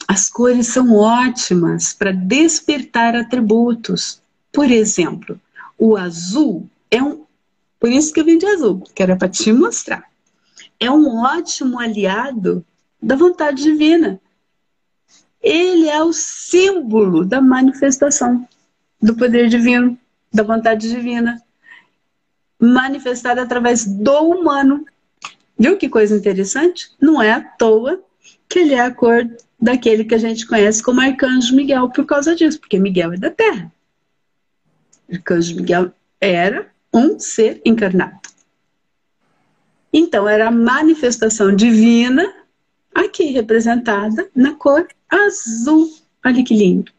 As 0.08 0.30
cores 0.30 0.68
são 0.68 0.96
ótimas 0.96 1.94
para 1.94 2.12
despertar 2.12 3.16
atributos. 3.16 4.22
Por 4.52 4.70
exemplo, 4.70 5.40
o 5.78 5.96
azul 5.96 6.70
é 6.92 7.02
um. 7.02 7.24
Por 7.80 7.90
isso 7.90 8.14
que 8.14 8.20
eu 8.20 8.26
vim 8.26 8.38
de 8.38 8.46
azul, 8.46 8.84
que 8.94 9.04
era 9.04 9.16
para 9.16 9.30
te 9.30 9.52
mostrar. 9.52 10.04
É 10.80 10.90
um 10.90 11.18
ótimo 11.20 11.80
aliado 11.80 12.66
da 13.02 13.16
vontade 13.16 13.64
divina 13.64 14.20
ele 15.44 15.90
é 15.90 16.02
o 16.02 16.14
símbolo 16.14 17.26
da 17.26 17.42
manifestação 17.42 18.48
do 19.02 19.14
poder 19.14 19.50
divino, 19.50 20.00
da 20.34 20.42
vontade 20.42 20.90
divina, 20.90 21.44
manifestada 22.58 23.42
através 23.42 23.86
do 23.86 24.20
humano. 24.22 24.86
Viu 25.60 25.78
que 25.78 25.90
coisa 25.90 26.16
interessante? 26.16 26.92
Não 27.00 27.22
é 27.22 27.34
à 27.34 27.42
toa 27.42 28.02
que 28.48 28.60
ele 28.60 28.74
é 28.74 28.80
a 28.80 28.92
cor 28.92 29.30
daquele 29.64 30.04
que 30.04 30.14
a 30.14 30.18
gente 30.18 30.46
conhece 30.46 30.84
como 30.84 31.00
Arcanjo 31.00 31.56
Miguel 31.56 31.90
por 31.90 32.06
causa 32.06 32.36
disso, 32.36 32.60
porque 32.60 32.78
Miguel 32.78 33.14
é 33.14 33.18
da 33.18 33.30
Terra. 33.30 33.72
Arcanjo 35.10 35.56
Miguel 35.56 35.94
era 36.20 36.70
um 36.94 37.18
ser 37.18 37.62
encarnado. 37.64 38.20
Então, 39.92 40.28
era 40.28 40.50
a 40.50 40.52
manifestação 40.52 41.56
divina 41.56 42.30
aqui 42.94 43.32
representada 43.32 44.30
na 44.36 44.54
cor 44.54 44.86
azul. 45.10 45.90
Olha 46.26 46.44
que 46.44 46.54
lindo. 46.54 46.92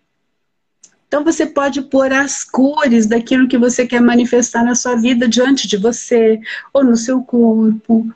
Então 1.06 1.22
você 1.22 1.46
pode 1.46 1.82
pôr 1.82 2.12
as 2.12 2.42
cores 2.42 3.06
daquilo 3.06 3.46
que 3.46 3.58
você 3.58 3.86
quer 3.86 4.00
manifestar 4.00 4.64
na 4.64 4.74
sua 4.74 4.96
vida 4.96 5.28
diante 5.28 5.68
de 5.68 5.76
você, 5.76 6.40
ou 6.72 6.82
no 6.82 6.96
seu 6.96 7.22
corpo. 7.22 8.10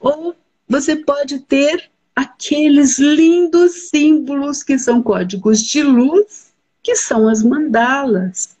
Ou 0.00 0.34
você 0.66 0.96
pode 0.96 1.40
ter 1.40 1.90
aqueles 2.20 2.98
lindos 2.98 3.90
símbolos 3.90 4.62
que 4.62 4.78
são 4.78 5.02
códigos 5.02 5.60
de 5.60 5.82
luz, 5.82 6.52
que 6.82 6.96
são 6.96 7.28
as 7.28 7.42
mandalas. 7.42 8.56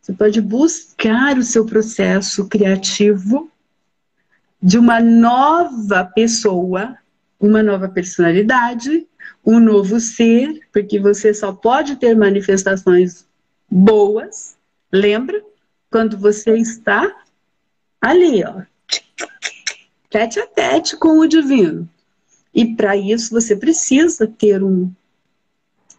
Você 0.00 0.12
pode 0.12 0.40
buscar 0.40 1.38
o 1.38 1.42
seu 1.42 1.64
processo 1.66 2.48
criativo 2.48 3.50
de 4.62 4.78
uma 4.78 5.00
nova 5.00 6.04
pessoa 6.04 6.98
uma 7.40 7.62
nova 7.62 7.88
personalidade, 7.88 9.08
um 9.44 9.58
novo 9.58 9.98
ser, 9.98 10.60
porque 10.70 11.00
você 11.00 11.32
só 11.32 11.52
pode 11.52 11.96
ter 11.96 12.14
manifestações 12.14 13.26
boas. 13.68 14.56
Lembra? 14.92 15.42
Quando 15.90 16.18
você 16.18 16.56
está 16.58 17.10
ali, 18.00 18.44
ó, 18.44 18.62
tete 20.10 20.38
a 20.38 20.46
tete 20.46 20.96
com 20.96 21.18
o 21.18 21.26
divino. 21.26 21.88
E 22.54 22.74
para 22.74 22.96
isso 22.96 23.30
você 23.30 23.54
precisa 23.54 24.26
ter 24.26 24.62
um 24.62 24.92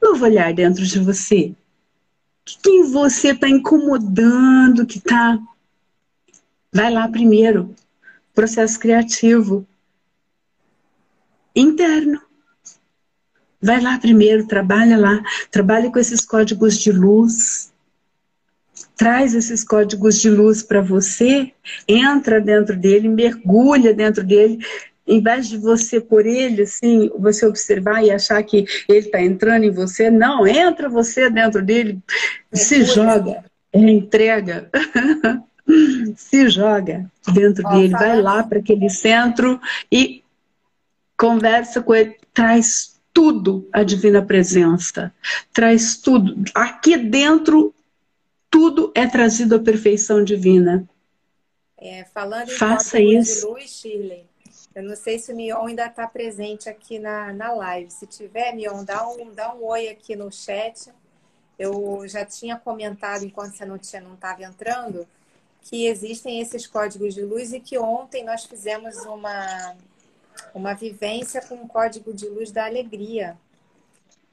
novo 0.01 0.25
olhar 0.25 0.53
dentro 0.53 0.85
de 0.85 0.99
você. 0.99 1.55
Quem 2.61 2.91
você 2.91 3.29
está 3.29 3.47
incomodando, 3.47 4.85
que 4.85 4.97
está. 4.97 5.39
Vai 6.73 6.91
lá 6.91 7.07
primeiro. 7.07 7.73
Processo 8.33 8.79
criativo 8.79 9.65
interno. 11.55 12.21
Vai 13.61 13.79
lá 13.79 13.99
primeiro, 13.99 14.47
trabalha 14.47 14.97
lá, 14.97 15.21
trabalha 15.51 15.91
com 15.91 15.99
esses 15.99 16.25
códigos 16.25 16.79
de 16.79 16.91
luz. 16.91 17.71
Traz 18.95 19.35
esses 19.35 19.63
códigos 19.63 20.19
de 20.19 20.29
luz 20.29 20.63
para 20.63 20.81
você, 20.81 21.51
entra 21.87 22.39
dentro 22.39 22.75
dele, 22.75 23.07
mergulha 23.07 23.93
dentro 23.93 24.23
dele, 24.23 24.63
em 25.11 25.21
vez 25.21 25.49
de 25.49 25.57
você 25.57 25.99
por 25.99 26.25
ele, 26.25 26.61
assim, 26.61 27.11
você 27.19 27.45
observar 27.45 28.03
e 28.03 28.11
achar 28.11 28.41
que 28.43 28.65
ele 28.87 28.99
está 28.99 29.21
entrando 29.21 29.65
em 29.65 29.71
você, 29.71 30.09
não, 30.09 30.47
entra 30.47 30.87
você 30.87 31.29
dentro 31.29 31.61
dele, 31.61 31.99
se 32.53 32.83
joga, 32.85 33.43
é, 33.73 33.79
entrega, 33.79 34.69
se 36.15 36.47
joga 36.47 37.05
dentro 37.33 37.67
dele, 37.69 37.89
vai 37.89 38.21
lá 38.21 38.41
para 38.41 38.59
aquele 38.59 38.89
centro 38.89 39.59
e 39.91 40.23
conversa 41.17 41.81
com 41.81 41.93
ele, 41.93 42.15
traz 42.33 42.97
tudo 43.13 43.67
a 43.73 43.83
divina 43.83 44.21
presença, 44.21 45.13
traz 45.51 45.97
tudo. 45.97 46.41
Aqui 46.55 46.97
dentro, 46.97 47.75
tudo 48.49 48.93
é 48.95 49.05
trazido 49.05 49.55
à 49.55 49.59
perfeição 49.59 50.23
divina. 50.23 50.87
É, 51.77 52.05
falando 52.13 52.49
em 52.49 52.53
Faça 52.53 52.99
isso. 52.99 53.47
de 53.47 53.53
luz, 53.53 53.69
Shirley, 53.71 54.30
eu 54.73 54.83
não 54.83 54.95
sei 54.95 55.19
se 55.19 55.33
o 55.33 55.35
Mion 55.35 55.67
ainda 55.67 55.85
está 55.85 56.07
presente 56.07 56.69
aqui 56.69 56.97
na, 56.97 57.33
na 57.33 57.53
live. 57.53 57.91
Se 57.91 58.07
tiver, 58.07 58.55
Mion, 58.55 58.83
dá 58.85 59.07
um, 59.07 59.33
dá 59.33 59.53
um 59.53 59.65
oi 59.65 59.89
aqui 59.89 60.15
no 60.15 60.31
chat. 60.31 60.89
Eu 61.59 62.07
já 62.07 62.25
tinha 62.25 62.57
comentado, 62.57 63.23
enquanto 63.23 63.55
você 63.55 63.65
não 63.65 63.75
estava 63.75 64.43
entrando, 64.43 65.05
que 65.61 65.85
existem 65.85 66.39
esses 66.39 66.65
códigos 66.65 67.13
de 67.13 67.21
luz 67.21 67.53
e 67.53 67.59
que 67.59 67.77
ontem 67.77 68.23
nós 68.23 68.45
fizemos 68.45 68.95
uma, 69.05 69.75
uma 70.53 70.73
vivência 70.73 71.41
com 71.41 71.55
o 71.55 71.67
código 71.67 72.13
de 72.13 72.27
luz 72.27 72.51
da 72.51 72.65
alegria. 72.65 73.37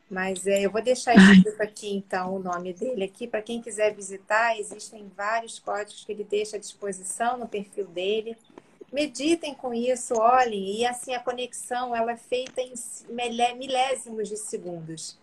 Mas 0.09 0.47
é, 0.47 0.63
eu 0.63 0.71
vou 0.71 0.81
deixar 0.81 1.15
escrito 1.15 1.61
aqui, 1.61 1.95
então, 1.95 2.35
o 2.35 2.39
nome 2.39 2.73
dele 2.73 3.05
aqui. 3.05 3.27
Para 3.27 3.43
quem 3.43 3.61
quiser 3.61 3.95
visitar, 3.95 4.59
existem 4.59 5.11
vários 5.15 5.59
códigos 5.59 6.05
que 6.05 6.13
ele 6.13 6.25
deixa 6.25 6.57
à 6.57 6.61
disposição 6.61 7.37
no 7.37 7.47
perfil 7.47 7.87
dele. 7.89 8.37
Meditem 8.93 9.55
com 9.55 9.75
isso, 9.75 10.15
olhem. 10.15 10.81
E 10.81 10.87
assim, 10.87 11.15
a 11.15 11.21
conexão 11.21 11.95
ela 11.95 12.13
é 12.13 12.17
feita 12.17 12.61
em 12.61 12.75
milésimos 13.57 14.29
de 14.29 14.37
segundos. 14.37 15.19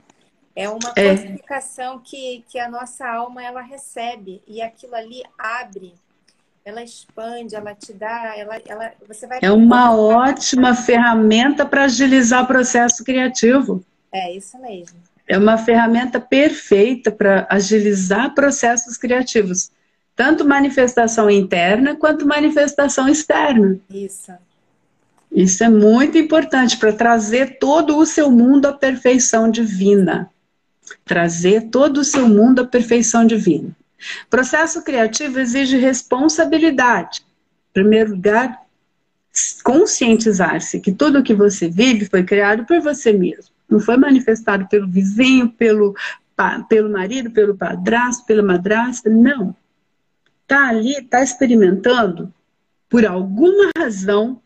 É 0.56 0.70
uma 0.70 0.94
é. 0.96 1.16
codificação 1.16 2.00
que, 2.00 2.44
que 2.50 2.60
a 2.60 2.70
nossa 2.70 3.08
alma 3.08 3.44
ela 3.44 3.62
recebe. 3.62 4.42
E 4.48 4.62
aquilo 4.62 4.96
ali 4.96 5.24
abre 5.38 5.94
ela 6.66 6.82
expande, 6.82 7.56
ela 7.56 7.76
te 7.76 7.94
dá, 7.94 8.34
ela, 8.36 8.60
ela, 8.66 8.92
você 9.08 9.28
vai. 9.28 9.38
É 9.42 9.52
uma 9.52 9.96
ótima 9.96 10.74
ferramenta 10.74 11.64
para 11.64 11.84
agilizar 11.84 12.44
o 12.44 12.48
processo 12.48 13.04
criativo. 13.04 13.86
É 14.12 14.36
isso 14.36 14.58
mesmo. 14.60 14.98
É 15.28 15.38
uma 15.38 15.60
ferramenta 15.60 16.20
perfeita 16.20 17.12
para 17.12 17.46
agilizar 17.52 18.34
processos 18.34 18.98
criativos, 18.98 19.72
tanto 20.16 20.48
manifestação 20.48 21.30
interna 21.30 21.96
quanto 21.96 22.26
manifestação 22.26 23.08
externa. 23.10 23.78
Isso. 23.90 24.32
Isso 25.32 25.64
é 25.64 25.70
muito 25.70 26.18
importante 26.18 26.78
para 26.78 26.94
trazer 26.94 27.58
todo 27.60 27.98
o 27.98 28.06
seu 28.06 28.32
mundo 28.32 28.68
à 28.68 28.74
perfeição 28.74 29.52
divina. 29.52 30.30
Trazer 31.04 31.70
todo 31.70 31.98
o 31.98 32.04
seu 32.04 32.28
mundo 32.30 32.62
à 32.62 32.66
perfeição 32.66 33.26
divina. 33.26 33.76
Processo 34.30 34.82
criativo 34.84 35.40
exige 35.40 35.78
responsabilidade. 35.78 37.22
Em 37.72 37.74
primeiro 37.74 38.12
lugar, 38.12 38.62
conscientizar-se 39.64 40.80
que 40.80 40.94
tudo 40.94 41.24
que 41.24 41.34
você 41.34 41.68
vive 41.68 42.06
foi 42.06 42.24
criado 42.24 42.66
por 42.66 42.80
você 42.80 43.12
mesmo. 43.12 43.54
Não 43.70 43.80
foi 43.80 43.98
manifestado 43.98 44.68
pelo 44.70 44.88
vizinho, 44.88 45.50
pelo, 45.50 45.94
pelo 46.70 46.90
marido, 46.90 47.32
pelo 47.32 47.58
padrasto, 47.58 48.26
pela 48.26 48.44
madrasta. 48.44 49.10
Não. 49.10 49.56
Está 50.46 50.70
ali, 50.70 50.94
está 50.94 51.24
experimentando. 51.24 52.32
Por 52.88 53.06
alguma 53.06 53.72
razão, 53.76 54.40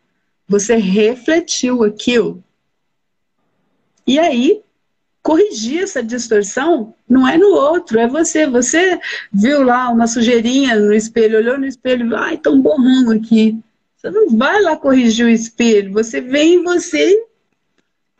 você 0.48 0.76
refletiu 0.76 1.84
aquilo. 1.84 2.42
E 4.06 4.18
aí, 4.18 4.62
corrigir 5.22 5.82
essa 5.82 6.02
distorção 6.02 6.94
não 7.06 7.28
é 7.28 7.36
no 7.36 7.48
outro, 7.48 8.00
é 8.00 8.08
você. 8.08 8.46
Você 8.46 8.98
viu 9.30 9.62
lá 9.62 9.90
uma 9.90 10.06
sujeirinha 10.06 10.74
no 10.80 10.94
espelho, 10.94 11.38
olhou 11.38 11.58
no 11.58 11.66
espelho, 11.66 12.16
ai, 12.16 12.38
tão 12.38 12.60
borrão 12.60 13.10
aqui. 13.10 13.58
Você 13.96 14.10
não 14.10 14.30
vai 14.36 14.62
lá 14.62 14.76
corrigir 14.76 15.26
o 15.26 15.28
espelho, 15.28 15.92
você 15.92 16.22
vem 16.22 16.54
em 16.54 16.62
você 16.62 17.26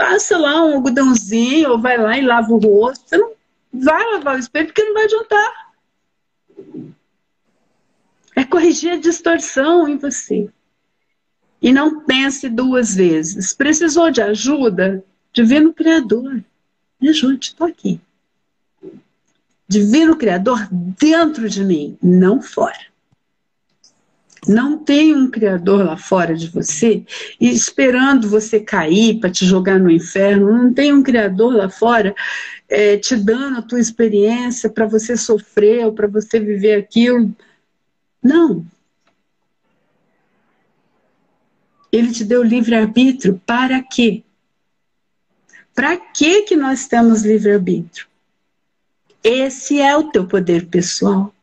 passa 0.01 0.39
lá 0.39 0.65
um 0.65 0.77
algodãozinho, 0.77 1.73
ou 1.73 1.79
vai 1.79 1.99
lá 1.99 2.17
e 2.17 2.23
lava 2.23 2.51
o 2.53 2.59
rosto. 2.59 3.05
Você 3.07 3.19
não 3.19 3.33
vai 3.73 4.13
lavar 4.13 4.37
o 4.37 4.39
espelho 4.39 4.67
porque 4.67 4.83
não 4.83 4.95
vai 4.95 5.05
adiantar. 5.05 5.73
É 8.41 8.45
corrigir 8.45 8.93
a 8.93 8.97
distorção 8.97 9.87
em 9.87 9.99
você. 9.99 10.49
E 11.61 11.71
não 11.75 12.01
pense 12.07 12.49
duas 12.49 12.95
vezes. 12.95 13.53
Precisou 13.53 14.11
de 14.11 14.23
ajuda? 14.23 15.05
Divino 15.31 15.75
Criador. 15.75 16.43
Me 16.99 17.11
ajude, 17.11 17.49
estou 17.49 17.67
aqui. 17.67 18.01
Divino 19.69 20.17
Criador 20.17 20.67
dentro 20.71 21.51
de 21.51 21.63
mim, 21.63 21.99
não 22.03 22.41
fora. 22.41 22.81
Não 24.49 24.79
tem 24.79 25.15
um 25.15 25.31
Criador 25.31 25.85
lá 25.85 25.99
fora 25.99 26.35
de 26.35 26.49
você 26.49 27.05
esperando 27.39 28.27
você 28.27 28.59
cair 28.59 29.21
para 29.21 29.29
te 29.29 29.45
jogar 29.45 29.79
no 29.79 29.91
inferno. 29.91 30.51
Não 30.51 30.73
tem 30.73 30.95
um 30.95 31.03
Criador 31.03 31.55
lá 31.55 31.69
fora 31.69 32.15
é, 32.71 32.97
te 32.97 33.17
dando 33.17 33.59
a 33.59 33.63
tua 33.63 33.79
experiência 33.79 34.71
para 34.71 34.87
você 34.87 35.15
sofrer 35.15 35.85
ou 35.85 35.93
para 35.93 36.09
você 36.09 36.41
viver 36.41 36.77
aquilo. 36.77 37.37
Não. 38.23 38.67
Ele 41.91 42.13
te 42.13 42.25
deu 42.25 42.43
livre-arbítrio 42.43 43.41
para 43.45 43.83
quê? 43.83 44.23
Para 45.75 45.97
que 45.97 46.43
que 46.43 46.57
nós 46.57 46.87
temos 46.87 47.23
livre-arbítrio? 47.23 48.07
Esse 49.23 49.81
é 49.81 49.97
o 49.97 50.11
teu 50.11 50.27
poder 50.27 50.67
pessoal. 50.67 51.35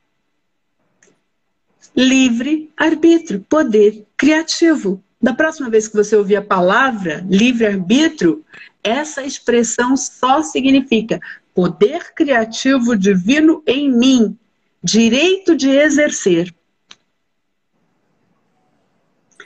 Livre-arbítrio, 1.95 3.45
poder 3.49 4.05
criativo. 4.15 5.03
Da 5.21 5.33
próxima 5.33 5.69
vez 5.69 5.87
que 5.87 5.95
você 5.95 6.15
ouvir 6.15 6.35
a 6.35 6.41
palavra 6.41 7.25
livre-arbítrio, 7.27 8.45
essa 8.83 9.23
expressão 9.23 9.97
só 9.97 10.41
significa 10.43 11.19
poder 11.53 12.13
criativo 12.13 12.95
divino 12.95 13.63
em 13.65 13.91
mim, 13.91 14.37
direito 14.83 15.55
de 15.55 15.69
exercer. 15.69 16.53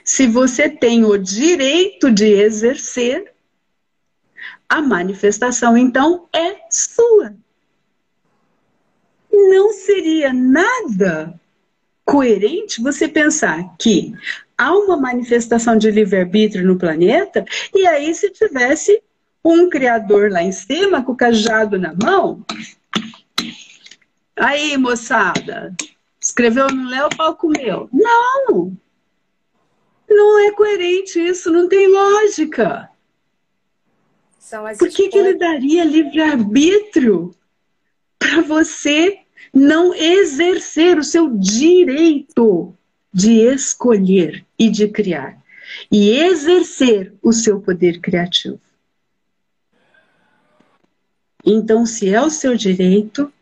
Se 0.04 0.26
você 0.26 0.68
tem 0.68 1.04
o 1.04 1.16
direito 1.16 2.10
de 2.10 2.26
exercer, 2.26 3.32
a 4.68 4.80
manifestação 4.80 5.76
então 5.76 6.28
é 6.32 6.56
sua. 6.70 7.34
Não 9.30 9.72
seria 9.72 10.32
nada 10.32 11.38
coerente 12.04 12.82
você 12.82 13.08
pensar 13.08 13.76
que 13.78 14.14
há 14.56 14.72
uma 14.72 14.96
manifestação 14.96 15.76
de 15.76 15.90
livre-arbítrio 15.90 16.66
no 16.66 16.78
planeta 16.78 17.44
e 17.74 17.86
aí 17.86 18.14
se 18.14 18.30
tivesse 18.30 19.02
um 19.44 19.68
criador 19.68 20.30
lá 20.30 20.42
em 20.42 20.52
cima 20.52 21.02
com 21.02 21.12
o 21.12 21.16
cajado 21.16 21.78
na 21.78 21.94
mão. 21.94 22.44
Aí, 24.36 24.76
moçada, 24.76 25.74
escreveu 26.20 26.68
no 26.68 26.88
Léo, 26.88 27.08
pau 27.16 27.36
comeu. 27.36 27.88
Não! 27.92 28.76
Não 30.14 30.38
é 30.38 30.52
coerente 30.52 31.18
isso, 31.18 31.50
não 31.50 31.68
tem 31.68 31.88
lógica. 31.88 32.90
Por 34.78 34.88
que, 34.90 35.08
que 35.08 35.16
ele 35.16 35.34
daria 35.34 35.82
livre-arbítrio 35.84 37.34
para 38.18 38.42
você 38.42 39.20
não 39.52 39.94
exercer 39.94 40.98
o 40.98 41.04
seu 41.04 41.34
direito 41.36 42.74
de 43.12 43.40
escolher 43.40 44.44
e 44.58 44.68
de 44.68 44.88
criar? 44.88 45.42
E 45.90 46.10
exercer 46.10 47.14
o 47.22 47.32
seu 47.32 47.60
poder 47.60 47.98
criativo. 48.00 48.60
Então, 51.44 51.86
se 51.86 52.08
é 52.10 52.20
o 52.20 52.30
seu 52.30 52.54
direito, 52.54 53.32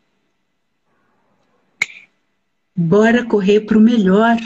bora 2.75 3.27
correr 3.27 3.63
para 3.63 3.77
o 3.77 3.81
melhor. 3.81 4.37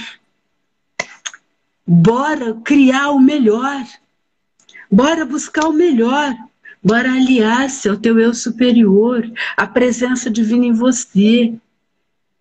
Bora 1.87 2.55
criar 2.64 3.11
o 3.11 3.20
melhor. 3.20 3.85
Bora 4.91 5.24
buscar 5.26 5.68
o 5.68 5.72
melhor. 5.72 6.35
Bora 6.82 7.12
aliar-se 7.12 7.89
ao 7.89 7.97
teu 7.97 8.18
eu 8.18 8.35
superior, 8.35 9.30
a 9.57 9.66
presença 9.66 10.30
divina 10.30 10.66
em 10.66 10.72
você. 10.72 11.55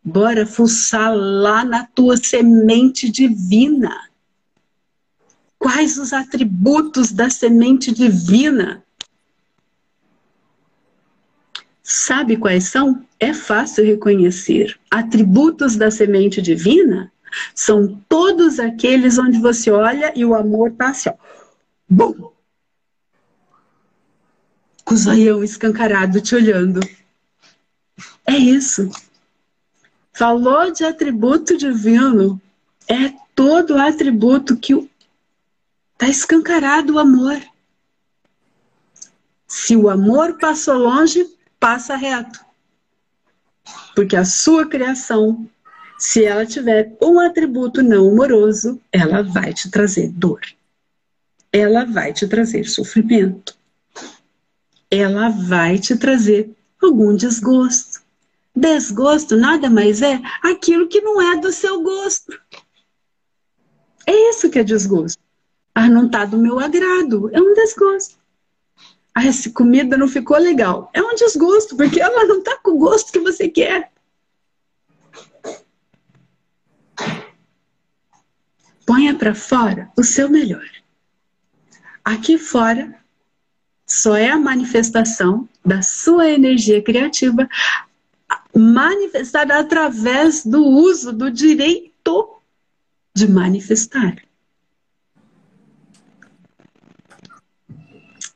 Bora 0.03 0.45
fuçar 0.45 1.15
lá 1.15 1.63
na 1.63 1.85
tua 1.85 2.17
semente 2.17 3.09
divina. 3.09 4.09
Quais 5.57 5.97
os 5.97 6.11
atributos 6.11 7.13
da 7.13 7.29
semente 7.29 7.93
divina? 7.93 8.83
Sabe 11.81 12.35
quais 12.35 12.65
são? 12.65 13.05
É 13.17 13.33
fácil 13.33 13.85
reconhecer. 13.85 14.77
Atributos 14.91 15.77
da 15.77 15.89
semente 15.89 16.41
divina 16.41 17.12
são 17.55 18.01
todos 18.07 18.59
aqueles 18.59 19.17
onde 19.17 19.39
você 19.39 19.71
olha 19.71 20.13
e 20.15 20.23
o 20.25 20.35
amor 20.35 20.71
está 20.71 20.89
assim, 20.89 21.09
ó. 21.09 21.15
Bum! 21.89 22.33
com 24.83 24.93
o 24.93 24.97
zoião 24.97 25.43
escancarado 25.43 26.21
te 26.21 26.35
olhando. 26.35 26.79
É 28.25 28.33
isso. 28.33 28.89
Falou 30.11 30.71
de 30.71 30.83
atributo 30.83 31.57
divino, 31.57 32.39
é 32.87 33.13
todo 33.33 33.77
atributo 33.77 34.55
que 34.57 34.73
está 35.93 36.07
escancarado 36.07 36.93
o 36.93 36.99
amor. 36.99 37.41
Se 39.47 39.75
o 39.75 39.89
amor 39.89 40.37
passou 40.37 40.77
longe, 40.77 41.25
passa 41.59 41.95
reto. 41.95 42.43
Porque 43.95 44.15
a 44.15 44.25
sua 44.25 44.67
criação, 44.67 45.47
se 46.05 46.25
ela 46.25 46.45
tiver 46.45 46.95
um 47.01 47.19
atributo 47.19 47.81
não 47.81 48.09
amoroso, 48.09 48.81
ela 48.91 49.21
vai 49.23 49.53
te 49.53 49.69
trazer 49.69 50.09
dor. 50.09 50.41
Ela 51.51 51.85
vai 51.85 52.11
te 52.11 52.27
trazer 52.27 52.65
sofrimento 52.65 53.55
ela 54.93 55.29
vai 55.29 55.79
te 55.79 55.95
trazer 55.95 56.51
algum 56.79 57.15
desgosto. 57.15 58.03
Desgosto 58.55 59.35
nada 59.35 59.67
mais 59.67 60.03
é 60.03 60.21
aquilo 60.43 60.87
que 60.87 61.01
não 61.01 61.19
é 61.19 61.35
do 61.37 61.51
seu 61.51 61.81
gosto. 61.81 62.31
É 64.05 64.29
isso 64.29 64.51
que 64.51 64.59
é 64.59 64.63
desgosto. 64.63 65.19
Ah, 65.73 65.89
não 65.89 66.05
está 66.05 66.25
do 66.25 66.37
meu 66.37 66.59
agrado. 66.59 67.27
É 67.33 67.41
um 67.41 67.55
desgosto. 67.55 68.19
Ah, 69.15 69.25
essa 69.25 69.49
comida 69.49 69.97
não 69.97 70.07
ficou 70.07 70.37
legal. 70.37 70.91
É 70.93 71.01
um 71.01 71.15
desgosto, 71.15 71.75
porque 71.75 71.99
ela 71.99 72.25
não 72.25 72.37
está 72.37 72.55
com 72.57 72.71
o 72.71 72.77
gosto 72.77 73.11
que 73.11 73.19
você 73.19 73.49
quer. 73.49 73.91
Ponha 78.85 79.15
para 79.15 79.33
fora 79.33 79.91
o 79.97 80.03
seu 80.03 80.29
melhor. 80.29 80.67
Aqui 82.03 82.37
fora 82.37 82.95
só 83.85 84.15
é 84.15 84.29
a 84.29 84.37
manifestação 84.37 85.47
da 85.63 85.81
sua 85.81 86.29
energia 86.29 86.81
criativa 86.81 87.47
manifestada 88.55 89.57
através 89.59 90.45
do 90.45 90.65
uso 90.65 91.13
do 91.13 91.31
direito 91.31 92.41
de 93.15 93.27
manifestar. 93.27 94.15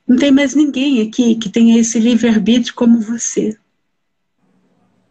Não 0.08 0.16
tem 0.16 0.32
mais 0.32 0.56
ninguém 0.56 1.02
aqui 1.02 1.36
que 1.36 1.50
tenha 1.50 1.78
esse 1.78 2.00
livre-arbítrio 2.00 2.74
como 2.74 3.02
você. 3.02 3.58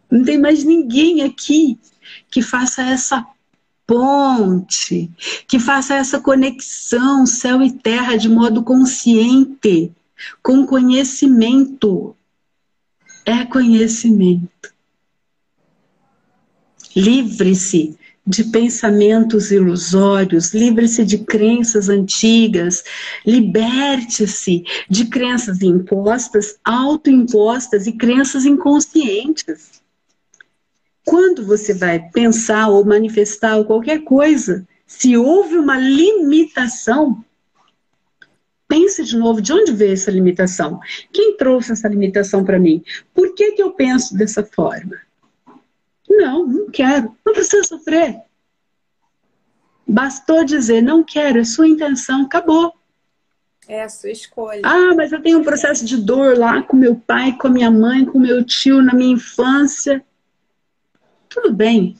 Não 0.09 0.23
tem 0.23 0.39
mais 0.39 0.63
ninguém 0.63 1.21
aqui 1.21 1.79
que 2.31 2.41
faça 2.41 2.81
essa 2.81 3.25
ponte, 3.87 5.09
que 5.47 5.57
faça 5.57 5.95
essa 5.95 6.19
conexão 6.19 7.25
céu 7.25 7.63
e 7.63 7.71
terra 7.71 8.17
de 8.17 8.27
modo 8.27 8.61
consciente 8.61 9.91
com 10.43 10.67
conhecimento. 10.67 12.13
É 13.25 13.45
conhecimento. 13.45 14.73
Livre-se 16.95 17.97
de 18.25 18.43
pensamentos 18.43 19.51
ilusórios, 19.51 20.53
livre-se 20.53 21.05
de 21.05 21.19
crenças 21.19 21.87
antigas, 21.87 22.83
liberte-se 23.25 24.65
de 24.89 25.05
crenças 25.05 25.61
impostas, 25.61 26.57
autoimpostas 26.63 27.87
e 27.87 27.93
crenças 27.93 28.45
inconscientes. 28.45 29.81
Quando 31.07 31.45
você 31.45 31.73
vai 31.73 31.99
pensar 32.09 32.67
ou 32.67 32.83
manifestar 32.83 33.63
qualquer 33.63 34.03
coisa, 34.03 34.67
se 34.85 35.15
houve 35.15 35.55
uma 35.55 35.77
limitação, 35.77 37.23
pense 38.67 39.05
de 39.05 39.15
novo 39.15 39.41
de 39.41 39.53
onde 39.53 39.71
veio 39.71 39.93
essa 39.93 40.11
limitação. 40.11 40.81
Quem 41.13 41.37
trouxe 41.37 41.71
essa 41.71 41.87
limitação 41.87 42.43
para 42.43 42.59
mim? 42.59 42.83
Por 43.13 43.33
que, 43.33 43.53
que 43.53 43.63
eu 43.63 43.71
penso 43.71 44.17
dessa 44.17 44.43
forma? 44.43 44.99
Não, 46.09 46.45
não 46.45 46.69
quero. 46.69 47.15
Não 47.25 47.31
precisa 47.31 47.63
sofrer. 47.63 48.17
Bastou 49.87 50.43
dizer, 50.43 50.81
não 50.81 51.05
quero, 51.05 51.39
é 51.39 51.45
sua 51.45 51.69
intenção, 51.69 52.23
acabou. 52.23 52.73
É 53.65 53.83
a 53.83 53.87
sua 53.87 54.11
escolha. 54.11 54.59
Ah, 54.61 54.93
mas 54.93 55.13
eu 55.13 55.21
tenho 55.21 55.39
um 55.39 55.43
processo 55.45 55.85
de 55.85 55.95
dor 55.95 56.37
lá 56.37 56.61
com 56.63 56.75
meu 56.75 56.97
pai, 56.97 57.37
com 57.37 57.47
a 57.47 57.51
minha 57.51 57.71
mãe, 57.71 58.03
com 58.03 58.19
meu 58.19 58.43
tio 58.43 58.81
na 58.81 58.93
minha 58.93 59.13
infância. 59.13 60.03
Tudo 61.37 61.53
bem. 61.53 61.95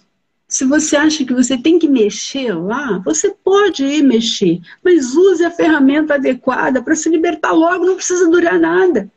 Se 0.47 0.65
você 0.65 0.95
acha 0.95 1.23
que 1.23 1.31
você 1.31 1.55
tem 1.61 1.77
que 1.77 1.87
mexer 1.87 2.53
lá, 2.53 2.97
você 3.05 3.29
pode 3.29 3.85
ir 3.85 4.01
mexer, 4.01 4.59
mas 4.83 5.13
use 5.13 5.45
a 5.45 5.51
ferramenta 5.51 6.15
adequada 6.15 6.81
para 6.81 6.95
se 6.95 7.07
libertar 7.07 7.51
logo, 7.51 7.85
não 7.85 7.95
precisa 7.95 8.27
durar 8.31 8.59
nada. 8.59 9.11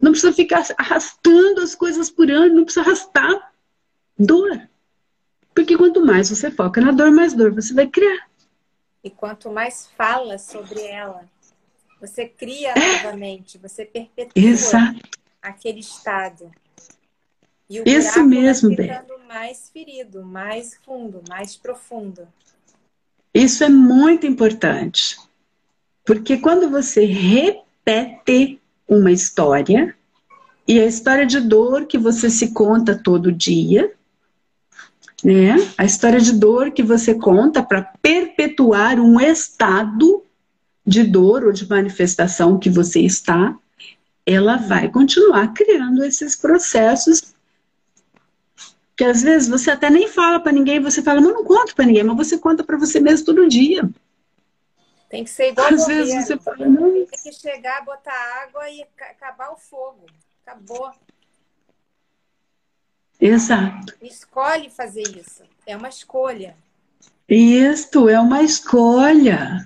Não 0.00 0.12
precisa 0.12 0.32
ficar 0.32 0.66
arrastando 0.78 1.60
as 1.60 1.74
coisas 1.74 2.08
por 2.08 2.30
ano, 2.30 2.54
não 2.54 2.64
precisa 2.64 2.80
arrastar 2.80 3.52
dor. 4.18 4.58
Porque 5.54 5.76
quanto 5.76 6.02
mais 6.02 6.30
você 6.30 6.50
foca 6.50 6.80
na 6.80 6.90
dor, 6.90 7.10
mais 7.10 7.34
dor 7.34 7.52
você 7.52 7.74
vai 7.74 7.88
criar. 7.88 8.26
E 9.04 9.10
quanto 9.10 9.50
mais 9.50 9.86
fala 9.98 10.38
sobre 10.38 10.80
ela, 10.80 11.24
você 12.00 12.26
cria 12.26 12.70
é. 12.70 13.02
novamente, 13.02 13.58
você 13.58 13.84
perpetua 13.84 14.32
Exato. 14.34 14.98
aquele 15.42 15.80
estado. 15.80 16.50
E 17.68 17.80
o 17.80 17.84
Isso 17.86 18.24
mesmo, 18.24 18.74
vai 18.74 18.88
ficando 18.88 19.18
mais 19.28 19.68
ferido, 19.68 20.24
mais 20.24 20.74
fundo, 20.84 21.22
mais 21.28 21.54
profundo. 21.54 22.26
Isso 23.34 23.62
é 23.62 23.68
muito 23.68 24.26
importante. 24.26 25.18
Porque 26.04 26.38
quando 26.38 26.70
você 26.70 27.04
repete 27.04 28.58
uma 28.88 29.12
história, 29.12 29.94
e 30.66 30.80
a 30.80 30.86
história 30.86 31.26
de 31.26 31.40
dor 31.40 31.86
que 31.86 31.98
você 31.98 32.30
se 32.30 32.52
conta 32.52 32.94
todo 32.94 33.32
dia, 33.32 33.92
né? 35.22 35.56
A 35.76 35.84
história 35.84 36.20
de 36.20 36.32
dor 36.32 36.70
que 36.70 36.82
você 36.82 37.14
conta 37.14 37.62
para 37.62 37.82
perpetuar 38.02 38.98
um 38.98 39.20
estado 39.20 40.22
de 40.86 41.02
dor 41.04 41.44
ou 41.44 41.52
de 41.52 41.68
manifestação 41.68 42.58
que 42.58 42.70
você 42.70 43.00
está, 43.00 43.54
ela 44.24 44.56
vai 44.56 44.90
continuar 44.90 45.52
criando 45.52 46.04
esses 46.04 46.36
processos 46.36 47.27
que 48.98 49.04
às 49.04 49.22
vezes 49.22 49.48
você 49.48 49.70
até 49.70 49.88
nem 49.88 50.08
fala 50.08 50.40
para 50.40 50.50
ninguém, 50.50 50.80
você 50.80 51.00
fala, 51.00 51.20
mas 51.20 51.32
não 51.32 51.44
conto 51.44 51.72
para 51.72 51.86
ninguém, 51.86 52.02
mas 52.02 52.16
você 52.16 52.36
conta 52.36 52.64
para 52.64 52.76
você 52.76 52.98
mesmo 52.98 53.26
todo 53.26 53.48
dia. 53.48 53.88
Tem 55.08 55.22
que 55.22 55.30
ser 55.30 55.52
igual 55.52 55.68
Às 55.68 55.86
vezes 55.86 56.26
você 56.26 56.36
fala, 56.36 56.66
não. 56.66 57.06
Tem 57.06 57.06
que 57.22 57.32
chegar, 57.32 57.84
botar 57.84 58.12
água 58.42 58.68
e 58.68 58.84
acabar 58.98 59.52
o 59.52 59.56
fogo. 59.56 60.04
Acabou. 60.44 60.90
Exato. 63.20 63.94
Escolhe 64.02 64.68
fazer 64.68 65.04
isso. 65.16 65.44
É 65.64 65.76
uma 65.76 65.88
escolha. 65.88 66.56
Isto 67.28 68.08
é 68.08 68.18
uma 68.18 68.42
escolha. 68.42 69.64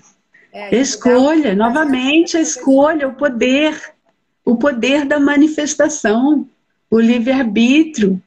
É, 0.51 0.75
escolha, 0.75 1.55
novamente 1.55 2.37
a 2.37 2.41
escolha, 2.41 3.07
o 3.07 3.15
poder, 3.15 3.95
o 4.45 4.55
poder 4.55 5.05
da 5.05 5.19
manifestação, 5.19 6.47
o 6.91 6.99
livre-arbítrio, 6.99 8.21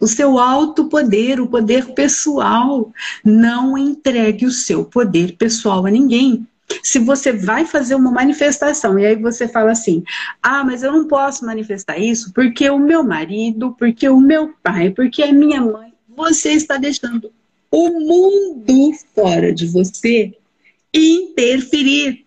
o 0.00 0.06
seu 0.06 0.38
alto 0.38 0.88
poder, 0.88 1.40
o 1.40 1.48
poder 1.48 1.92
pessoal. 1.94 2.92
Não 3.24 3.76
entregue 3.76 4.46
o 4.46 4.50
seu 4.50 4.84
poder 4.84 5.36
pessoal 5.36 5.86
a 5.86 5.90
ninguém. 5.90 6.46
Se 6.82 6.98
você 6.98 7.32
vai 7.32 7.64
fazer 7.64 7.94
uma 7.94 8.10
manifestação 8.10 8.98
e 8.98 9.06
aí 9.06 9.16
você 9.16 9.48
fala 9.48 9.72
assim: 9.72 10.04
ah, 10.42 10.62
mas 10.64 10.82
eu 10.82 10.92
não 10.92 11.06
posso 11.06 11.44
manifestar 11.44 11.98
isso 11.98 12.32
porque 12.32 12.68
o 12.68 12.78
meu 12.78 13.02
marido, 13.02 13.74
porque 13.78 14.08
o 14.08 14.20
meu 14.20 14.54
pai, 14.62 14.90
porque 14.90 15.22
a 15.22 15.32
minha 15.32 15.60
mãe, 15.60 15.92
você 16.08 16.50
está 16.52 16.76
deixando 16.76 17.32
o 17.70 17.90
mundo 18.00 18.92
fora 19.14 19.52
de 19.52 19.66
você 19.66 20.34
interferir. 20.92 22.26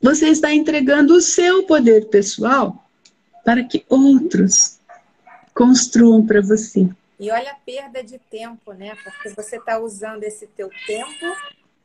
Você 0.00 0.28
está 0.28 0.52
entregando 0.52 1.14
o 1.14 1.20
seu 1.20 1.62
poder 1.64 2.08
pessoal 2.08 2.84
para 3.44 3.64
que 3.64 3.84
outros 3.88 4.73
construam 5.54 6.26
para 6.26 6.42
você. 6.42 6.88
E 7.18 7.30
olha 7.30 7.52
a 7.52 7.54
perda 7.54 8.02
de 8.02 8.18
tempo, 8.18 8.72
né? 8.72 8.96
Porque 9.02 9.30
você 9.30 9.56
está 9.56 9.78
usando 9.78 10.24
esse 10.24 10.46
teu 10.48 10.68
tempo 10.86 11.24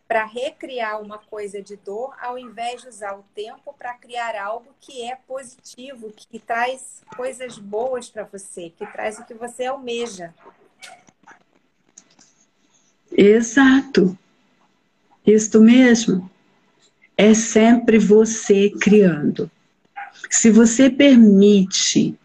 para 0.08 0.26
recriar 0.26 1.00
uma 1.00 1.20
coisa 1.20 1.62
de 1.62 1.76
dor, 1.76 2.16
ao 2.20 2.36
invés 2.36 2.82
de 2.82 2.88
usar 2.90 3.14
o 3.14 3.24
tempo 3.36 3.76
para 3.78 3.94
criar 3.94 4.36
algo 4.36 4.74
que 4.82 5.04
é 5.04 5.16
positivo, 5.16 6.12
que 6.12 6.40
traz 6.40 7.04
coisas 7.16 7.60
boas 7.60 8.10
para 8.10 8.24
você, 8.24 8.74
que 8.76 8.88
traz 8.88 9.20
o 9.20 9.26
que 9.26 9.36
você 9.36 9.66
almeja. 9.66 10.34
Exato. 13.12 14.18
Isto 15.26 15.62
mesmo. 15.62 16.30
É 17.16 17.36
sempre 17.36 18.00
você 18.00 18.72
criando. 18.82 19.52
Se 20.28 20.50
você 20.50 20.90
permite 20.90 22.18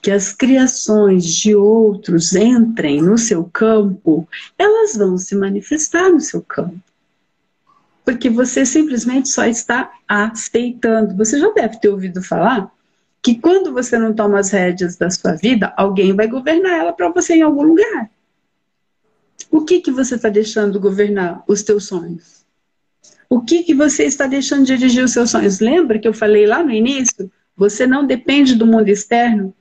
que 0.00 0.10
as 0.10 0.32
criações 0.32 1.24
de 1.24 1.54
outros 1.54 2.34
entrem 2.34 3.00
no 3.00 3.16
seu 3.16 3.44
campo, 3.52 4.28
elas 4.58 4.96
vão 4.96 5.16
se 5.16 5.34
manifestar 5.34 6.10
no 6.10 6.20
seu 6.20 6.42
campo 6.42 6.80
porque 8.04 8.28
você 8.28 8.66
simplesmente 8.66 9.28
só 9.28 9.44
está 9.44 9.92
aceitando. 10.08 11.16
Você 11.16 11.38
já 11.38 11.50
deve 11.52 11.78
ter 11.78 11.88
ouvido 11.88 12.22
falar 12.22 12.70
que 13.22 13.36
quando 13.36 13.72
você 13.72 13.98
não 13.98 14.12
toma 14.12 14.40
as 14.40 14.50
rédeas 14.50 14.96
da 14.96 15.08
sua 15.10 15.34
vida, 15.34 15.72
alguém 15.76 16.14
vai 16.14 16.26
governar 16.26 16.72
ela 16.72 16.92
para 16.92 17.08
você 17.08 17.34
em 17.34 17.42
algum 17.42 17.62
lugar. 17.62 18.10
O 19.50 19.64
que 19.64 19.80
que 19.80 19.90
você 19.90 20.16
está 20.16 20.28
deixando 20.28 20.80
governar 20.80 21.44
os 21.46 21.62
teus 21.62 21.86
sonhos? 21.86 22.42
O 23.28 23.40
que 23.40 23.62
que 23.62 23.74
você 23.74 24.04
está 24.04 24.26
deixando 24.26 24.64
de 24.64 24.76
dirigir 24.76 25.04
os 25.04 25.12
seus 25.12 25.30
sonhos? 25.30 25.60
Lembra 25.60 25.98
que 25.98 26.08
eu 26.08 26.12
falei 26.12 26.46
lá 26.46 26.62
no 26.62 26.72
início? 26.72 27.30
Você 27.56 27.86
não 27.86 28.06
depende 28.06 28.54
do 28.54 28.66
mundo 28.66 28.88
externo. 28.88 29.54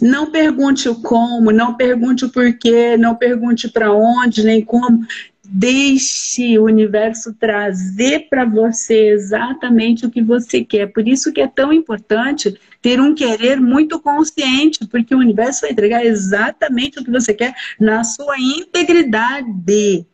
Não 0.00 0.30
pergunte 0.30 0.88
o 0.88 0.96
como, 0.96 1.52
não 1.52 1.74
pergunte 1.74 2.24
o 2.24 2.30
porquê, 2.30 2.96
não 2.96 3.14
pergunte 3.14 3.68
para 3.68 3.92
onde, 3.92 4.44
nem 4.44 4.64
como. 4.64 5.06
Deixe 5.46 6.58
o 6.58 6.64
universo 6.64 7.32
trazer 7.34 8.28
para 8.28 8.44
você 8.44 9.08
exatamente 9.08 10.04
o 10.04 10.10
que 10.10 10.22
você 10.22 10.64
quer. 10.64 10.86
Por 10.86 11.06
isso 11.06 11.32
que 11.32 11.40
é 11.40 11.46
tão 11.46 11.72
importante 11.72 12.58
ter 12.82 13.00
um 13.00 13.14
querer 13.14 13.60
muito 13.60 14.00
consciente, 14.00 14.86
porque 14.86 15.14
o 15.14 15.18
universo 15.18 15.62
vai 15.62 15.70
entregar 15.70 16.04
exatamente 16.04 16.98
o 16.98 17.04
que 17.04 17.10
você 17.10 17.32
quer 17.32 17.54
na 17.78 18.02
sua 18.02 18.38
integridade, 18.38 20.06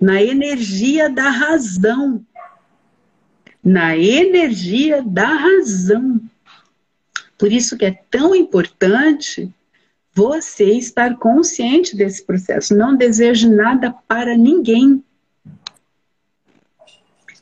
na 0.00 0.22
energia 0.22 1.10
da 1.10 1.28
razão. 1.28 2.24
Na 3.62 3.96
energia 3.96 5.02
da 5.02 5.26
razão. 5.26 6.20
Por 7.38 7.52
isso 7.52 7.76
que 7.76 7.84
é 7.84 7.92
tão 8.10 8.34
importante 8.34 9.52
você 10.14 10.72
estar 10.72 11.16
consciente 11.18 11.94
desse 11.94 12.24
processo. 12.24 12.74
Não 12.74 12.96
deseje 12.96 13.48
nada 13.48 13.92
para 14.08 14.36
ninguém. 14.36 15.04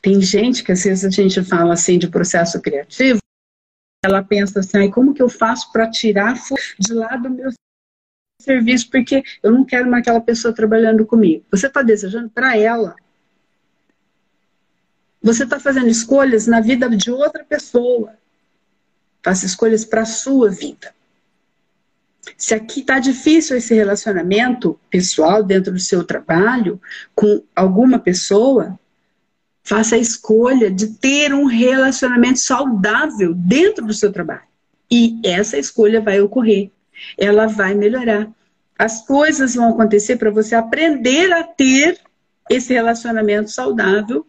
Tem 0.01 0.21
gente 0.21 0.63
que 0.63 0.73
às 0.73 0.83
vezes 0.83 1.05
a 1.05 1.09
gente 1.09 1.41
fala 1.43 1.73
assim 1.73 1.97
de 1.97 2.09
processo 2.09 2.61
criativo, 2.61 3.19
ela 4.03 4.23
pensa 4.23 4.59
assim, 4.59 4.91
como 4.91 5.13
que 5.13 5.21
eu 5.21 5.29
faço 5.29 5.71
para 5.71 5.89
tirar 5.89 6.35
de 6.77 6.93
lá 6.93 7.15
do 7.15 7.29
meu 7.29 7.49
serviço, 8.39 8.89
porque 8.91 9.23
eu 9.41 9.51
não 9.51 9.65
quero 9.65 9.89
mais 9.89 10.01
aquela 10.01 10.21
pessoa 10.21 10.53
trabalhando 10.53 11.05
comigo. 11.05 11.43
Você 11.49 11.67
está 11.67 11.81
desejando 11.81 12.29
para 12.29 12.57
ela. 12.57 12.95
Você 15.21 15.43
está 15.43 15.59
fazendo 15.59 15.87
escolhas 15.87 16.45
na 16.45 16.59
vida 16.59 16.87
de 16.89 17.09
outra 17.09 17.43
pessoa. 17.43 18.13
Faça 19.25 19.47
escolhas 19.47 19.83
para 19.83 20.03
a 20.03 20.05
sua 20.05 20.51
vida. 20.51 20.93
Se 22.37 22.53
aqui 22.53 22.81
está 22.81 22.99
difícil 22.99 23.57
esse 23.57 23.73
relacionamento 23.73 24.79
pessoal 24.87 25.41
dentro 25.41 25.73
do 25.73 25.79
seu 25.79 26.03
trabalho 26.03 26.79
com 27.15 27.41
alguma 27.55 27.97
pessoa, 27.97 28.79
faça 29.63 29.95
a 29.95 29.97
escolha 29.97 30.69
de 30.69 30.89
ter 30.89 31.33
um 31.33 31.45
relacionamento 31.45 32.37
saudável 32.37 33.33
dentro 33.33 33.83
do 33.87 33.95
seu 33.95 34.11
trabalho. 34.11 34.43
E 34.91 35.19
essa 35.23 35.57
escolha 35.57 35.99
vai 35.99 36.21
ocorrer, 36.21 36.69
ela 37.17 37.47
vai 37.47 37.73
melhorar. 37.73 38.29
as 38.77 39.07
coisas 39.07 39.55
vão 39.55 39.69
acontecer 39.69 40.17
para 40.17 40.29
você 40.29 40.53
aprender 40.53 41.33
a 41.33 41.43
ter 41.43 41.99
esse 42.47 42.75
relacionamento 42.75 43.49
saudável 43.49 44.23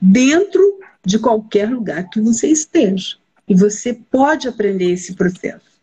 dentro 0.00 0.80
de 1.04 1.18
qualquer 1.18 1.68
lugar 1.68 2.08
que 2.08 2.18
você 2.18 2.48
esteja. 2.48 3.18
E 3.48 3.54
você 3.54 3.94
pode 3.94 4.48
aprender 4.48 4.92
esse 4.92 5.14
processo. 5.14 5.80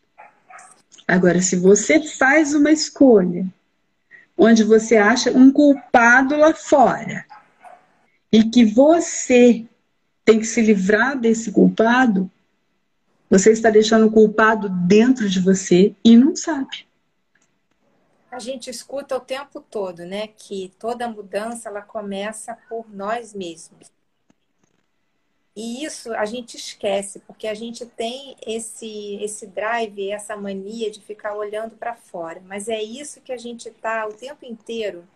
Agora, 1.07 1.41
se 1.41 1.55
você 1.55 2.01
faz 2.01 2.53
uma 2.53 2.72
escolha 2.72 3.45
onde 4.38 4.64
você 4.64 4.97
acha 4.97 5.32
um 5.32 5.51
culpado 5.51 6.36
lá 6.36 6.53
fora 6.53 7.26
e 8.32 8.43
que 8.43 8.66
você 8.66 9.66
tem 10.26 10.39
que 10.39 10.45
se 10.45 10.61
livrar 10.61 11.20
desse 11.20 11.51
culpado, 11.51 12.32
você 13.30 13.51
está 13.51 13.70
deixando 13.70 14.07
o 14.07 14.11
culpado 14.11 14.70
dentro 14.70 15.30
de 15.30 15.39
você 15.39 15.95
e 16.03 16.16
não 16.16 16.36
sabe. 16.36 16.88
A 18.32 18.39
gente 18.39 18.70
escuta 18.70 19.16
o 19.16 19.20
tempo 19.20 19.61
todo, 19.61 20.05
né, 20.05 20.28
que 20.28 20.74
toda 20.80 21.07
mudança 21.07 21.70
ela 21.70 21.82
começa 21.82 22.57
por 22.68 22.91
nós 22.91 23.34
mesmos. 23.34 23.91
E 25.56 25.86
isso 25.86 26.12
a 26.14 26.26
gente 26.26 26.58
esquece, 26.58 27.20
porque 27.20 27.47
a 27.47 27.54
gente 27.54 27.86
tem 27.86 28.36
esse, 28.45 29.18
esse 29.22 29.45
drive, 29.45 30.10
essa 30.10 30.36
mania 30.36 30.89
de 30.89 30.99
ficar 30.99 31.36
olhando 31.36 31.76
para 31.76 31.93
fora. 31.93 32.41
Mas 32.45 32.68
é 32.68 32.82
isso 32.82 33.22
que 33.22 33.32
a 33.32 33.38
gente 33.38 33.70
está 33.70 34.08
o 34.08 34.14
tempo 34.14 34.45
inteiro 34.45 35.08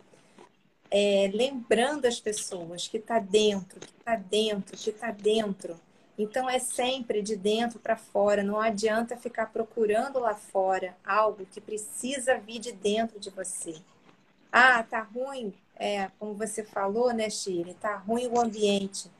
é, 0.89 1.29
lembrando 1.33 2.05
as 2.05 2.19
pessoas 2.19 2.87
que 2.87 2.97
está 2.97 3.19
dentro, 3.19 3.79
que 3.79 3.87
está 3.87 4.15
dentro, 4.15 4.77
que 4.77 4.89
está 4.89 5.11
dentro. 5.11 5.79
Então 6.17 6.49
é 6.49 6.59
sempre 6.59 7.21
de 7.21 7.35
dentro 7.35 7.79
para 7.79 7.95
fora. 7.95 8.43
Não 8.43 8.59
adianta 8.59 9.17
ficar 9.17 9.47
procurando 9.47 10.19
lá 10.19 10.33
fora 10.33 10.95
algo 11.05 11.45
que 11.45 11.61
precisa 11.61 12.37
vir 12.39 12.59
de 12.59 12.71
dentro 12.71 13.19
de 13.19 13.29
você. 13.29 13.75
Ah, 14.51 14.81
tá 14.81 15.01
ruim, 15.01 15.53
é, 15.75 16.09
como 16.17 16.33
você 16.33 16.63
falou, 16.63 17.13
né, 17.13 17.29
Shirley? 17.29 17.75
Tá 17.75 17.97
ruim 17.97 18.27
o 18.27 18.39
ambiente. 18.39 19.11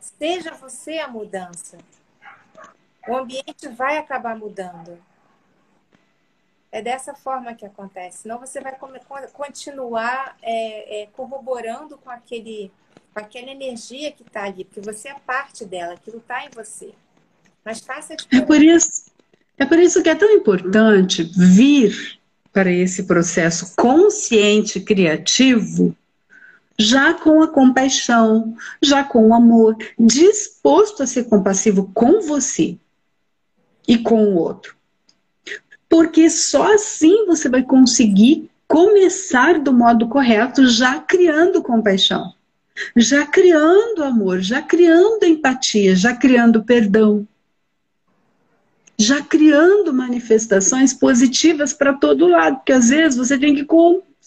Seja 0.00 0.52
você 0.52 0.98
a 0.98 1.08
mudança. 1.08 1.78
O 3.08 3.16
ambiente 3.16 3.68
vai 3.68 3.98
acabar 3.98 4.36
mudando. 4.36 4.98
É 6.72 6.82
dessa 6.82 7.14
forma 7.14 7.54
que 7.54 7.64
acontece. 7.64 8.22
Senão 8.22 8.38
você 8.38 8.60
vai 8.60 8.76
continuar 9.32 10.36
é, 10.42 11.02
é, 11.02 11.06
corroborando 11.06 11.96
com, 11.98 12.10
aquele, 12.10 12.70
com 13.14 13.20
aquela 13.20 13.50
energia 13.50 14.12
que 14.12 14.22
está 14.22 14.44
ali, 14.44 14.64
porque 14.64 14.80
você 14.80 15.08
é 15.08 15.14
parte 15.14 15.64
dela, 15.64 15.94
aquilo 15.94 16.18
está 16.18 16.44
em 16.44 16.50
você. 16.50 16.92
Mas 17.64 17.80
faça 17.80 18.14
a 18.14 18.36
é 18.36 18.40
por 18.40 18.62
isso 18.62 19.10
É 19.58 19.64
por 19.64 19.78
isso 19.78 20.02
que 20.02 20.08
é 20.08 20.14
tão 20.14 20.30
importante 20.30 21.22
vir 21.22 22.20
para 22.52 22.70
esse 22.70 23.04
processo 23.04 23.74
consciente 23.76 24.80
criativo 24.80 25.96
já 26.78 27.14
com 27.14 27.42
a 27.42 27.48
compaixão, 27.48 28.54
já 28.82 29.02
com 29.02 29.28
o 29.28 29.34
amor, 29.34 29.76
disposto 29.98 31.02
a 31.02 31.06
ser 31.06 31.24
compassivo 31.24 31.90
com 31.94 32.20
você 32.20 32.76
e 33.86 33.98
com 33.98 34.24
o 34.24 34.36
outro. 34.36 34.76
Porque 35.88 36.28
só 36.28 36.74
assim 36.74 37.26
você 37.26 37.48
vai 37.48 37.62
conseguir 37.62 38.50
começar 38.66 39.60
do 39.60 39.72
modo 39.72 40.08
correto, 40.08 40.66
já 40.66 40.98
criando 40.98 41.62
compaixão, 41.62 42.34
já 42.96 43.24
criando 43.26 44.02
amor, 44.02 44.40
já 44.40 44.60
criando 44.60 45.24
empatia, 45.24 45.94
já 45.94 46.14
criando 46.14 46.64
perdão, 46.64 47.26
já 48.98 49.22
criando 49.22 49.92
manifestações 49.92 50.92
positivas 50.92 51.72
para 51.72 51.92
todo 51.92 52.26
lado, 52.26 52.56
porque 52.56 52.72
às 52.72 52.88
vezes 52.88 53.16
você 53.16 53.38
tem 53.38 53.54
que 53.54 53.64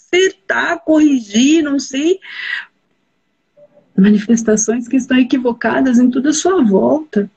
consertar, 0.10 0.80
corrigir, 0.80 1.64
não 1.64 1.80
sei. 1.80 2.20
Manifestações 3.96 4.88
que 4.88 4.98
estão 4.98 5.18
equivocadas 5.18 6.00
em 6.00 6.10
toda 6.10 6.30
a 6.30 6.34
sua 6.34 6.64
volta. 6.64 7.30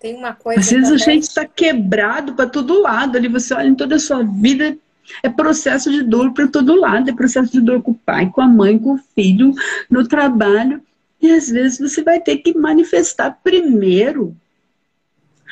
Tem 0.00 0.16
uma 0.16 0.34
coisa. 0.34 0.60
Às 0.60 0.70
vezes 0.70 0.88
também... 0.88 1.02
a 1.02 1.08
gente 1.08 1.22
está 1.24 1.44
quebrado 1.44 2.34
para 2.34 2.48
todo 2.48 2.80
lado. 2.80 3.16
Ali 3.16 3.28
você 3.28 3.54
olha 3.54 3.68
em 3.68 3.74
toda 3.74 3.96
a 3.96 4.00
sua 4.00 4.22
vida, 4.22 4.76
é 5.22 5.28
processo 5.28 5.90
de 5.90 6.02
dor 6.02 6.32
para 6.32 6.48
todo 6.48 6.74
lado. 6.74 7.08
É 7.08 7.14
processo 7.14 7.52
de 7.52 7.60
dor 7.60 7.82
com 7.82 7.92
o 7.92 7.94
pai, 7.94 8.30
com 8.30 8.40
a 8.40 8.48
mãe, 8.48 8.78
com 8.78 8.94
o 8.94 9.00
filho, 9.14 9.54
no 9.88 10.06
trabalho. 10.06 10.82
E 11.20 11.30
às 11.30 11.48
vezes 11.48 11.78
você 11.78 12.02
vai 12.02 12.20
ter 12.20 12.38
que 12.38 12.56
manifestar 12.56 13.38
primeiro 13.44 14.36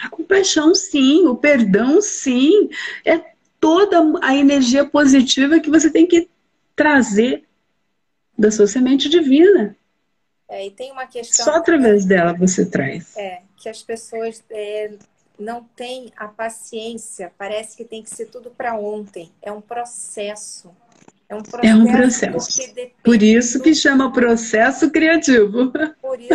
a 0.02 0.08
compaixão, 0.08 0.74
sim, 0.74 1.26
o 1.26 1.36
perdão, 1.36 2.00
sim. 2.00 2.70
É 3.04 3.20
toda 3.60 4.02
a 4.22 4.34
energia 4.34 4.84
positiva 4.84 5.60
que 5.60 5.70
você 5.70 5.90
tem 5.90 6.06
que 6.06 6.28
trazer 6.74 7.44
da 8.36 8.50
sua 8.50 8.66
semente 8.66 9.08
divina. 9.08 9.76
É, 10.48 10.66
e 10.66 10.70
tem 10.70 10.90
uma 10.90 11.06
questão. 11.06 11.44
Só 11.44 11.52
através 11.52 12.04
dela 12.04 12.32
você 12.32 12.64
traz. 12.64 13.16
É, 13.16 13.42
que 13.56 13.68
as 13.68 13.82
pessoas 13.82 14.42
é, 14.50 14.94
não 15.38 15.62
têm 15.76 16.12
a 16.16 16.26
paciência, 16.26 17.32
parece 17.38 17.76
que 17.76 17.84
tem 17.84 18.02
que 18.02 18.10
ser 18.10 18.26
tudo 18.26 18.50
para 18.50 18.76
ontem. 18.76 19.30
É 19.40 19.52
um 19.52 19.60
processo. 19.60 20.74
É 21.28 21.34
um 21.36 21.42
processo. 21.42 21.66
É 21.66 21.74
um 21.76 21.86
processo. 21.86 22.60
Por 23.04 23.22
isso 23.22 23.58
do... 23.58 23.64
que 23.64 23.74
chama 23.74 24.12
processo 24.12 24.90
criativo. 24.90 25.70
Por 26.02 26.20
isso, 26.20 26.34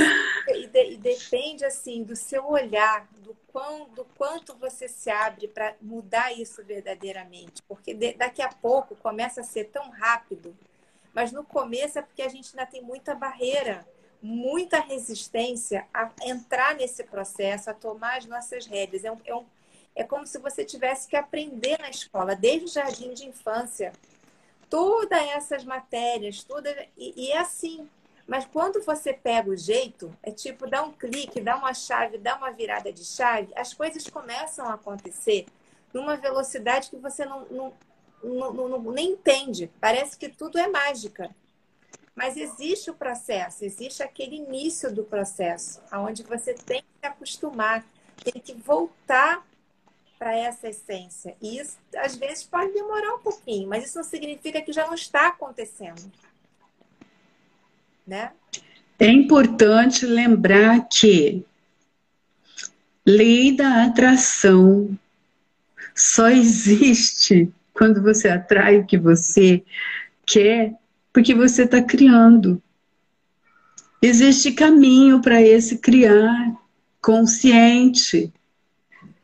e, 0.49 0.67
de, 0.67 0.93
e 0.93 0.97
depende 0.97 1.65
assim 1.65 2.03
do 2.03 2.15
seu 2.15 2.47
olhar, 2.47 3.05
do, 3.21 3.35
quão, 3.55 3.87
do 3.87 4.03
quanto 4.17 4.53
você 4.57 4.85
se 4.85 5.09
abre 5.09 5.47
para 5.47 5.75
mudar 5.81 6.33
isso 6.33 6.61
verdadeiramente. 6.61 7.61
Porque 7.63 7.93
de, 7.93 8.13
daqui 8.13 8.41
a 8.41 8.49
pouco 8.49 8.97
começa 8.97 9.39
a 9.39 9.45
ser 9.45 9.69
tão 9.69 9.89
rápido, 9.91 10.53
mas 11.13 11.31
no 11.31 11.41
começo 11.41 11.97
é 11.97 12.01
porque 12.01 12.21
a 12.21 12.27
gente 12.27 12.49
ainda 12.49 12.69
tem 12.69 12.81
muita 12.81 13.15
barreira, 13.15 13.87
muita 14.21 14.81
resistência 14.81 15.87
a 15.93 16.11
entrar 16.25 16.75
nesse 16.75 17.05
processo, 17.05 17.69
a 17.69 17.73
tomar 17.73 18.17
as 18.17 18.25
nossas 18.25 18.65
rédeas. 18.65 19.05
É, 19.05 19.11
um, 19.13 19.21
é, 19.23 19.33
um, 19.33 19.45
é 19.95 20.03
como 20.03 20.27
se 20.27 20.37
você 20.37 20.65
tivesse 20.65 21.07
que 21.07 21.15
aprender 21.15 21.79
na 21.79 21.89
escola, 21.89 22.35
desde 22.35 22.65
o 22.65 22.67
jardim 22.67 23.13
de 23.13 23.25
infância 23.25 23.93
todas 24.69 25.29
essas 25.29 25.63
matérias, 25.63 26.43
toda 26.43 26.69
e, 26.97 27.27
e 27.27 27.31
é 27.31 27.37
assim. 27.37 27.87
Mas 28.27 28.45
quando 28.45 28.81
você 28.83 29.13
pega 29.13 29.49
o 29.49 29.57
jeito, 29.57 30.15
é 30.23 30.31
tipo 30.31 30.67
dá 30.67 30.83
um 30.83 30.91
clique, 30.91 31.41
dá 31.41 31.55
uma 31.55 31.73
chave, 31.73 32.17
dá 32.17 32.35
uma 32.35 32.51
virada 32.51 32.91
de 32.91 33.05
chave, 33.05 33.53
as 33.55 33.73
coisas 33.73 34.07
começam 34.09 34.67
a 34.67 34.73
acontecer 34.73 35.45
numa 35.93 36.17
velocidade 36.17 36.89
que 36.89 36.97
você 36.97 37.23
não, 37.23 37.45
não, 37.45 37.73
não, 38.23 38.69
não 38.69 38.91
nem 38.91 39.11
entende. 39.11 39.71
Parece 39.79 40.17
que 40.17 40.27
tudo 40.27 40.57
é 40.57 40.67
mágica. 40.67 41.29
Mas 42.15 42.37
existe 42.37 42.89
o 42.89 42.95
processo, 42.95 43.65
existe 43.65 44.01
aquele 44.01 44.37
início 44.37 44.93
do 44.93 45.03
processo, 45.03 45.81
onde 45.91 46.23
você 46.23 46.53
tem 46.53 46.81
que 46.81 46.87
se 47.01 47.07
acostumar, 47.07 47.85
tem 48.23 48.41
que 48.41 48.53
voltar 48.53 49.45
para 50.17 50.33
essa 50.33 50.69
essência. 50.69 51.35
E 51.41 51.59
isso, 51.59 51.77
às 51.97 52.15
vezes, 52.15 52.45
pode 52.45 52.71
demorar 52.71 53.15
um 53.15 53.19
pouquinho, 53.19 53.67
mas 53.67 53.85
isso 53.85 53.97
não 53.97 54.03
significa 54.03 54.61
que 54.61 54.71
já 54.71 54.87
não 54.87 54.93
está 54.93 55.27
acontecendo. 55.27 56.09
Né? 58.07 58.31
É 58.99 59.07
importante 59.07 60.05
lembrar 60.05 60.87
que 60.87 61.43
lei 63.05 63.51
da 63.51 63.83
atração 63.85 64.97
só 65.93 66.29
existe 66.29 67.51
quando 67.73 68.01
você 68.01 68.29
atrai 68.29 68.79
o 68.79 68.85
que 68.85 68.97
você 68.97 69.63
quer, 70.25 70.73
porque 71.11 71.33
você 71.33 71.63
está 71.63 71.81
criando. 71.81 72.61
Existe 74.01 74.51
caminho 74.51 75.21
para 75.21 75.41
esse 75.41 75.77
criar 75.77 76.55
consciente. 77.01 78.31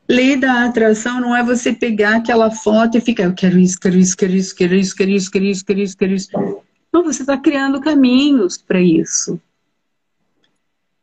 Lei 0.08 0.36
da 0.36 0.66
atração 0.66 1.22
não 1.22 1.36
é 1.36 1.44
você 1.44 1.72
pegar 1.72 2.18
aquela 2.18 2.52
foto 2.52 2.98
e 2.98 3.02
ficar, 3.02 3.24
eu 3.24 3.34
quero 3.34 3.58
isso, 3.58 3.80
quero 3.80 3.98
isso, 3.98 4.18
quero 4.18 4.34
isso, 4.34 4.56
quero 4.56 4.76
isso, 4.76 4.92
quero 4.96 5.06
isso, 5.14 5.32
quero 5.32 5.46
isso, 5.46 5.66
quero 5.66 5.80
isso, 5.82 5.98
quero 5.98 6.14
isso. 6.14 6.61
Não, 6.92 7.04
você 7.04 7.24
está 7.24 7.38
criando 7.38 7.80
caminhos 7.80 8.58
para 8.58 8.82
isso. 8.82 9.40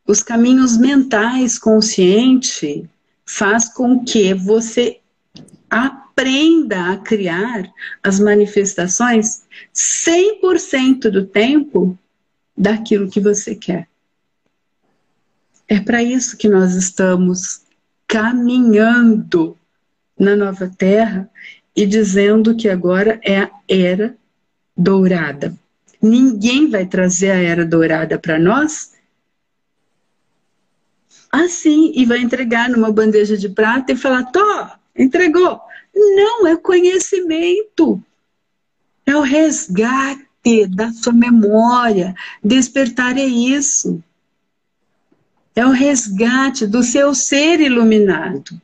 Os 0.05 0.21
caminhos 0.21 0.77
mentais 0.77 1.57
consciente 1.57 2.89
faz 3.25 3.69
com 3.69 4.03
que 4.03 4.33
você 4.33 4.99
aprenda 5.69 6.91
a 6.91 6.97
criar 6.97 7.71
as 8.03 8.19
manifestações 8.19 9.43
100% 9.73 11.09
do 11.09 11.25
tempo 11.25 11.97
daquilo 12.57 13.09
que 13.09 13.19
você 13.19 13.55
quer. 13.55 13.87
É 15.67 15.79
para 15.79 16.01
isso 16.01 16.35
que 16.37 16.49
nós 16.49 16.73
estamos 16.73 17.61
caminhando 18.07 19.55
na 20.19 20.35
nova 20.35 20.71
terra 20.75 21.29
e 21.75 21.85
dizendo 21.85 22.55
que 22.55 22.67
agora 22.67 23.21
é 23.23 23.43
a 23.43 23.51
era 23.67 24.15
dourada. 24.75 25.55
Ninguém 26.01 26.69
vai 26.69 26.85
trazer 26.85 27.31
a 27.31 27.41
era 27.41 27.65
dourada 27.65 28.17
para 28.17 28.39
nós 28.39 28.93
assim 31.31 31.91
e 31.93 32.05
vai 32.05 32.19
entregar 32.19 32.69
numa 32.69 32.91
bandeja 32.91 33.37
de 33.37 33.49
prata 33.49 33.91
e 33.91 33.95
falar: 33.95 34.23
"Tô, 34.25 34.67
entregou". 34.97 35.59
Não, 35.93 36.47
é 36.47 36.55
conhecimento. 36.55 38.01
É 39.05 39.15
o 39.15 39.21
resgate 39.21 40.67
da 40.69 40.91
sua 40.93 41.13
memória. 41.13 42.15
Despertar 42.43 43.17
é 43.17 43.25
isso. 43.25 44.01
É 45.55 45.65
o 45.65 45.71
resgate 45.71 46.65
do 46.65 46.83
seu 46.83 47.13
ser 47.13 47.59
iluminado. 47.59 48.61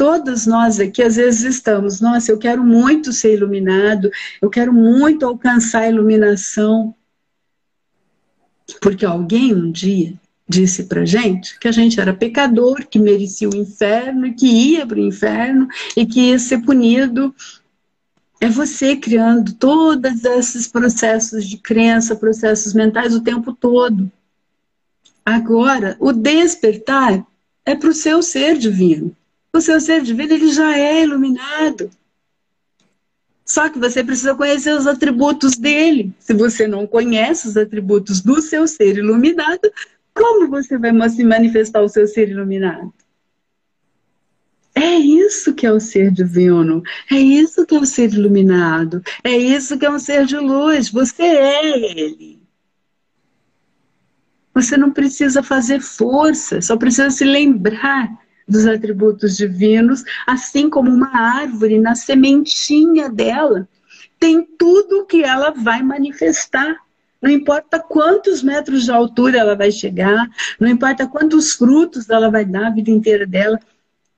Todos 0.00 0.46
nós 0.46 0.80
aqui 0.80 1.02
às 1.02 1.16
vezes 1.16 1.56
estamos, 1.56 2.00
nossa, 2.00 2.32
eu 2.32 2.38
quero 2.38 2.64
muito 2.64 3.12
ser 3.12 3.34
iluminado, 3.34 4.10
eu 4.40 4.48
quero 4.48 4.72
muito 4.72 5.26
alcançar 5.26 5.80
a 5.80 5.90
iluminação. 5.90 6.94
Porque 8.80 9.04
alguém 9.04 9.54
um 9.54 9.70
dia 9.70 10.14
disse 10.48 10.84
pra 10.84 11.04
gente 11.04 11.58
que 11.58 11.68
a 11.68 11.70
gente 11.70 12.00
era 12.00 12.14
pecador, 12.14 12.86
que 12.88 12.98
merecia 12.98 13.46
o 13.46 13.54
inferno, 13.54 14.34
que 14.34 14.46
ia 14.46 14.86
para 14.86 14.96
o 14.96 15.06
inferno 15.06 15.68
e 15.94 16.06
que 16.06 16.30
ia 16.30 16.38
ser 16.38 16.62
punido. 16.62 17.34
É 18.40 18.48
você 18.48 18.96
criando 18.96 19.52
todos 19.52 20.24
esses 20.24 20.66
processos 20.66 21.46
de 21.46 21.58
crença, 21.58 22.16
processos 22.16 22.72
mentais 22.72 23.14
o 23.14 23.22
tempo 23.22 23.52
todo. 23.52 24.10
Agora, 25.26 25.94
o 26.00 26.10
despertar 26.10 27.22
é 27.66 27.74
para 27.74 27.90
o 27.90 27.94
seu 27.94 28.22
ser 28.22 28.56
divino. 28.56 29.14
O 29.52 29.60
seu 29.60 29.80
ser 29.80 30.02
divino 30.02 30.32
ele 30.32 30.52
já 30.52 30.78
é 30.78 31.02
iluminado. 31.02 31.90
Só 33.44 33.68
que 33.68 33.80
você 33.80 34.04
precisa 34.04 34.34
conhecer 34.34 34.72
os 34.72 34.86
atributos 34.86 35.56
dele. 35.56 36.14
Se 36.20 36.32
você 36.32 36.68
não 36.68 36.86
conhece 36.86 37.48
os 37.48 37.56
atributos 37.56 38.20
do 38.20 38.40
seu 38.40 38.66
ser 38.68 38.96
iluminado, 38.96 39.72
como 40.14 40.48
você 40.48 40.78
vai 40.78 40.92
se 41.10 41.24
manifestar 41.24 41.82
o 41.82 41.88
seu 41.88 42.06
ser 42.06 42.28
iluminado? 42.28 42.94
É 44.72 44.94
isso 44.94 45.52
que 45.52 45.66
é 45.66 45.72
o 45.72 45.80
ser 45.80 46.12
divino, 46.12 46.80
é 47.10 47.16
isso 47.16 47.66
que 47.66 47.74
é 47.74 47.78
o 47.78 47.84
ser 47.84 48.12
iluminado, 48.14 49.02
é 49.24 49.36
isso 49.36 49.76
que 49.76 49.84
é 49.84 49.90
um 49.90 49.98
ser 49.98 50.26
de 50.26 50.36
luz. 50.36 50.88
Você 50.90 51.22
é 51.22 51.98
ele. 51.98 52.40
Você 54.54 54.76
não 54.76 54.92
precisa 54.92 55.42
fazer 55.42 55.80
força, 55.80 56.62
só 56.62 56.76
precisa 56.76 57.10
se 57.10 57.24
lembrar 57.24 58.16
dos 58.50 58.66
atributos 58.66 59.36
divinos, 59.36 60.02
assim 60.26 60.68
como 60.68 60.90
uma 60.90 61.16
árvore 61.16 61.78
na 61.78 61.94
sementinha 61.94 63.08
dela 63.08 63.68
tem 64.20 64.42
tudo 64.42 65.06
que 65.06 65.24
ela 65.24 65.50
vai 65.50 65.82
manifestar. 65.82 66.76
Não 67.22 67.30
importa 67.30 67.80
quantos 67.80 68.42
metros 68.42 68.84
de 68.84 68.92
altura 68.92 69.38
ela 69.38 69.56
vai 69.56 69.72
chegar, 69.72 70.28
não 70.60 70.68
importa 70.68 71.06
quantos 71.06 71.52
frutos 71.52 72.08
ela 72.08 72.30
vai 72.30 72.44
dar 72.44 72.66
a 72.66 72.70
vida 72.70 72.90
inteira 72.90 73.26
dela, 73.26 73.58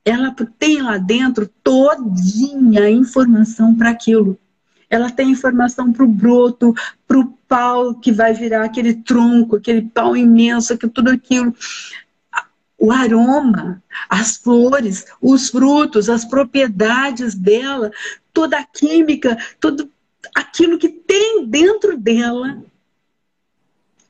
ela 0.05 0.35
tem 0.59 0.83
lá 0.83 0.99
dentro 0.99 1.49
todinha 1.63 2.85
a 2.85 2.91
informação 2.91 3.75
para 3.75 3.91
aquilo. 3.91 4.37
Ela 4.91 5.09
tem 5.11 5.31
informação 5.31 5.93
para 5.93 6.05
o 6.05 6.09
broto, 6.09 6.75
para 7.09 7.19
o 7.19 7.33
pau 7.49 7.95
que 7.95 8.13
vai 8.13 8.35
virar 8.35 8.65
aquele 8.65 8.95
tronco, 8.95 9.57
aquele 9.57 9.83
pau 9.83 10.17
imenso, 10.17 10.77
que 10.77 10.89
tudo 10.89 11.11
aquilo 11.11 11.55
o 12.83 12.91
aroma, 12.91 13.81
as 14.09 14.39
flores, 14.39 15.07
os 15.21 15.51
frutos, 15.51 16.09
as 16.09 16.25
propriedades 16.25 17.33
dela, 17.33 17.93
toda 18.33 18.59
a 18.59 18.65
química, 18.65 19.39
tudo 19.61 19.89
aquilo 20.35 20.77
que 20.77 20.89
tem 20.89 21.47
dentro 21.47 21.97
dela 21.97 22.61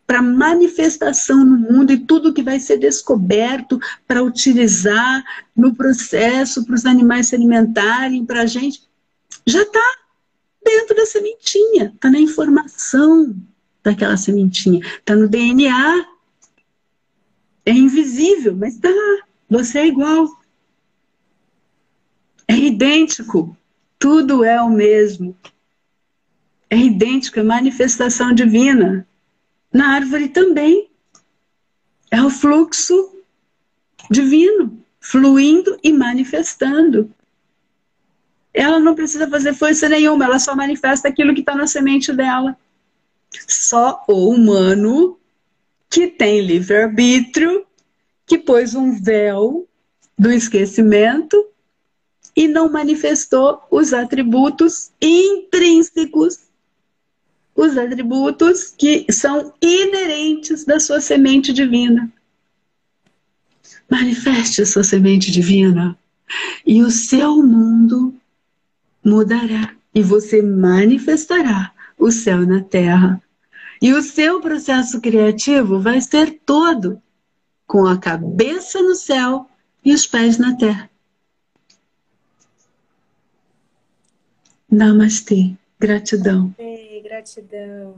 para 0.06 0.22
manifestação 0.22 1.44
no 1.44 1.58
mundo 1.58 1.92
e 1.92 1.98
tudo 1.98 2.32
que 2.32 2.42
vai 2.42 2.58
ser 2.58 2.78
descoberto 2.78 3.78
para 4.08 4.22
utilizar 4.22 5.22
no 5.54 5.74
processo 5.74 6.64
para 6.64 6.74
os 6.74 6.86
animais 6.86 7.26
se 7.26 7.34
alimentarem, 7.34 8.24
para 8.24 8.40
a 8.40 8.46
gente, 8.46 8.88
já 9.46 9.60
está 9.60 9.96
dentro 10.64 10.96
da 10.96 11.04
sementinha, 11.04 11.92
está 11.94 12.10
na 12.10 12.18
informação 12.18 13.36
daquela 13.84 14.16
sementinha, 14.16 14.80
está 14.80 15.14
no 15.14 15.28
DNA 15.28 16.11
é 17.64 17.72
invisível, 17.72 18.56
mas 18.56 18.78
tá. 18.78 18.90
Você 19.48 19.80
é 19.80 19.86
igual. 19.86 20.28
É 22.48 22.56
idêntico. 22.56 23.56
Tudo 23.98 24.44
é 24.44 24.60
o 24.60 24.70
mesmo. 24.70 25.36
É 26.68 26.76
idêntico, 26.76 27.38
é 27.38 27.42
manifestação 27.42 28.32
divina. 28.32 29.06
Na 29.72 29.94
árvore 29.94 30.28
também. 30.28 30.90
É 32.10 32.22
o 32.22 32.28
fluxo 32.28 33.12
divino, 34.10 34.84
fluindo 35.00 35.78
e 35.82 35.92
manifestando. 35.92 37.10
Ela 38.52 38.78
não 38.78 38.94
precisa 38.94 39.28
fazer 39.28 39.54
força 39.54 39.88
nenhuma, 39.88 40.26
ela 40.26 40.38
só 40.38 40.54
manifesta 40.54 41.08
aquilo 41.08 41.32
que 41.32 41.40
está 41.40 41.54
na 41.54 41.66
semente 41.66 42.12
dela. 42.12 42.56
Só 43.48 44.04
o 44.06 44.28
humano 44.28 45.18
que 45.92 46.06
tem 46.06 46.40
livre-arbítrio, 46.40 47.66
que 48.26 48.38
pôs 48.38 48.74
um 48.74 48.98
véu 48.98 49.68
do 50.18 50.32
esquecimento 50.32 51.36
e 52.34 52.48
não 52.48 52.72
manifestou 52.72 53.60
os 53.70 53.92
atributos 53.92 54.90
intrínsecos, 55.02 56.38
os 57.54 57.76
atributos 57.76 58.74
que 58.76 59.04
são 59.12 59.52
inerentes 59.60 60.64
da 60.64 60.80
sua 60.80 60.98
semente 60.98 61.52
divina. 61.52 62.10
Manifeste 63.90 64.62
a 64.62 64.66
sua 64.66 64.82
semente 64.82 65.30
divina 65.30 65.94
e 66.64 66.82
o 66.82 66.90
seu 66.90 67.42
mundo 67.42 68.14
mudará 69.04 69.74
e 69.94 70.02
você 70.02 70.40
manifestará 70.40 71.70
o 71.98 72.10
céu 72.10 72.46
na 72.46 72.62
terra 72.62 73.22
e 73.82 73.92
o 73.92 74.00
seu 74.00 74.40
processo 74.40 75.00
criativo 75.00 75.80
vai 75.80 76.00
ser 76.00 76.38
todo 76.46 77.02
com 77.66 77.84
a 77.84 77.98
cabeça 77.98 78.80
no 78.80 78.94
céu 78.94 79.50
e 79.84 79.92
os 79.92 80.06
pés 80.06 80.38
na 80.38 80.56
terra. 80.56 80.88
Namastê. 84.70 85.56
Gratidão. 85.80 86.54
Ei, 86.56 87.02
gratidão. 87.02 87.96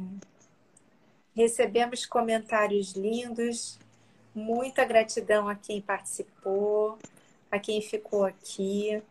Recebemos 1.37 2.07
comentários 2.07 2.95
lindos. 2.95 3.79
Muita 4.35 4.87
gratidão 4.87 5.51
a 5.51 5.55
quem 5.55 5.83
participou, 5.83 6.99
a 7.51 7.59
quem 7.59 7.83
ficou 7.83 8.25
aqui. 8.25 9.03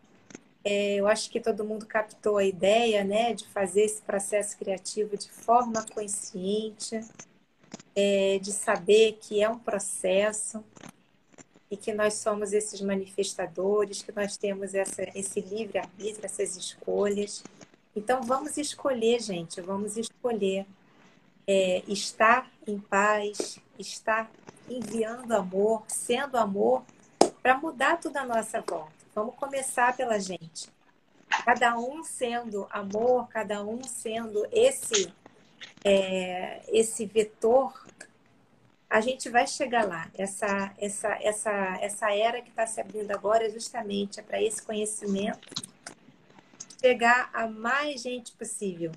É, 0.64 0.96
eu 0.96 1.08
acho 1.08 1.30
que 1.30 1.42
todo 1.42 1.66
mundo 1.66 1.86
captou 1.86 2.38
a 2.38 2.46
ideia 2.46 3.04
né, 3.04 3.34
de 3.34 3.48
fazer 3.50 3.82
esse 3.84 4.02
processo 4.02 4.58
criativo 4.58 5.18
de 5.18 5.30
forma 5.30 5.86
consciente, 5.94 7.02
é, 7.96 8.40
de 8.40 8.52
saber 8.52 9.18
que 9.22 9.44
é 9.44 9.50
um 9.50 9.60
processo 9.60 10.64
e 11.70 11.76
que 11.76 11.92
nós 11.92 12.14
somos 12.16 12.54
esses 12.54 12.80
manifestadores, 12.82 14.04
que 14.04 14.12
nós 14.12 14.38
temos 14.38 14.74
essa, 14.74 15.04
esse 15.16 15.42
livre-arbítrio, 15.42 16.26
essas 16.26 16.56
escolhas. 16.56 17.44
Então, 17.96 18.22
vamos 18.22 18.58
escolher, 18.58 19.20
gente, 19.20 19.60
vamos 19.60 19.98
escolher 19.98 20.66
é, 21.46 21.84
estar 21.88 22.50
em 22.66 22.80
paz, 22.80 23.60
estar 23.78 24.32
enviando 24.70 25.32
amor, 25.34 25.84
sendo 25.88 26.38
amor, 26.38 26.84
para 27.42 27.58
mudar 27.58 28.00
tudo 28.00 28.18
à 28.18 28.26
nossa 28.26 28.62
volta. 28.62 29.03
Vamos 29.16 29.36
começar 29.36 29.96
pela 29.96 30.20
gente. 30.20 30.70
Cada 31.46 31.78
um 31.78 32.04
sendo 32.04 32.68
amor, 32.72 33.28
cada 33.30 33.64
um 33.64 33.84
sendo 33.84 34.48
esse 34.52 35.14
é, 35.84 36.62
esse 36.68 37.06
vetor, 37.06 37.74
a 38.90 39.02
gente 39.02 39.30
vai 39.30 39.46
chegar 39.46 39.88
lá. 39.88 40.10
Essa 40.18 40.74
essa 40.78 41.10
essa 41.22 41.78
essa 41.80 42.14
era 42.14 42.42
que 42.42 42.50
está 42.50 42.66
se 42.66 42.82
abrindo 42.82 43.12
agora 43.12 43.46
é 43.46 43.50
justamente 43.50 44.20
é 44.20 44.24
para 44.24 44.42
esse 44.42 44.62
conhecimento 44.62 45.48
chegar 46.82 47.30
a 47.34 47.48
mais 47.48 48.02
gente 48.02 48.32
possível. 48.34 48.92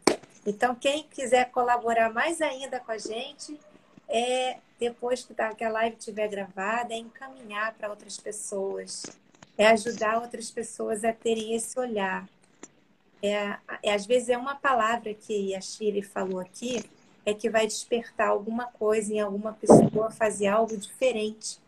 Então, 0.45 0.75
quem 0.75 1.05
quiser 1.05 1.51
colaborar 1.51 2.13
mais 2.13 2.41
ainda 2.41 2.81
com 2.81 2.91
a 2.91 2.99
gente, 2.99 3.61
é 4.09 4.59
depois 4.79 5.25
que, 5.25 5.35
tá, 5.35 5.55
que 5.55 5.63
a 5.63 5.69
live 5.69 5.97
estiver 5.97 6.29
gravada, 6.29 6.95
é 6.95 6.97
encaminhar 6.97 7.75
para 7.75 7.89
outras 7.89 8.17
pessoas 8.19 9.05
é 9.57 9.69
ajudar 9.69 10.21
outras 10.21 10.51
pessoas 10.51 11.05
a 11.05 11.13
terem 11.13 11.55
esse 11.55 11.79
olhar. 11.79 12.29
É, 13.23 13.57
é, 13.83 13.95
às 13.95 14.07
vezes 14.07 14.29
é 14.29 14.37
uma 14.37 14.55
palavra 14.55 15.15
que 15.15 15.55
a 15.55 15.61
Shirley 15.61 16.03
falou 16.03 16.39
aqui, 16.39 16.85
é 17.25 17.33
que 17.33 17.49
vai 17.51 17.67
despertar 17.67 18.29
alguma 18.29 18.67
coisa 18.67 19.13
em 19.13 19.21
alguma 19.21 19.53
pessoa 19.53 20.11
fazer 20.11 20.47
algo 20.47 20.77
diferente. 20.77 21.59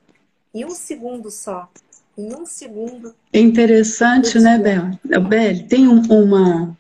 Em 0.55 0.65
um 0.65 0.71
segundo 0.71 1.31
só. 1.31 1.69
Em 2.17 2.35
um 2.35 2.45
segundo. 2.45 3.15
É 3.33 3.41
interessante, 3.41 4.39
né, 4.39 4.59
Bel? 4.59 5.23
Bel, 5.23 5.69
tem 5.69 5.89
um, 5.89 6.03
uma, 6.03 6.77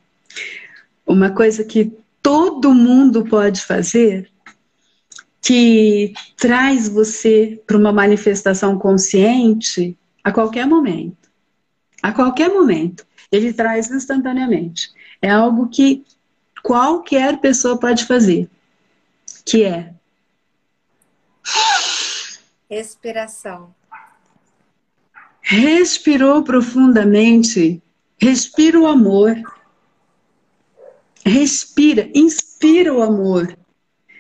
uma 1.07 1.31
coisa 1.31 1.65
que 1.65 1.93
todo 2.23 2.75
mundo 2.75 3.25
pode 3.25 3.65
fazer 3.65 4.31
que 5.41 6.13
traz 6.37 6.89
você 6.89 7.61
para 7.67 7.79
uma 7.79 7.93
manifestação 7.93 8.79
consciente 8.79 9.97
a 10.29 10.33
qualquer 10.33 10.67
momento. 10.67 11.31
A 12.03 12.13
qualquer 12.13 12.51
momento. 12.51 13.07
Ele 13.33 13.53
traz 13.53 13.91
instantaneamente. 13.91 14.93
É 15.23 15.31
algo 15.31 15.69
que 15.69 16.05
qualquer 16.63 17.41
pessoa 17.41 17.79
pode 17.79 18.05
fazer, 18.05 18.49
que 19.45 19.65
é 19.65 19.95
respiração. 22.69 23.75
Respirou 25.41 26.43
profundamente, 26.43 27.83
respira 28.21 28.79
o 28.79 28.87
amor. 28.87 29.35
Respira, 31.25 32.11
inspira 32.15 32.93
o 32.93 33.01
amor. 33.01 33.57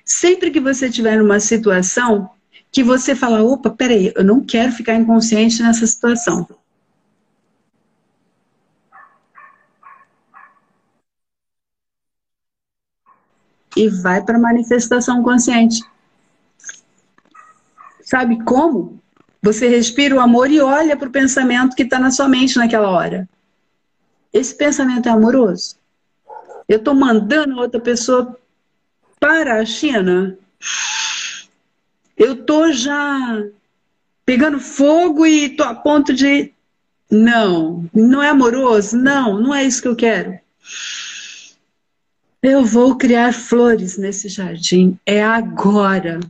Sempre 0.06 0.50
que 0.50 0.60
você 0.60 0.86
estiver 0.86 1.18
numa 1.18 1.38
situação 1.38 2.30
que 2.70 2.82
você 2.82 3.14
fala, 3.14 3.42
opa, 3.42 3.70
peraí, 3.70 4.12
eu 4.14 4.24
não 4.24 4.44
quero 4.44 4.72
ficar 4.72 4.94
inconsciente 4.94 5.62
nessa 5.62 5.86
situação. 5.86 6.46
E 13.76 13.88
vai 13.88 14.22
para 14.22 14.36
a 14.36 14.40
manifestação 14.40 15.22
consciente. 15.22 15.82
Sabe 18.02 18.42
como? 18.44 19.00
Você 19.42 19.68
respira 19.68 20.16
o 20.16 20.20
amor 20.20 20.50
e 20.50 20.60
olha 20.60 20.96
para 20.96 21.08
o 21.08 21.12
pensamento 21.12 21.76
que 21.76 21.82
está 21.82 21.98
na 21.98 22.10
sua 22.10 22.28
mente 22.28 22.56
naquela 22.56 22.90
hora. 22.90 23.28
Esse 24.32 24.54
pensamento 24.54 25.08
é 25.08 25.12
amoroso? 25.12 25.76
Eu 26.68 26.78
estou 26.78 26.94
mandando 26.94 27.58
outra 27.58 27.80
pessoa 27.80 28.36
para 29.20 29.60
a 29.60 29.64
China? 29.64 30.36
Eu 32.18 32.32
estou 32.32 32.72
já 32.72 33.44
pegando 34.26 34.58
fogo 34.58 35.24
e 35.24 35.46
estou 35.46 35.66
a 35.66 35.74
ponto 35.74 36.12
de. 36.12 36.52
Não, 37.10 37.88
não 37.94 38.22
é 38.22 38.28
amoroso? 38.28 38.96
Não, 38.96 39.40
não 39.40 39.54
é 39.54 39.64
isso 39.64 39.80
que 39.80 39.88
eu 39.88 39.96
quero. 39.96 40.38
Eu 42.42 42.64
vou 42.64 42.96
criar 42.96 43.32
flores 43.32 43.96
nesse 43.96 44.28
jardim. 44.28 44.98
É 45.06 45.22
agora 45.22 46.20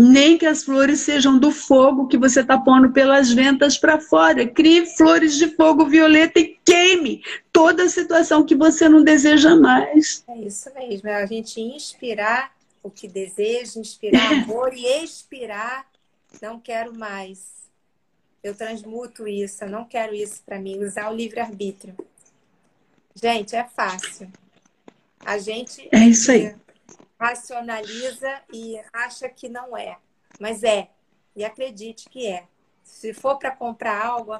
nem 0.00 0.38
que 0.38 0.46
as 0.46 0.64
flores 0.64 1.00
sejam 1.00 1.38
do 1.38 1.50
fogo 1.50 2.06
que 2.06 2.16
você 2.16 2.40
está 2.40 2.58
pondo 2.58 2.90
pelas 2.90 3.30
ventas 3.30 3.76
para 3.76 4.00
fora. 4.00 4.46
Crie 4.46 4.86
flores 4.96 5.36
de 5.36 5.48
fogo 5.48 5.84
violeta 5.84 6.40
e 6.40 6.56
queime 6.64 7.22
toda 7.52 7.82
a 7.82 7.88
situação 7.88 8.44
que 8.44 8.54
você 8.54 8.88
não 8.88 9.04
deseja 9.04 9.54
mais. 9.54 10.24
É 10.26 10.38
isso 10.38 10.70
mesmo, 10.74 11.08
é 11.08 11.22
a 11.22 11.26
gente 11.26 11.60
inspirar 11.60 12.50
o 12.82 12.90
que 12.90 13.08
deseja, 13.08 13.78
inspirar 13.78 14.32
amor 14.32 14.72
e 14.74 14.86
expirar 15.02 15.86
não 16.40 16.60
quero 16.60 16.94
mais. 16.94 17.68
Eu 18.42 18.54
transmuto 18.54 19.26
isso, 19.26 19.64
eu 19.64 19.68
não 19.68 19.84
quero 19.84 20.14
isso 20.14 20.42
para 20.44 20.58
mim, 20.58 20.82
usar 20.82 21.10
o 21.10 21.14
livre-arbítrio. 21.14 21.94
Gente, 23.14 23.54
é 23.54 23.64
fácil. 23.64 24.30
A 25.20 25.36
gente 25.38 25.88
é 25.92 25.98
isso 26.08 26.30
aí 26.30 26.54
racionaliza 27.20 28.40
e 28.50 28.80
acha 28.90 29.28
que 29.28 29.46
não 29.46 29.76
é, 29.76 29.98
mas 30.40 30.64
é. 30.64 30.88
E 31.36 31.44
acredite 31.44 32.08
que 32.08 32.26
é. 32.26 32.46
Se 32.82 33.12
for 33.12 33.38
para 33.38 33.54
comprar 33.54 34.04
algo, 34.04 34.32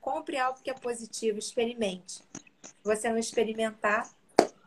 compre 0.00 0.36
algo 0.36 0.60
que 0.62 0.70
é 0.70 0.74
positivo, 0.74 1.38
experimente. 1.38 2.22
Se 2.62 2.84
você 2.84 3.08
não 3.08 3.18
experimentar, 3.18 4.08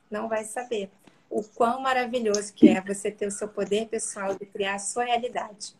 não 0.09 0.27
vai 0.27 0.43
saber 0.43 0.89
o 1.31 1.41
quão 1.41 1.81
maravilhoso 1.81 2.53
que 2.53 2.67
é 2.67 2.81
você 2.81 3.09
ter 3.09 3.25
o 3.25 3.31
seu 3.31 3.47
poder 3.47 3.87
pessoal 3.87 4.35
de 4.35 4.45
criar 4.45 4.75
a 4.75 4.79
sua 4.79 5.05
realidade. 5.05 5.73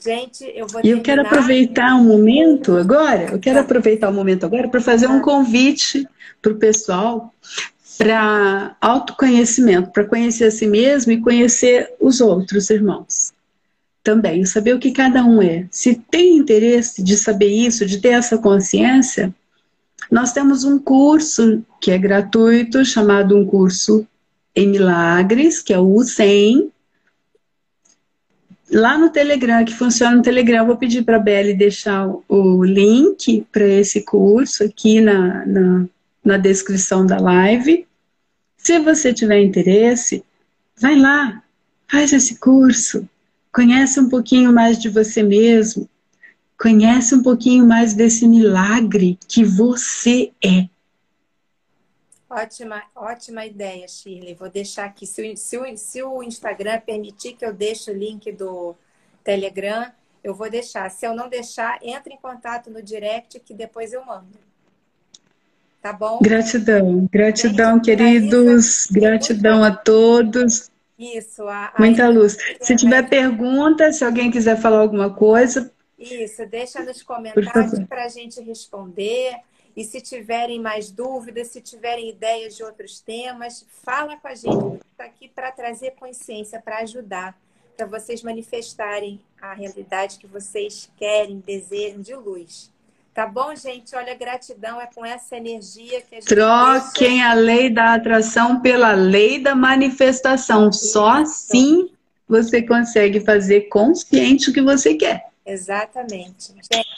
Gente, 0.00 0.44
eu 0.54 0.66
vou 0.66 0.80
E 0.84 0.90
eu 0.90 1.02
quero 1.02 1.22
aproveitar 1.22 1.94
um 1.96 2.04
momento 2.04 2.76
agora, 2.76 3.32
eu 3.32 3.38
quero 3.40 3.58
aproveitar 3.58 4.08
o 4.08 4.12
um 4.12 4.14
momento 4.14 4.46
agora 4.46 4.68
para 4.68 4.80
fazer 4.80 5.08
um 5.08 5.18
ah. 5.18 5.22
convite 5.22 6.06
para 6.40 6.52
o 6.52 6.56
pessoal 6.56 7.34
para 7.98 8.76
autoconhecimento, 8.80 9.90
para 9.90 10.04
conhecer 10.04 10.44
a 10.44 10.50
si 10.52 10.68
mesmo 10.68 11.10
e 11.10 11.20
conhecer 11.20 11.92
os 12.00 12.20
outros 12.20 12.70
irmãos. 12.70 13.32
Também, 14.04 14.44
saber 14.44 14.72
o 14.74 14.78
que 14.78 14.92
cada 14.92 15.24
um 15.24 15.42
é. 15.42 15.66
Se 15.68 15.96
tem 15.96 16.36
interesse 16.36 17.02
de 17.02 17.16
saber 17.16 17.48
isso, 17.48 17.84
de 17.84 17.98
ter 17.98 18.10
essa 18.10 18.38
consciência, 18.38 19.34
nós 20.08 20.32
temos 20.32 20.62
um 20.62 20.78
curso 20.78 21.64
que 21.80 21.90
é 21.90 21.98
gratuito, 21.98 22.84
chamado 22.84 23.36
um 23.36 23.44
curso 23.44 24.06
em 24.54 24.68
milagres, 24.68 25.62
que 25.62 25.72
é 25.72 25.78
o 25.78 25.86
U100. 25.86 26.68
Lá 28.70 28.98
no 28.98 29.10
Telegram, 29.10 29.64
que 29.64 29.74
funciona 29.74 30.16
no 30.16 30.22
Telegram, 30.22 30.66
vou 30.66 30.76
pedir 30.76 31.02
para 31.02 31.16
a 31.16 31.20
Belle 31.20 31.54
deixar 31.54 32.06
o 32.28 32.64
link 32.64 33.46
para 33.50 33.66
esse 33.66 34.02
curso 34.02 34.64
aqui 34.64 35.00
na, 35.00 35.46
na, 35.46 35.86
na 36.24 36.36
descrição 36.36 37.06
da 37.06 37.18
live. 37.18 37.86
Se 38.58 38.78
você 38.80 39.14
tiver 39.14 39.40
interesse, 39.40 40.22
vai 40.78 40.98
lá, 40.98 41.42
faz 41.90 42.12
esse 42.12 42.36
curso, 42.36 43.08
conhece 43.52 43.98
um 43.98 44.08
pouquinho 44.08 44.52
mais 44.52 44.78
de 44.78 44.88
você 44.88 45.22
mesmo, 45.22 45.88
conhece 46.58 47.14
um 47.14 47.22
pouquinho 47.22 47.66
mais 47.66 47.94
desse 47.94 48.28
milagre 48.28 49.18
que 49.26 49.44
você 49.44 50.30
é. 50.44 50.68
Ótima, 52.30 52.82
ótima 52.94 53.46
ideia, 53.46 53.88
Shirley. 53.88 54.34
Vou 54.34 54.50
deixar 54.50 54.84
aqui. 54.84 55.06
Se 55.06 55.32
o, 55.32 55.36
se, 55.36 55.56
o, 55.56 55.76
se 55.78 56.02
o 56.02 56.22
Instagram 56.22 56.80
permitir 56.80 57.32
que 57.34 57.44
eu 57.44 57.54
deixe 57.54 57.90
o 57.90 57.96
link 57.96 58.30
do 58.32 58.74
Telegram, 59.24 59.90
eu 60.22 60.34
vou 60.34 60.50
deixar. 60.50 60.90
Se 60.90 61.06
eu 61.06 61.14
não 61.14 61.28
deixar, 61.28 61.78
entre 61.82 62.14
em 62.14 62.18
contato 62.18 62.70
no 62.70 62.82
direct 62.82 63.40
que 63.40 63.54
depois 63.54 63.94
eu 63.94 64.04
mando. 64.04 64.38
Tá 65.80 65.92
bom? 65.92 66.18
Gratidão, 66.20 67.08
gratidão, 67.10 67.76
Gente, 67.76 67.84
queridos, 67.84 68.88
gratidão 68.90 69.64
a 69.64 69.74
todos. 69.74 70.70
Isso, 70.98 71.46
a, 71.48 71.72
muita 71.78 72.04
a... 72.04 72.08
luz. 72.08 72.36
Se 72.60 72.74
tiver 72.76 73.08
pergunta, 73.08 73.90
se 73.92 74.04
alguém 74.04 74.30
quiser 74.30 74.60
falar 74.60 74.80
alguma 74.80 75.14
coisa. 75.14 75.72
Isso, 75.98 76.44
deixa 76.46 76.82
nos 76.82 77.02
comentários 77.02 77.78
para 77.88 78.04
a 78.04 78.08
gente 78.08 78.40
responder. 78.42 79.36
E 79.78 79.84
se 79.84 80.00
tiverem 80.00 80.60
mais 80.60 80.90
dúvidas, 80.90 81.52
se 81.52 81.60
tiverem 81.60 82.10
ideias 82.10 82.56
de 82.56 82.64
outros 82.64 82.98
temas, 82.98 83.64
fala 83.84 84.16
com 84.16 84.26
a 84.26 84.34
gente. 84.34 84.80
Está 84.90 85.04
aqui 85.04 85.28
para 85.28 85.52
trazer 85.52 85.92
consciência, 85.92 86.60
para 86.60 86.78
ajudar, 86.78 87.38
para 87.76 87.86
vocês 87.86 88.20
manifestarem 88.24 89.20
a 89.40 89.54
realidade 89.54 90.18
que 90.18 90.26
vocês 90.26 90.90
querem, 90.98 91.38
desejam 91.46 92.00
de 92.00 92.12
luz. 92.12 92.72
Tá 93.14 93.24
bom, 93.24 93.54
gente? 93.54 93.94
Olha, 93.94 94.16
gratidão 94.16 94.80
é 94.80 94.86
com 94.92 95.06
essa 95.06 95.36
energia 95.36 96.00
que 96.00 96.16
a 96.16 96.20
gente. 96.22 96.28
Troquem 96.28 97.22
a 97.22 97.34
lei 97.34 97.70
da 97.70 97.94
atração 97.94 98.60
pela 98.60 98.94
lei 98.94 99.40
da 99.40 99.54
manifestação. 99.54 100.70
Isso. 100.70 100.88
Só 100.88 101.08
assim 101.22 101.88
você 102.28 102.62
consegue 102.62 103.20
fazer 103.20 103.68
consciente 103.68 104.50
o 104.50 104.52
que 104.52 104.60
você 104.60 104.96
quer. 104.96 105.28
Exatamente. 105.46 106.52
Gente, 106.72 106.97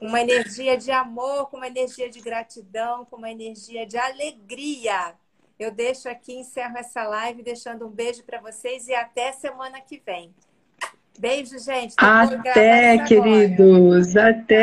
uma 0.00 0.20
energia 0.20 0.76
de 0.76 0.90
amor, 0.90 1.48
com 1.50 1.56
uma 1.56 1.66
energia 1.66 2.08
de 2.08 2.20
gratidão, 2.20 3.04
com 3.04 3.16
uma 3.16 3.30
energia 3.30 3.86
de 3.86 3.96
alegria. 3.96 5.14
Eu 5.58 5.72
deixo 5.72 6.08
aqui, 6.08 6.34
encerro 6.34 6.76
essa 6.78 7.02
live, 7.02 7.42
deixando 7.42 7.86
um 7.86 7.90
beijo 7.90 8.22
para 8.22 8.40
vocês 8.40 8.86
e 8.86 8.94
até 8.94 9.32
semana 9.32 9.80
que 9.80 10.00
vem. 10.04 10.32
Beijo, 11.18 11.58
gente. 11.58 11.94
Até, 11.98 12.98
queridos. 13.04 14.16
Até. 14.16 14.56